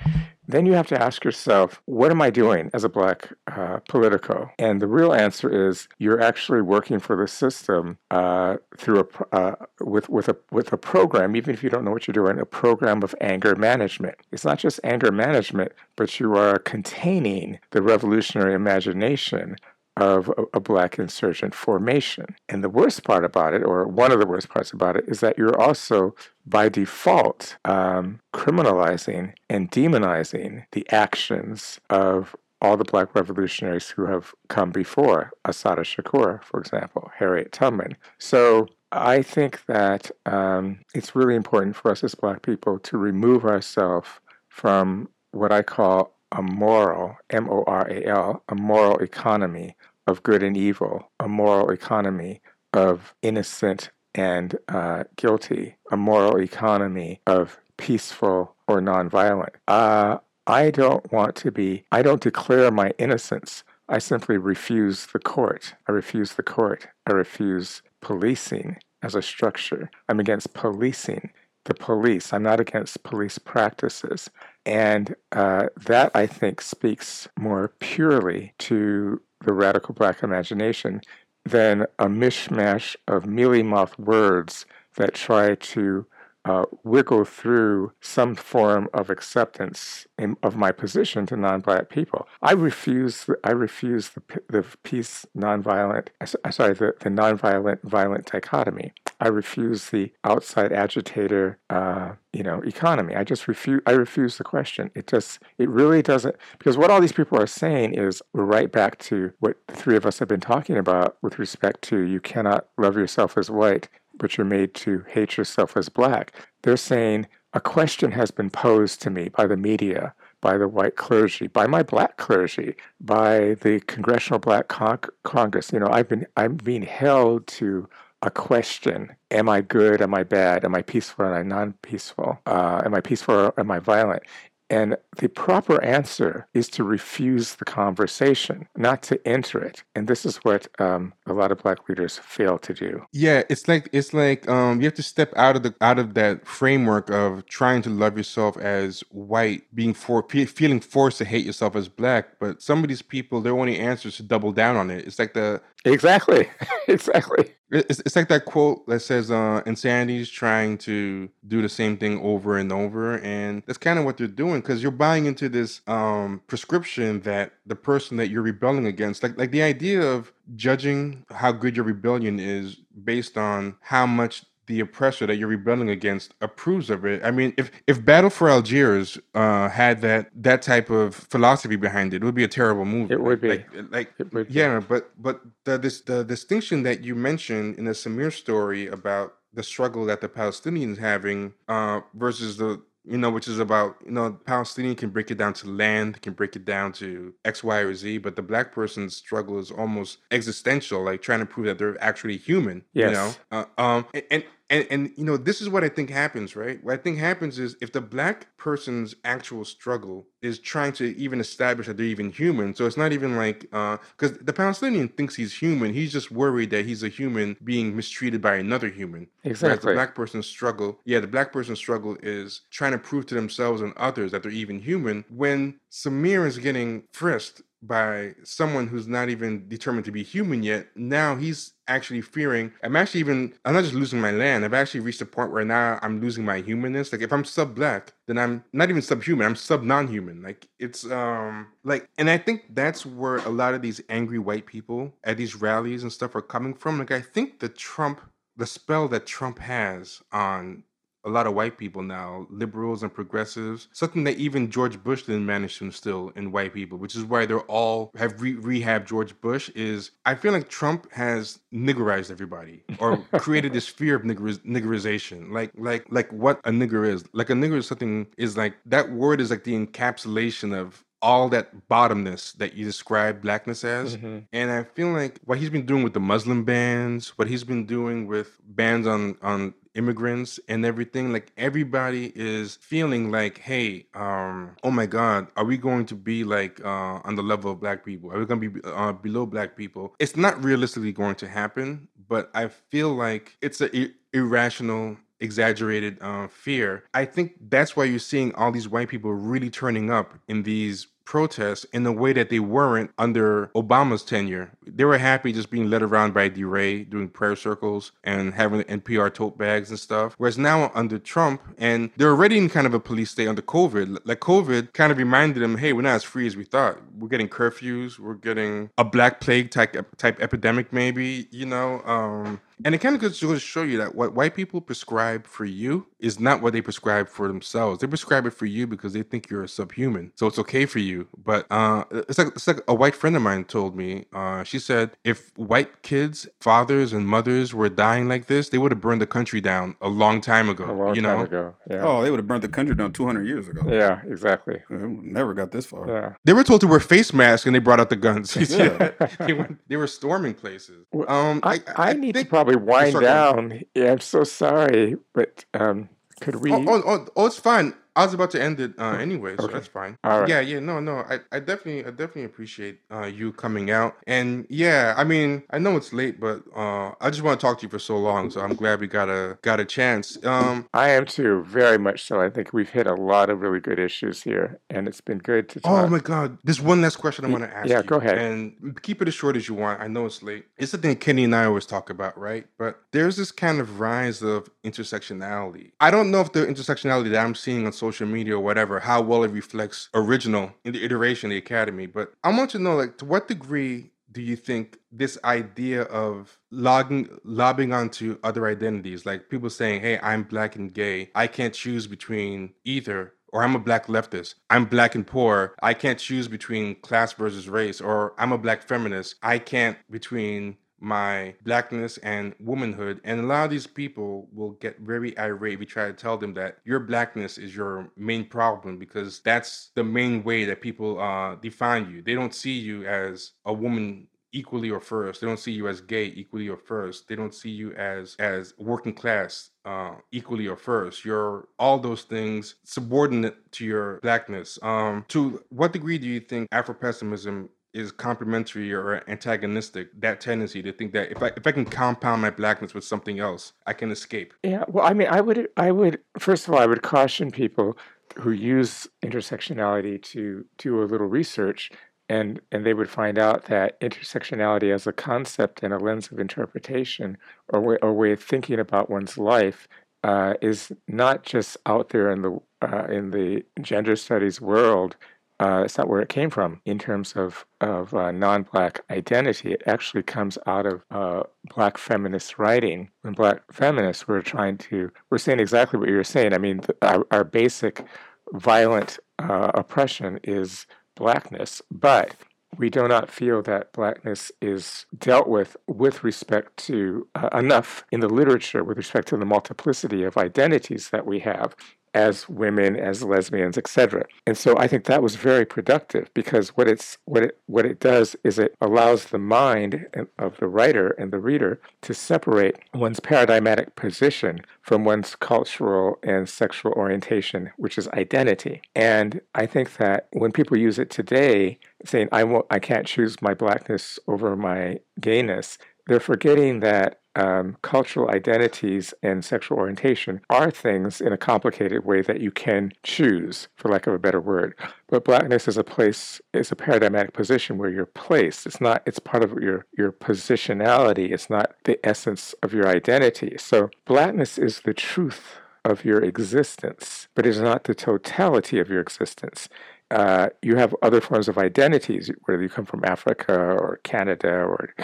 [0.49, 4.51] then you have to ask yourself, what am I doing as a black uh, politico?
[4.59, 9.55] And the real answer is you're actually working for the system uh, through a uh,
[9.81, 12.47] with with a with a program, even if you don't know what you're doing, a
[12.47, 14.17] program of anger management.
[14.33, 19.57] It's not just anger management, but you are containing the revolutionary imagination
[19.99, 22.37] of a, black insurgent formation.
[22.49, 25.21] And the worst part about it, or one of the worst parts about it, is
[25.21, 26.15] that you're also
[26.47, 34.35] by default um, criminalizing and demonizing the actions of all the black revolutionaries who have
[34.49, 37.97] come before Assata Shakur, for example, Harriet Tubman.
[38.19, 43.45] So I think that um, it's really important for us as black people to remove
[43.45, 44.09] ourselves
[44.49, 49.77] from what I call a moral, M O R A L, a moral economy
[50.07, 52.41] of good and evil, a moral economy
[52.73, 59.55] of innocent and uh, guilty, a moral economy of peaceful or nonviolent.
[59.69, 63.65] Uh, I don't want to be, I don't declare my innocence.
[63.89, 65.75] I simply refuse the court.
[65.89, 66.89] I refuse the court.
[67.07, 69.91] I refuse policing as a structure.
[70.09, 71.31] I'm against policing
[71.69, 72.33] the police.
[72.33, 74.31] I'm not against police practices.
[74.67, 81.03] And uh, that, I think, speaks more purely to the radical black imagination
[81.45, 84.67] than a mishmash of mealy mouthed words
[84.97, 86.05] that try to
[86.49, 92.27] uh, wiggle through some form of acceptance in, of my position to non-black people.
[92.43, 93.29] I refuse.
[93.45, 96.09] I refuse the the peace nonviolent.
[96.51, 98.93] Sorry, the, the nonviolent violent dichotomy.
[99.21, 103.15] I refuse the outside agitator, uh, you know, economy.
[103.15, 103.81] I just refuse.
[103.87, 104.91] I refuse the question.
[104.95, 105.41] It just.
[105.59, 106.37] It really doesn't.
[106.59, 109.97] Because what all these people are saying is we're right back to what the three
[109.97, 113.89] of us have been talking about with respect to you cannot love yourself as white
[114.19, 116.33] but you're made to hate yourself as black.
[116.63, 120.97] They're saying a question has been posed to me by the media, by the white
[120.97, 125.73] clergy, by my black clergy, by the Congressional Black Con- Congress.
[125.73, 127.89] You know, I've been I'm being held to
[128.23, 130.03] a question: Am I good?
[130.03, 130.65] Am I bad?
[130.65, 131.27] Am I peaceful?
[131.27, 132.39] Am I non-peaceful?
[132.47, 134.23] Uh, am I peaceful or am I violent?
[134.71, 139.83] And the proper answer is to refuse the conversation, not to enter it.
[139.95, 143.03] And this is what um, a lot of black leaders fail to do.
[143.13, 146.15] Yeah, it's like it's like um, you have to step out of the out of
[146.15, 151.47] that framework of trying to love yourself as white, being for feeling forced to hate
[151.47, 152.39] yourself as black.
[152.39, 155.07] But some of these people, their only answer is to double down on it.
[155.07, 156.49] It's like the exactly,
[156.89, 157.53] exactly.
[157.71, 161.99] It's, it's like that quote that says uh, insanity is trying to do the same
[161.99, 165.49] thing over and over, and that's kind of what they're doing because you're buying into
[165.49, 170.33] this um, prescription that the person that you're rebelling against, like like the idea of
[170.57, 175.91] judging how good your rebellion is based on how much the oppressor that you're rebelling
[175.91, 177.25] against approves of it.
[177.25, 182.15] I mean, if if Battle for Algiers uh, had that that type of philosophy behind
[182.15, 183.15] it, it would be a terrible movie.
[183.15, 183.49] It would be.
[183.49, 187.93] Like, like would yeah, but but the this the distinction that you mentioned in the
[187.93, 193.49] Samir story about the struggle that the Palestinians having uh, versus the you know, which
[193.49, 196.93] is about, you know, Palestinian can break it down to land, can break it down
[196.93, 201.41] to X, Y, or Z, but the black person's struggle is almost existential, like trying
[201.41, 202.85] to prove that they're actually human.
[202.93, 203.09] Yes.
[203.09, 206.11] You know, uh, um, and, and and and you know this is what i think
[206.11, 206.83] happens right?
[206.83, 211.41] What i think happens is if the black person's actual struggle is trying to even
[211.41, 215.35] establish that they're even human so it's not even like because uh, the palestinian thinks
[215.35, 215.93] he's human.
[215.93, 219.29] He's just worried that he's a human being mistreated by another human.
[219.45, 223.27] Exactly Whereas the black person's struggle yeah the black person's struggle is trying to prove
[223.27, 228.87] to themselves and others that they're even human when samir is getting frisked by someone
[228.87, 230.89] who's not even determined to be human yet.
[230.97, 234.65] Now he's actually fearing, I'm actually even, I'm not just losing my land.
[234.65, 237.13] I've actually reached a point where now I'm losing my humanness.
[237.13, 240.43] Like if I'm sub black, then I'm not even subhuman, I'm sub non human.
[240.43, 244.67] Like it's, um, like, and I think that's where a lot of these angry white
[244.67, 246.99] people at these rallies and stuff are coming from.
[246.99, 248.21] Like I think the Trump,
[248.57, 250.83] the spell that Trump has on
[251.25, 255.47] a lot of white people now, liberals and progressives, something that even George Bush didn't
[255.47, 259.39] manage to instill in white people, which is why they're all have re- rehabbed George
[259.41, 259.71] Bush.
[259.75, 265.51] Is I feel like Trump has niggerized everybody or created this fear of nigger- niggerization,
[265.53, 267.25] like like like what a nigger is.
[267.33, 271.49] Like a nigger is something is like that word is like the encapsulation of all
[271.49, 274.17] that bottomness that you describe blackness as.
[274.17, 274.39] Mm-hmm.
[274.53, 277.87] And I feel like what he's been doing with the Muslim bans, what he's been
[277.87, 284.77] doing with bans on on immigrants and everything like everybody is feeling like hey um
[284.85, 288.05] oh my god are we going to be like uh on the level of black
[288.05, 291.49] people are we going to be uh, below black people it's not realistically going to
[291.49, 297.05] happen but i feel like it's a I- irrational exaggerated uh, fear.
[297.15, 301.07] I think that's why you're seeing all these white people really turning up in these
[301.29, 304.71] protests in a way that they weren't under Obama's tenure.
[304.87, 308.85] They were happy just being led around by DeRay, doing prayer circles and having the
[308.87, 310.35] NPR tote bags and stuff.
[310.39, 314.21] Whereas now under Trump, and they're already in kind of a police state under COVID.
[314.25, 316.97] Like COVID kind of reminded them, hey, we're not as free as we thought.
[317.19, 318.19] We're getting curfews.
[318.19, 321.47] We're getting a black plague type type epidemic, maybe.
[321.51, 324.81] You know, um, and it kind of goes to show you that what white people
[324.81, 328.01] prescribe for you is not what they prescribe for themselves.
[328.01, 330.33] They prescribe it for you because they think you're a subhuman.
[330.35, 331.29] So it's okay for you.
[331.37, 334.27] But uh, it's like it's like a white friend of mine told me.
[334.33, 338.93] Uh, she said if white kids, fathers and mothers were dying like this, they would
[338.93, 340.85] have burned the country down a long time ago.
[340.85, 341.45] A long you time know?
[341.45, 341.75] ago.
[341.91, 342.07] Yeah.
[342.07, 343.83] Oh, they would have burned the country down 200 years ago.
[343.89, 344.83] Yeah, exactly.
[344.91, 346.09] never got this far.
[346.09, 346.35] Yeah.
[346.45, 348.57] They were told to wear face masks and they brought out the guns.
[348.71, 349.13] yeah.
[349.41, 351.07] they, went, they were storming places.
[351.27, 353.83] Um, I, I, I, need think, to probably wind down.
[353.95, 356.09] Yeah, I'm so sorry, but um,
[356.41, 356.73] could we?
[356.73, 357.95] Oh, oh, oh, oh, it's fine.
[358.17, 359.75] I was about to end it uh, anyway, so Okay.
[359.75, 360.17] that's fine.
[360.25, 360.49] All right.
[360.49, 361.19] Yeah, yeah, no, no.
[361.19, 364.17] I, I definitely, I definitely appreciate uh, you coming out.
[364.27, 367.79] And yeah, I mean, I know it's late, but uh, I just want to talk
[367.79, 368.51] to you for so long.
[368.51, 370.43] So I'm glad we got a got a chance.
[370.45, 372.41] Um, I am too, very much so.
[372.41, 375.69] I think we've hit a lot of really good issues here, and it's been good
[375.71, 377.89] to oh my God, there's one last question I want to ask.
[377.89, 378.39] yeah, you, go ahead.
[378.39, 380.01] And keep it as short as you want.
[380.01, 380.67] I know it's late.
[380.79, 382.67] It's the thing Kenny and I always talk about, right?
[382.79, 385.93] But there's this kind of rise of intersectionality.
[386.01, 389.21] I don't know if the intersectionality that I'm seeing on social media or whatever, how
[389.21, 392.07] well it reflects original in the iteration of the academy.
[392.07, 396.59] But I want to know, like, to what degree do you think this idea of
[396.71, 401.31] logging lobbing onto other identities, like people saying, "Hey, I'm black and gay.
[401.35, 404.57] I can't choose between either." Or I'm a black leftist.
[404.69, 405.75] I'm black and poor.
[405.83, 407.99] I can't choose between class versus race.
[407.99, 409.37] Or I'm a black feminist.
[409.43, 413.21] I can't between my blackness and womanhood.
[413.25, 415.79] And a lot of these people will get very irate.
[415.79, 420.05] We try to tell them that your blackness is your main problem because that's the
[420.05, 422.23] main way that people uh, define you.
[422.23, 425.41] They don't see you as a woman equally or first.
[425.41, 427.29] They don't see you as gay equally or first.
[427.29, 431.25] They don't see you as as working class uh, equally or first.
[431.25, 434.79] You're all those things subordinate to your blackness.
[434.83, 437.69] Um, to what degree do you think Afropessimism
[437.99, 440.09] is complementary or antagonistic?
[440.21, 443.39] That tendency to think that if I if I can compound my blackness with something
[443.41, 444.55] else, I can escape.
[444.63, 447.99] Yeah, well, I mean, I would, I would, first of all, I would caution people
[448.37, 451.91] who use intersectionality to do a little research
[452.29, 456.39] and and they would find out that intersectionality as a concept and a lens of
[456.39, 457.39] interpretation
[457.69, 459.89] or way, or way of thinking about one's life
[460.25, 465.17] uh, is not just out there in the uh, in the gender studies world.
[465.61, 469.73] Uh, it's not where it came from in terms of of uh, non-black identity.
[469.73, 471.43] It actually comes out of uh,
[471.75, 473.11] black feminist writing.
[473.23, 476.55] When black feminists were trying to, we're saying exactly what you're saying.
[476.55, 478.05] I mean, our, our basic
[478.53, 480.87] violent uh, oppression is
[481.17, 482.35] blackness, but
[482.77, 488.21] we do not feel that blackness is dealt with with respect to uh, enough in
[488.21, 491.75] the literature with respect to the multiplicity of identities that we have
[492.15, 494.25] as women, as lesbians, etc.
[494.47, 498.01] And so I think that was very productive because what it's what it what it
[498.01, 500.07] does is it allows the mind
[500.39, 506.49] of the writer and the reader to separate one's paradigmatic position from one's cultural and
[506.49, 508.81] sexual orientation, which is identity.
[508.95, 513.43] And I think that when people use it today, saying I won't, I can't choose
[513.43, 520.71] my blackness over my gayness, they're forgetting that um, cultural identities and sexual orientation are
[520.71, 524.75] things in a complicated way that you can choose, for lack of a better word.
[525.09, 528.67] But blackness is a place, is a paradigmatic position where you're placed.
[528.67, 531.33] It's not, it's part of your, your positionality.
[531.33, 533.57] It's not the essence of your identity.
[533.59, 539.01] So blackness is the truth of your existence, but is not the totality of your
[539.01, 539.69] existence
[540.11, 544.95] uh, you have other forms of identities, whether you come from Africa or Canada or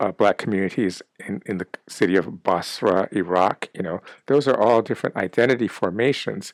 [0.00, 3.68] uh, black communities in, in the city of Basra, Iraq.
[3.74, 6.52] You know, those are all different identity formations,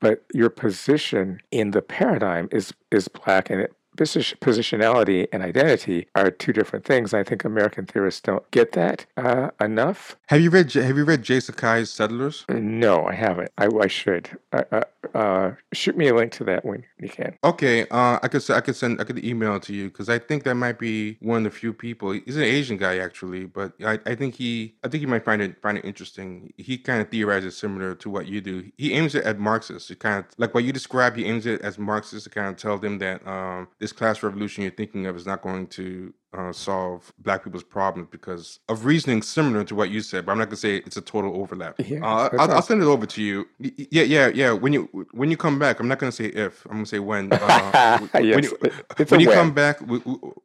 [0.00, 6.30] but your position in the paradigm is is black, and it positionality and identity are
[6.30, 7.14] two different things.
[7.14, 10.16] I think American theorists don't get that uh, enough.
[10.26, 11.40] Have you read Have you read J.
[11.40, 12.44] Sakai's Settlers?
[12.48, 13.50] No, I haven't.
[13.58, 14.30] I, I should.
[14.52, 14.82] Uh, uh,
[15.14, 17.36] uh, shoot me a link to that when you can.
[17.44, 20.18] Okay, uh, I could I could send I could email it to you because I
[20.18, 22.12] think that might be one of the few people.
[22.12, 25.42] He's an Asian guy actually, but I, I think he I think you might find
[25.42, 26.52] it find it interesting.
[26.56, 28.70] He kind of theorizes similar to what you do.
[28.76, 29.88] He aims it at Marxists.
[29.88, 31.16] He kind of like what you described.
[31.16, 34.62] He aims it as Marxists to kind of tell them that um, this class revolution
[34.62, 39.22] you're thinking of is not going to uh, solve black people's problems because of reasoning
[39.22, 41.76] similar to what you said, but I'm not gonna say it's a total overlap.
[41.78, 43.48] Yeah, uh, I'll, I'll, send it over to you.
[43.58, 44.52] Yeah, yeah, yeah.
[44.52, 46.64] When you when you come back, I'm not gonna say if.
[46.66, 47.32] I'm gonna say when.
[47.32, 47.38] Uh,
[48.14, 49.98] yes, when you, when you come back, we,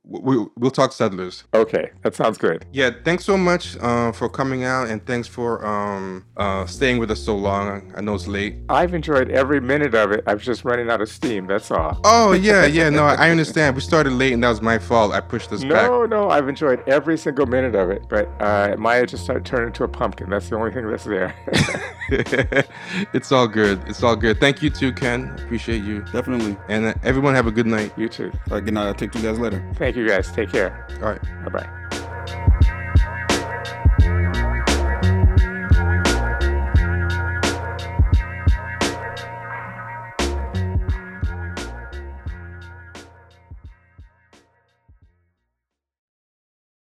[0.03, 1.43] we, will we, talk settlers.
[1.53, 2.65] Okay, that sounds good.
[2.72, 7.11] Yeah, thanks so much uh, for coming out, and thanks for um, uh, staying with
[7.11, 7.93] us so long.
[7.97, 8.55] I know it's late.
[8.69, 10.23] I've enjoyed every minute of it.
[10.27, 11.45] I was just running out of steam.
[11.47, 11.99] That's all.
[12.05, 12.89] Oh yeah, yeah.
[12.89, 13.76] No, I understand.
[13.76, 15.11] We started late, and that was my fault.
[15.11, 15.61] I pushed this.
[15.61, 16.10] No, back.
[16.10, 18.08] no, I've enjoyed every single minute of it.
[18.08, 20.30] But uh, Maya just started turning into a pumpkin.
[20.30, 21.36] That's the only thing that's there.
[23.14, 23.82] it's all good.
[23.88, 24.40] It's all good.
[24.40, 25.30] Thank you too, Ken.
[25.40, 26.02] Appreciate you.
[26.12, 26.58] Definitely.
[26.70, 27.94] And uh, everyone have a good night.
[27.98, 28.32] You too.
[28.50, 28.88] All right, good night.
[28.88, 29.64] I'll take you guys later.
[29.76, 30.32] Thank you guys.
[30.32, 30.88] Take care.
[31.02, 31.22] All right.
[31.44, 32.00] Bye bye.